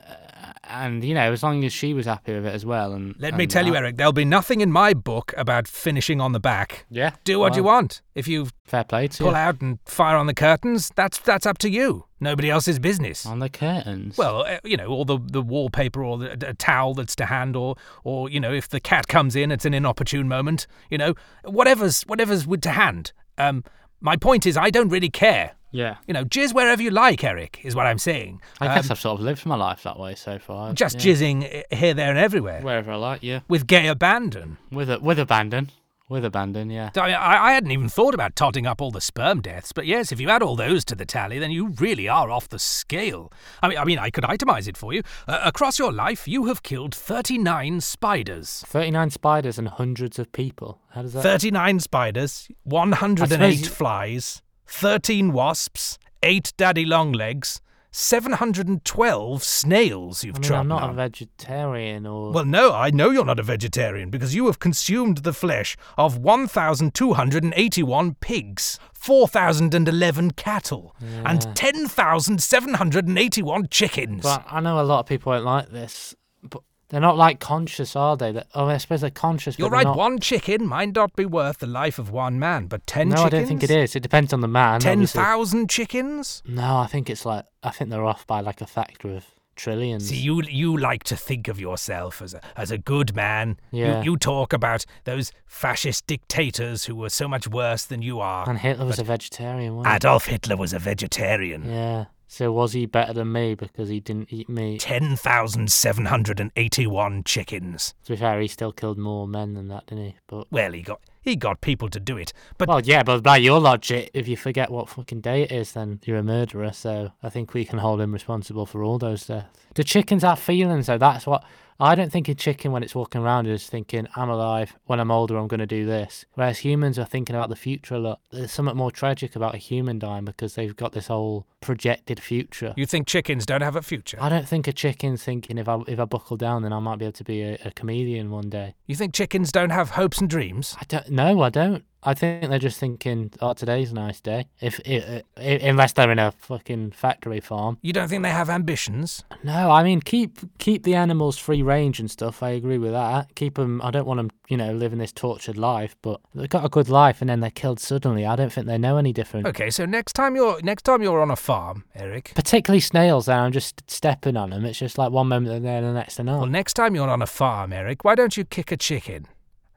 and 0.65 1.05
you 1.05 1.15
know, 1.15 1.33
as 1.33 1.43
long 1.43 1.65
as 1.65 1.73
she 1.73 1.93
was 1.95 2.07
happy 2.07 2.35
with 2.35 2.47
it 2.47 2.55
as 2.55 2.65
well, 2.65 2.93
and 2.93 3.15
Let 3.19 3.35
me 3.37 3.45
and 3.45 3.51
tell 3.51 3.67
you, 3.67 3.75
Eric, 3.75 3.97
there'll 3.97 4.13
be 4.13 4.25
nothing 4.25 4.61
in 4.61 4.71
my 4.73 4.95
book 4.95 5.35
about 5.37 5.67
finishing 5.69 6.21
on 6.21 6.33
the 6.33 6.41
back. 6.41 6.87
yeah, 6.91 7.11
Do 7.25 7.39
what 7.39 7.57
you 7.57 7.63
want. 7.63 8.03
If 8.15 8.27
you 8.29 8.49
Fair 8.65 8.85
play 8.85 9.09
to 9.09 9.23
pull 9.23 9.33
you. 9.33 9.37
out 9.37 9.61
and 9.61 9.79
fire 9.85 10.17
on 10.17 10.27
the 10.27 10.35
curtains, 10.35 10.91
that's 10.97 11.19
that's 11.19 11.47
up 11.47 11.59
to 11.59 11.71
you. 11.71 12.05
Nobody 12.19 12.51
else's 12.51 12.79
business. 12.79 13.27
on 13.27 13.41
the 13.41 13.49
curtains. 13.51 14.17
Well, 14.17 14.43
uh, 14.47 14.59
you 14.65 14.77
know, 14.77 14.87
or 14.87 15.05
the, 15.05 15.19
the 15.21 15.43
wallpaper 15.43 16.03
or 16.03 16.17
the, 16.19 16.49
a 16.49 16.55
towel 16.55 16.95
that's 16.95 17.15
to 17.17 17.27
hand, 17.27 17.55
or 17.57 17.77
or 18.05 18.31
you 18.31 18.41
know, 18.41 18.53
if 18.53 18.69
the 18.69 18.81
cat 18.81 19.07
comes 19.09 19.37
in, 19.37 19.53
it's 19.53 19.65
an 19.67 19.75
inopportune 19.75 20.27
moment. 20.29 20.67
You 20.91 20.99
know, 20.99 21.15
whatever's 21.45 22.03
whatever's 22.03 22.47
with 22.47 22.63
to 22.63 22.71
hand. 22.71 23.13
Um, 23.39 23.65
my 24.01 24.17
point 24.17 24.47
is, 24.47 24.57
I 24.57 24.71
don't 24.71 24.89
really 24.89 25.11
care. 25.11 25.53
Yeah, 25.77 25.97
You 26.07 26.15
know, 26.15 26.25
jizz 26.25 26.53
wherever 26.55 26.83
you 26.83 26.91
like, 26.91 27.23
Eric, 27.25 27.61
is 27.65 27.75
what 27.77 27.87
I'm 27.87 27.99
saying. 27.99 28.41
I 28.61 28.67
guess 28.75 28.87
Um, 28.87 28.93
I've 28.93 29.01
sort 29.01 29.19
of 29.21 29.25
lived 29.25 29.45
my 29.47 29.57
life 29.57 29.83
that 29.85 29.99
way 29.99 30.15
so 30.15 30.39
far. 30.39 30.73
just 30.73 30.97
yeah. 30.97 31.13
jizzing 31.13 31.63
here, 31.73 31.95
there, 31.95 32.11
and 32.11 32.19
everywhere 32.19 32.61
wherever 32.63 32.91
I 32.93 32.97
like. 32.97 33.23
Yeah, 33.23 33.41
with 33.49 33.67
gay 33.67 33.87
abandon. 33.87 34.57
with 34.71 34.89
a, 34.91 34.99
with 35.01 35.19
abandon, 35.19 35.71
with 36.09 36.25
abandon. 36.25 36.71
Yeah. 36.71 36.91
I, 36.97 37.11
I 37.13 37.49
I 37.49 37.53
hadn't 37.53 37.73
even 37.73 37.89
thought 37.89 38.15
about 38.15 38.37
totting 38.37 38.65
up 38.67 38.81
all 38.81 38.93
the 38.93 39.01
sperm 39.01 39.41
deaths, 39.43 39.73
but 39.73 39.87
yes, 39.87 40.13
if 40.13 40.21
you 40.21 40.31
add 40.31 40.41
all 40.43 40.55
those 40.57 40.85
to 40.87 40.95
the 40.95 41.05
tally, 41.05 41.39
then 41.41 41.51
you 41.51 41.69
really 41.81 42.07
are 42.09 42.31
off 42.31 42.49
the 42.49 42.61
scale. 42.61 43.33
I 43.63 43.69
mean, 43.69 43.79
I 43.79 43.85
mean, 43.85 43.99
I 43.99 44.11
could 44.11 44.23
itemize 44.25 44.69
it 44.69 44.77
for 44.77 44.93
you. 44.93 45.03
Uh, 45.27 45.41
across 45.45 45.79
your 45.81 45.93
life, 45.93 46.29
you 46.29 46.47
have 46.47 46.63
killed 46.63 46.95
39 46.95 47.81
spiders. 47.81 48.63
39 48.69 49.11
spiders 49.11 49.59
and 49.59 49.67
hundreds 49.69 50.19
of 50.21 50.31
people. 50.31 50.81
How 50.95 51.03
does 51.03 51.13
that? 51.15 51.23
39 51.23 51.81
spiders, 51.81 52.49
108 52.63 53.41
I 53.43 53.47
you- 53.49 53.65
flies, 53.67 54.43
13 54.67 55.33
wasps, 55.33 55.99
8 56.23 56.53
daddy 56.57 56.85
longlegs, 56.85 57.61
712 57.93 59.43
snails 59.43 60.23
you've 60.23 60.37
I 60.37 60.39
mean, 60.39 60.47
trodden 60.47 60.71
I'm 60.73 60.81
not 60.81 60.91
a 60.91 60.93
vegetarian 60.93 62.07
or. 62.07 62.31
Well, 62.31 62.45
no, 62.45 62.75
I 62.75 62.91
know 62.91 63.11
you're 63.11 63.25
not 63.25 63.41
a 63.41 63.43
vegetarian 63.43 64.11
because 64.11 64.35
you 64.35 64.45
have 64.47 64.59
consumed 64.59 65.19
the 65.19 65.33
flesh 65.33 65.79
of 65.97 66.19
1,281 66.19 68.15
pigs, 68.17 68.79
4,011 68.93 70.33
cattle, 70.33 70.95
and 71.25 71.57
10,781 71.57 73.69
chickens. 73.71 74.23
but 74.23 74.45
I 74.47 74.61
know 74.61 74.79
a 74.79 74.83
lot 74.83 75.01
of 75.01 75.07
people 75.07 75.33
won't 75.33 75.47
like 75.47 75.71
this. 75.71 76.15
But 76.43 76.63
they're 76.89 77.01
not 77.01 77.17
like 77.17 77.41
conscious, 77.41 77.97
are 77.97 78.17
they? 78.17 78.43
Oh, 78.55 78.67
I 78.67 78.77
suppose 78.79 79.01
they're 79.01 79.11
conscious. 79.11 79.59
You're 79.59 79.71
right, 79.71 79.85
Not, 79.85 79.97
one 79.97 80.19
chicken 80.21 80.67
might 80.67 80.95
not 80.95 81.17
be 81.17 81.25
worth 81.27 81.59
the 81.59 81.67
life 81.67 81.99
of 81.99 82.11
one 82.11 82.39
man, 82.39 82.67
but 82.67 82.87
10 82.87 83.09
no, 83.09 83.17
chickens? 83.17 83.27
I 83.27 83.37
don't 83.37 83.47
think 83.47 83.63
it 83.65 83.71
is. 83.71 83.97
It 83.97 84.03
depends 84.03 84.33
on 84.33 84.41
the 84.41 84.49
man. 84.49 84.81
10,000 84.81 85.69
chickens? 85.69 86.43
No, 86.47 86.79
I 86.79 86.87
think 86.87 87.11
it's 87.11 87.27
like 87.27 87.45
I 87.63 87.71
think 87.71 87.91
they're 87.91 88.05
off 88.05 88.27
by 88.27 88.41
like 88.41 88.61
a 88.61 88.67
factor 88.67 89.11
of 89.11 89.25
trillions. 89.57 90.09
See, 90.09 90.17
you 90.17 90.43
you 90.43 90.77
like 90.77 91.03
to 91.05 91.17
think 91.17 91.49
of 91.49 91.59
yourself 91.59 92.23
as 92.23 92.35
a 92.35 92.41
as 92.57 92.71
a 92.71 92.79
good 92.79 93.17
man. 93.17 93.59
Yeah. 93.73 94.03
You, 94.03 94.13
you 94.13 94.17
talk 94.19 94.53
about 94.53 94.85
those 95.05 95.33
fascist 95.47 96.07
dictators 96.07 96.85
who 96.85 96.95
were 96.95 97.09
so 97.09 97.27
much 97.27 97.49
worse 97.49 97.85
than 97.85 98.03
you 98.03 98.21
are. 98.21 98.49
and 98.49 98.59
Hitler 98.59 98.87
was 98.87 98.99
a 98.99 99.05
vegetarian, 99.05 99.77
wasn't 99.77 99.95
Adolf 99.97 100.27
Hitler 100.27 100.57
was 100.57 100.73
a 100.73 100.79
vegetarian. 100.79 101.69
Yeah. 101.69 102.05
So 102.29 102.51
was 102.51 102.73
he 102.73 102.87
better 102.87 103.13
than 103.13 103.31
me 103.33 103.55
because 103.55 103.89
he 103.89 104.01
didn't 104.01 104.33
eat 104.33 104.49
meat? 104.49 104.81
10,781 104.81 107.23
chickens. 107.25 107.95
To 108.05 108.13
be 108.13 108.17
fair, 108.17 108.41
he 108.41 108.49
still 108.49 108.73
killed 108.73 108.99
more 108.99 109.29
men 109.29 109.55
than 109.55 109.69
that, 109.69 109.87
didn't 109.87 110.05
he? 110.05 110.17
But 110.27 110.49
Well, 110.51 110.73
he 110.73 110.83
got 110.83 111.01
he 111.23 111.37
got 111.37 111.61
people 111.61 111.89
to 111.91 111.99
do 111.99 112.17
it. 112.17 112.33
But 112.59 112.69
Well, 112.69 112.81
yeah, 112.81 113.03
but 113.03 113.23
by 113.23 113.39
your 113.39 113.59
logic, 113.61 114.11
if 114.15 114.29
you 114.29 114.37
forget 114.37 114.71
what 114.71 114.89
fucking 114.89 115.23
day 115.23 115.43
it 115.43 115.51
is, 115.53 115.73
then 115.73 116.01
you're 116.05 116.19
a 116.19 116.23
murderer. 116.23 116.73
So 116.73 117.11
I 117.23 117.29
think 117.29 117.55
we 117.55 117.65
can 117.65 117.79
hold 117.79 118.01
him 118.01 118.13
responsible 118.13 118.67
for 118.67 118.83
all 118.83 118.99
those 118.99 119.27
deaths. 119.27 119.49
Do 119.75 119.83
chickens 119.83 120.23
have 120.23 120.39
feelings 120.39 120.87
though? 120.87 120.99
That's 120.99 121.27
what 121.27 121.45
I 121.79 121.95
don't 121.95 122.11
think 122.11 122.29
a 122.29 122.35
chicken 122.35 122.73
when 122.73 122.83
it's 122.83 122.95
walking 122.95 123.21
around 123.21 123.47
is 123.47 123.67
thinking, 123.67 124.09
"I'm 124.17 124.31
alive. 124.31 124.77
When 124.87 125.01
I'm 125.01 125.11
older, 125.11 125.37
I'm 125.37 125.49
going 125.49 125.61
to 125.61 125.67
do 125.67 125.85
this." 125.85 126.25
Whereas 126.35 126.59
humans 126.59 126.99
are 126.99 127.05
thinking 127.05 127.37
about 127.37 127.49
the 127.49 127.57
future 127.57 127.95
a 127.95 127.99
lot. 127.99 128.21
There's 128.31 128.53
something 128.53 128.77
more 128.77 128.91
tragic 128.91 129.37
about 129.37 129.55
a 129.55 129.59
human 129.59 129.99
dying 129.99 130.25
because 130.25 130.55
they've 130.55 130.77
got 130.77 130.93
this 130.93 131.09
whole 131.09 131.47
projected 131.61 132.21
future. 132.21 132.73
you 132.77 132.87
think 132.87 133.07
chickens 133.07 133.45
don't 133.45 133.63
have 133.63 133.77
a 133.77 133.83
future? 133.83 134.19
I 134.21 134.29
don't 134.29 134.49
think 134.49 134.69
a 134.69 134.73
chicken's 134.73 135.25
thinking 135.25 135.59
if 135.59 135.69
I 135.69 135.81
if 135.87 135.99
I 135.99 136.05
buckle 136.05 136.37
down, 136.37 136.63
then 136.63 136.73
I 136.73 136.79
might 136.79 136.99
be 136.99 137.05
able 137.05 137.13
to 137.13 137.25
be 137.25 137.43
a, 137.43 137.59
a 137.65 137.71
comedian 137.71 138.31
one 138.31 138.49
day. 138.49 138.75
You 138.87 138.95
think 138.95 139.13
chickens 139.13 139.53
don't 139.53 139.71
have 139.71 139.91
hopes 139.91 140.19
and 140.19 140.31
dreams? 140.31 140.77
I 140.81 140.85
don't. 140.89 141.11
No, 141.11 141.43
I 141.43 141.51
don't. 141.51 141.85
I 142.03 142.15
think 142.15 142.49
they're 142.49 142.59
just 142.59 142.79
thinking, 142.79 143.33
"Oh, 143.41 143.53
today's 143.53 143.91
a 143.91 143.95
nice 143.95 144.21
day." 144.21 144.47
If, 144.61 144.81
i 144.87 145.23
i 145.37 145.43
unless 145.43 145.93
they're 145.93 146.11
in 146.11 146.19
a 146.19 146.33
fucking 146.33 146.93
factory 146.93 147.41
farm. 147.41 147.79
You 147.83 147.93
don't 147.93 148.09
think 148.09 148.23
they 148.23 148.31
have 148.31 148.49
ambitions? 148.49 149.25
No, 149.43 149.71
I 149.71 149.83
mean 149.83 150.01
keep 150.01 150.39
keep 150.59 150.85
the 150.85 150.95
animals 150.95 151.37
free 151.37 151.63
range 151.63 151.99
and 151.99 152.11
stuff. 152.11 152.43
I 152.43 152.51
agree 152.51 152.79
with 152.79 152.93
that. 152.93 153.35
Keep 153.35 153.57
them. 153.57 153.81
I 153.83 153.91
don't 153.91 154.07
want 154.07 154.19
them, 154.19 154.31
you 154.49 154.57
know, 154.57 154.73
living 154.73 154.99
this 154.99 155.13
tortured 155.13 155.57
life, 155.57 155.97
but 156.03 156.21
they've 156.35 156.49
got 156.49 156.65
a 156.65 156.69
good 156.69 156.89
life, 156.89 157.21
and 157.21 157.29
then 157.29 157.41
they're 157.41 157.51
killed 157.51 157.81
suddenly. 157.81 158.25
I 158.25 158.37
don't 158.37 158.53
think 158.53 158.67
they 158.67 158.79
know 158.79 158.99
any 158.99 159.13
different. 159.13 159.47
Okay, 159.47 159.71
so 159.71 159.85
next 159.85 160.13
time 160.13 160.37
you're 160.37 160.61
next 160.63 160.83
time 160.83 161.03
you're 161.03 161.21
on 161.21 161.31
a 161.31 161.37
farm, 161.37 161.85
Eric. 161.95 162.33
Particularly 162.35 162.81
snails, 162.81 163.27
then 163.27 163.39
I'm 163.39 163.53
just 163.53 163.83
stepping 163.91 164.37
on 164.37 164.51
them. 164.51 164.65
It's 164.65 164.79
just 164.79 164.99
like 164.99 165.11
one 165.11 165.29
moment 165.29 165.51
they're 165.51 165.61
there, 165.61 165.79
and 165.79 165.87
the 165.87 165.93
next 165.93 166.17
they're 166.17 166.25
not. 166.25 166.39
Well, 166.41 166.47
next 166.47 166.75
time 166.75 166.95
you're 166.95 167.09
on 167.09 167.23
a 167.23 167.27
farm, 167.27 167.73
Eric, 167.73 168.05
why 168.05 168.15
don't 168.15 168.37
you 168.37 168.45
kick 168.45 168.71
a 168.71 168.77
chicken? 168.77 169.27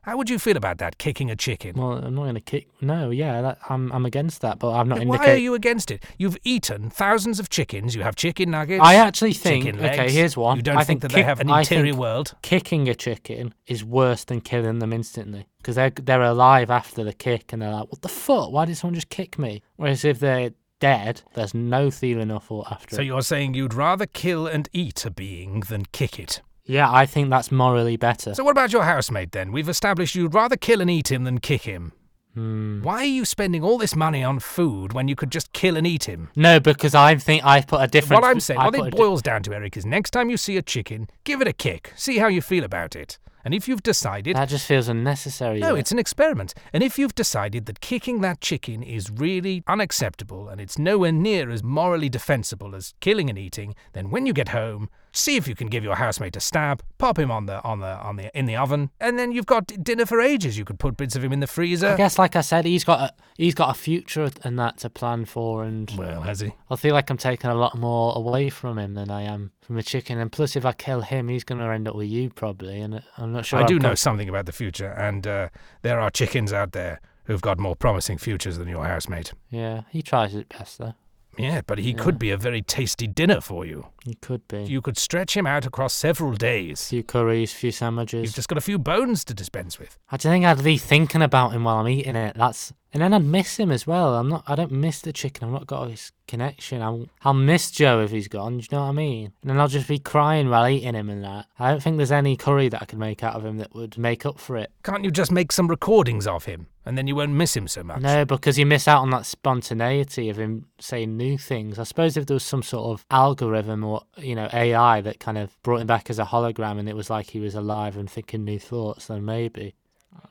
How 0.09 0.17
would 0.17 0.27
you 0.27 0.39
feel 0.39 0.57
about 0.57 0.79
that, 0.79 0.97
kicking 0.97 1.29
a 1.29 1.35
chicken? 1.35 1.75
Well, 1.75 1.91
I'm 1.91 2.15
not 2.15 2.23
going 2.23 2.33
to 2.33 2.41
kick. 2.41 2.67
No, 2.81 3.11
yeah, 3.11 3.43
that, 3.43 3.59
I'm 3.69 3.91
I'm 3.91 4.07
against 4.07 4.41
that, 4.41 4.57
but 4.57 4.71
I'm 4.71 4.89
not 4.89 5.05
Why 5.05 5.33
are 5.33 5.35
you 5.35 5.53
against 5.53 5.91
it? 5.91 6.03
You've 6.17 6.35
eaten 6.43 6.89
thousands 6.89 7.39
of 7.39 7.51
chickens. 7.51 7.93
You 7.93 8.01
have 8.01 8.15
chicken 8.15 8.49
nuggets. 8.49 8.83
I 8.83 8.95
actually 8.95 9.33
think. 9.33 9.65
legs. 9.65 9.77
Okay, 9.77 10.11
here's 10.11 10.35
one. 10.35 10.57
You 10.57 10.63
don't 10.63 10.77
I 10.77 10.83
think, 10.83 11.01
that 11.01 11.09
kick- 11.09 11.17
they 11.17 11.21
have 11.21 11.39
an 11.39 11.51
I 11.51 11.59
interior 11.59 11.91
think 11.93 11.97
world? 11.97 12.33
Kicking 12.41 12.89
a 12.89 12.95
chicken 12.95 13.53
is 13.67 13.85
worse 13.85 14.23
than 14.23 14.41
killing 14.41 14.79
them 14.79 14.93
instantly 14.93 15.45
because 15.59 15.75
they're 15.75 15.91
they're 15.91 16.23
alive 16.23 16.71
after 16.71 17.03
the 17.03 17.13
kick, 17.13 17.53
and 17.53 17.61
they're 17.61 17.71
like, 17.71 17.91
"What 17.91 18.01
the 18.01 18.09
fuck? 18.09 18.49
Why 18.49 18.65
did 18.65 18.77
someone 18.77 18.95
just 18.95 19.09
kick 19.09 19.37
me?" 19.37 19.61
Whereas 19.75 20.03
if 20.03 20.19
they're 20.19 20.53
dead, 20.79 21.21
there's 21.35 21.53
no 21.53 21.91
feeling 21.91 22.31
or 22.31 22.39
thought 22.39 22.71
after. 22.71 22.95
So 22.95 23.01
it. 23.03 23.05
you're 23.05 23.21
saying 23.21 23.53
you'd 23.53 23.75
rather 23.75 24.07
kill 24.07 24.47
and 24.47 24.69
eat 24.73 25.05
a 25.05 25.11
being 25.11 25.59
than 25.69 25.85
kick 25.91 26.17
it? 26.17 26.41
Yeah, 26.69 26.91
I 26.91 27.07
think 27.07 27.31
that's 27.31 27.51
morally 27.51 27.97
better. 27.97 28.35
So 28.35 28.43
what 28.43 28.51
about 28.51 28.71
your 28.71 28.83
housemate 28.83 29.31
then? 29.31 29.51
We've 29.51 29.67
established 29.67 30.13
you'd 30.13 30.35
rather 30.35 30.55
kill 30.55 30.81
and 30.81 30.89
eat 30.89 31.11
him 31.11 31.23
than 31.23 31.39
kick 31.39 31.63
him. 31.63 31.93
Hmm. 32.35 32.83
Why 32.83 32.97
are 32.99 33.05
you 33.05 33.25
spending 33.25 33.63
all 33.63 33.79
this 33.79 33.95
money 33.95 34.23
on 34.23 34.37
food 34.37 34.93
when 34.93 35.07
you 35.07 35.15
could 35.15 35.31
just 35.31 35.51
kill 35.51 35.75
and 35.75 35.87
eat 35.87 36.03
him? 36.03 36.29
No, 36.35 36.59
because 36.59 36.93
I 36.93 37.15
think 37.15 37.43
I 37.43 37.61
put 37.61 37.81
a 37.81 37.87
different. 37.87 38.21
What 38.21 38.29
I'm 38.29 38.39
saying, 38.39 38.59
I 38.59 38.65
what 38.65 38.75
it 38.75 38.91
di- 38.91 38.97
boils 38.97 39.23
down 39.23 39.41
to, 39.43 39.53
Eric, 39.53 39.77
is 39.77 39.85
next 39.85 40.11
time 40.11 40.29
you 40.29 40.37
see 40.37 40.57
a 40.57 40.61
chicken, 40.61 41.09
give 41.23 41.41
it 41.41 41.47
a 41.47 41.53
kick. 41.53 41.91
See 41.95 42.19
how 42.19 42.27
you 42.27 42.41
feel 42.41 42.63
about 42.63 42.95
it. 42.95 43.17
And 43.43 43.53
if 43.53 43.67
you've 43.67 43.81
decided 43.81 44.35
that 44.35 44.49
just 44.49 44.67
feels 44.67 44.87
unnecessary. 44.87 45.59
No, 45.59 45.69
though. 45.69 45.75
it's 45.75 45.91
an 45.91 45.97
experiment. 45.97 46.53
And 46.71 46.83
if 46.83 46.99
you've 46.99 47.15
decided 47.15 47.65
that 47.65 47.79
kicking 47.79 48.21
that 48.21 48.41
chicken 48.41 48.83
is 48.83 49.09
really 49.09 49.63
unacceptable 49.65 50.49
and 50.49 50.59
it's 50.59 50.77
nowhere 50.77 51.11
near 51.11 51.49
as 51.49 51.63
morally 51.63 52.09
defensible 52.09 52.75
as 52.75 52.93
killing 52.99 53.29
and 53.29 53.39
eating, 53.39 53.75
then 53.93 54.11
when 54.11 54.25
you 54.25 54.33
get 54.33 54.49
home, 54.49 54.89
see 55.11 55.35
if 55.35 55.47
you 55.47 55.55
can 55.55 55.67
give 55.67 55.83
your 55.83 55.95
housemate 55.95 56.35
a 56.35 56.39
stab, 56.39 56.81
pop 56.97 57.17
him 57.17 57.31
on 57.31 57.45
the 57.45 57.61
on 57.63 57.79
the 57.79 57.87
on 57.99 58.15
the 58.15 58.37
in 58.37 58.45
the 58.45 58.55
oven, 58.55 58.89
and 58.99 59.17
then 59.17 59.31
you've 59.31 59.45
got 59.45 59.67
dinner 59.83 60.05
for 60.05 60.21
ages. 60.21 60.57
You 60.57 60.65
could 60.65 60.79
put 60.79 60.97
bits 60.97 61.15
of 61.15 61.23
him 61.23 61.31
in 61.33 61.39
the 61.39 61.47
freezer. 61.47 61.89
I 61.89 61.97
guess, 61.97 62.19
like 62.19 62.35
I 62.35 62.41
said, 62.41 62.65
he's 62.65 62.83
got 62.83 62.99
a 62.99 63.13
he's 63.37 63.53
got 63.55 63.75
a 63.75 63.79
future 63.79 64.29
and 64.43 64.57
that 64.59 64.77
to 64.79 64.89
plan 64.89 65.25
for, 65.25 65.63
and 65.63 65.91
Well, 65.97 66.21
has 66.21 66.39
he? 66.41 66.53
I 66.69 66.75
feel 66.75 66.93
like 66.93 67.09
I'm 67.09 67.17
taking 67.17 67.49
a 67.49 67.55
lot 67.55 67.77
more 67.77 68.13
away 68.15 68.49
from 68.49 68.77
him 68.77 68.93
than 68.93 69.09
I 69.09 69.23
am 69.23 69.51
from 69.61 69.75
the 69.75 69.83
chicken. 69.83 70.17
And 70.19 70.31
plus, 70.31 70.55
if 70.55 70.65
I 70.65 70.73
kill 70.73 71.01
him, 71.01 71.27
he's 71.29 71.43
going 71.43 71.59
to 71.59 71.65
end 71.65 71.87
up 71.87 71.95
with 71.95 72.07
you 72.09 72.29
probably. 72.29 72.79
And 72.81 73.01
I'm 73.17 73.31
not 73.33 73.45
sure. 73.45 73.59
I 73.59 73.63
I've 73.63 73.67
do 73.67 73.79
got- 73.79 73.89
know 73.89 73.95
something 73.95 74.29
about 74.29 74.45
the 74.45 74.51
future, 74.51 74.91
and 74.97 75.25
uh, 75.25 75.49
there 75.81 75.99
are 75.99 76.09
chickens 76.11 76.53
out 76.53 76.71
there 76.73 77.01
who've 77.25 77.41
got 77.41 77.59
more 77.59 77.75
promising 77.75 78.17
futures 78.17 78.57
than 78.57 78.67
your 78.67 78.85
housemate. 78.85 79.33
Yeah, 79.51 79.81
he 79.89 80.01
tries 80.01 80.31
his 80.33 80.45
best 80.45 80.77
though. 80.79 80.93
Yeah, 81.39 81.61
but 81.65 81.77
he 81.79 81.91
Yeah. 81.91 81.97
could 82.03 82.19
be 82.19 82.31
a 82.31 82.37
very 82.37 82.61
tasty 82.61 83.07
dinner 83.07 83.39
for 83.41 83.65
you. 83.65 83.87
He 84.03 84.15
could 84.15 84.47
be. 84.47 84.63
You 84.63 84.81
could 84.81 84.97
stretch 84.97 85.35
him 85.37 85.47
out 85.47 85.65
across 85.65 85.93
several 85.93 86.33
days. 86.33 86.81
A 86.81 86.85
few 86.89 87.03
curries, 87.03 87.53
a 87.53 87.55
few 87.55 87.71
sandwiches. 87.71 88.23
You've 88.23 88.35
just 88.35 88.49
got 88.49 88.57
a 88.57 88.61
few 88.61 88.77
bones 88.77 89.23
to 89.25 89.33
dispense 89.33 89.79
with. 89.79 89.97
I 90.11 90.17
don't 90.17 90.31
think 90.31 90.45
I'd 90.45 90.63
be 90.63 90.77
thinking 90.77 91.21
about 91.21 91.53
him 91.53 91.63
while 91.63 91.77
I'm 91.77 91.87
eating 91.87 92.15
it. 92.15 92.35
That's 92.35 92.73
and 92.91 93.03
then 93.03 93.13
I'd 93.13 93.23
miss 93.23 93.57
him 93.57 93.71
as 93.71 93.85
well. 93.85 94.15
I'm 94.15 94.29
not. 94.29 94.43
I 94.47 94.55
don't 94.55 94.71
miss 94.71 95.01
the 95.01 95.13
chicken. 95.13 95.47
I've 95.47 95.53
not 95.53 95.67
got 95.67 95.89
this 95.89 96.11
connection. 96.27 96.81
I'll, 96.81 97.07
I'll 97.23 97.33
miss 97.33 97.69
Joe 97.69 98.01
if 98.01 98.09
he's 98.09 98.27
gone. 98.27 98.57
Do 98.57 98.63
you 98.63 98.67
know 98.71 98.83
what 98.83 98.89
I 98.89 98.93
mean? 98.93 99.33
And 99.41 99.49
then 99.49 99.59
I'll 99.59 99.67
just 99.67 99.87
be 99.87 99.99
crying 99.99 100.49
while 100.49 100.67
eating 100.67 100.95
him 100.95 101.09
and 101.09 101.23
that. 101.23 101.45
I 101.59 101.69
don't 101.69 101.83
think 101.83 101.97
there's 101.97 102.11
any 102.11 102.35
curry 102.35 102.67
that 102.69 102.81
I 102.81 102.85
could 102.85 102.97
make 102.97 103.23
out 103.23 103.35
of 103.35 103.45
him 103.45 103.57
that 103.57 103.75
would 103.75 103.97
make 103.97 104.25
up 104.25 104.39
for 104.39 104.57
it. 104.57 104.71
Can't 104.83 105.03
you 105.03 105.11
just 105.11 105.31
make 105.31 105.51
some 105.51 105.67
recordings 105.67 106.25
of 106.25 106.45
him, 106.45 106.65
and 106.83 106.97
then 106.97 107.05
you 107.05 107.15
won't 107.15 107.31
miss 107.31 107.55
him 107.55 107.67
so 107.67 107.83
much? 107.83 108.01
No, 108.01 108.25
because 108.25 108.57
you 108.57 108.65
miss 108.65 108.87
out 108.87 109.01
on 109.01 109.11
that 109.11 109.27
spontaneity 109.27 110.29
of 110.29 110.37
him 110.37 110.65
saying 110.79 111.15
new 111.15 111.37
things. 111.37 111.77
I 111.77 111.83
suppose 111.83 112.17
if 112.17 112.25
there 112.25 112.35
was 112.35 112.43
some 112.43 112.63
sort 112.63 112.99
of 112.99 113.05
algorithm 113.11 113.83
or 113.83 114.01
you 114.17 114.33
know 114.33 114.49
AI 114.51 115.01
that 115.01 115.19
kind 115.19 115.37
of 115.37 115.55
brought 115.61 115.81
him 115.81 115.87
back 115.87 116.09
as 116.09 116.17
a 116.17 116.25
hologram 116.25 116.79
and 116.79 116.89
it 116.89 116.95
was 116.95 117.09
like 117.11 117.29
he 117.29 117.39
was 117.39 117.53
alive 117.53 117.97
and 117.97 118.09
thinking 118.09 118.43
new 118.43 118.57
thoughts, 118.57 119.07
then 119.07 119.25
maybe. 119.25 119.75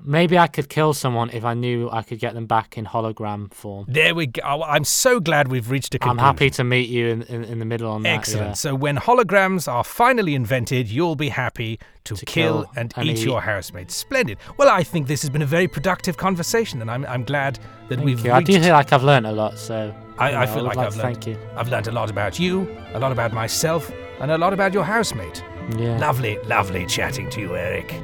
Maybe 0.00 0.38
I 0.38 0.46
could 0.46 0.68
kill 0.68 0.94
someone 0.94 1.28
if 1.30 1.44
I 1.44 1.54
knew 1.54 1.90
I 1.90 2.02
could 2.02 2.18
get 2.18 2.32
them 2.34 2.46
back 2.46 2.78
in 2.78 2.86
hologram 2.86 3.52
form. 3.52 3.84
There 3.88 4.14
we 4.14 4.26
go. 4.26 4.42
I'm 4.42 4.84
so 4.84 5.20
glad 5.20 5.48
we've 5.48 5.70
reached 5.70 5.94
a 5.94 5.98
I'm 6.02 6.18
happy 6.18 6.50
to 6.50 6.64
meet 6.64 6.88
you 6.88 7.08
in, 7.08 7.22
in, 7.24 7.44
in 7.44 7.58
the 7.58 7.64
middle 7.64 7.90
on 7.90 8.02
that. 8.04 8.08
Excellent. 8.10 8.46
yeah. 8.48 8.52
So 8.54 8.74
when 8.74 8.96
holograms 8.96 9.70
are 9.70 9.84
finally 9.84 10.34
invented, 10.34 10.88
you'll 10.88 11.16
be 11.16 11.28
happy 11.28 11.78
to, 12.04 12.14
To 12.14 12.24
kill, 12.24 12.62
kill 12.62 12.70
and, 12.76 12.94
and 12.96 13.06
eat 13.08 13.18
eat. 13.18 13.24
your 13.24 13.40
housemates. 13.42 13.94
Splendid. 13.94 14.38
Well, 14.56 14.68
I 14.70 14.82
think 14.82 15.08
this 15.08 15.20
has 15.22 15.30
been 15.30 15.42
a 15.42 15.46
very 15.46 15.68
productive 15.68 16.16
conversation, 16.16 16.80
and 16.80 16.90
I'm, 16.90 17.04
I'm 17.06 17.24
glad 17.24 17.58
that 17.88 17.96
Thank 17.96 18.04
we've 18.06 18.24
you. 18.24 18.32
I 18.32 18.42
do 18.42 18.58
feel 18.60 18.72
like 18.72 18.92
I've 18.92 19.04
learned 19.04 19.26
a 19.26 19.32
lot, 19.32 19.58
so 19.58 19.94
I- 20.18 20.30
you 20.30 20.36
I 20.38 20.46
feel 20.46 20.56
would 20.64 20.76
like 20.76 20.78
I've 20.78 20.92
to 20.94 20.98
learnt- 21.02 21.22
Thank 21.24 21.26
you. 21.26 21.38
I've 21.56 21.68
learned 21.68 21.88
a 21.88 21.92
lot 21.92 22.08
about 22.08 22.38
you, 22.38 22.66
a 22.94 22.98
lot 22.98 23.12
about 23.12 23.32
myself, 23.32 23.90
and 24.20 24.30
a 24.30 24.38
lot 24.38 24.52
about 24.52 24.72
your 24.72 24.84
housemate. 24.84 25.42
Yeah. 25.76 25.98
Lovely, 25.98 26.38
lovely 26.44 26.86
chatting 26.86 27.28
to 27.30 27.40
you, 27.40 27.56
Eric. 27.56 27.94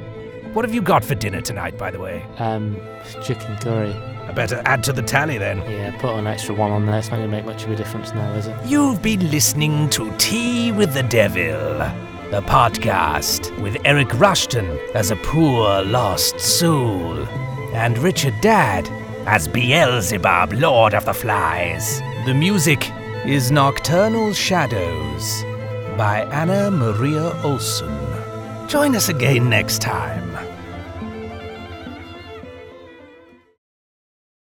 What 0.55 0.63
have 0.63 0.73
you 0.73 0.81
got 0.81 1.03
for 1.03 1.15
dinner 1.15 1.41
tonight, 1.41 1.77
by 1.77 1.91
the 1.91 1.99
way? 1.99 2.25
Um, 2.37 2.79
chicken 3.21 3.57
curry. 3.57 3.91
I 3.91 4.31
better 4.31 4.61
add 4.63 4.85
to 4.85 4.93
the 4.93 5.01
tally 5.01 5.37
then. 5.37 5.57
Yeah, 5.69 5.91
put 5.99 6.15
an 6.15 6.27
extra 6.27 6.55
one 6.55 6.71
on 6.71 6.85
there. 6.85 6.97
It's 6.97 7.09
not 7.09 7.17
going 7.17 7.29
to 7.29 7.35
make 7.35 7.43
much 7.43 7.65
of 7.65 7.71
a 7.71 7.75
difference 7.75 8.13
now, 8.13 8.31
is 8.35 8.47
it? 8.47 8.55
You've 8.65 9.01
been 9.01 9.29
listening 9.31 9.89
to 9.89 10.15
Tea 10.15 10.71
with 10.71 10.93
the 10.93 11.03
Devil, 11.03 11.77
the 12.31 12.41
podcast 12.43 13.51
with 13.61 13.75
Eric 13.83 14.17
Rushton 14.17 14.79
as 14.93 15.11
a 15.11 15.17
poor 15.17 15.83
lost 15.83 16.39
soul, 16.39 17.25
and 17.73 17.97
Richard 17.97 18.35
Dadd 18.35 18.87
as 19.27 19.49
Beelzebub, 19.49 20.53
Lord 20.53 20.93
of 20.93 21.03
the 21.03 21.13
Flies. 21.13 21.99
The 22.25 22.33
music 22.33 22.89
is 23.25 23.51
Nocturnal 23.51 24.31
Shadows 24.31 25.43
by 25.97 26.25
Anna 26.31 26.71
Maria 26.71 27.33
Olson. 27.43 27.93
Join 28.69 28.95
us 28.95 29.09
again 29.09 29.49
next 29.49 29.81
time 29.81 30.34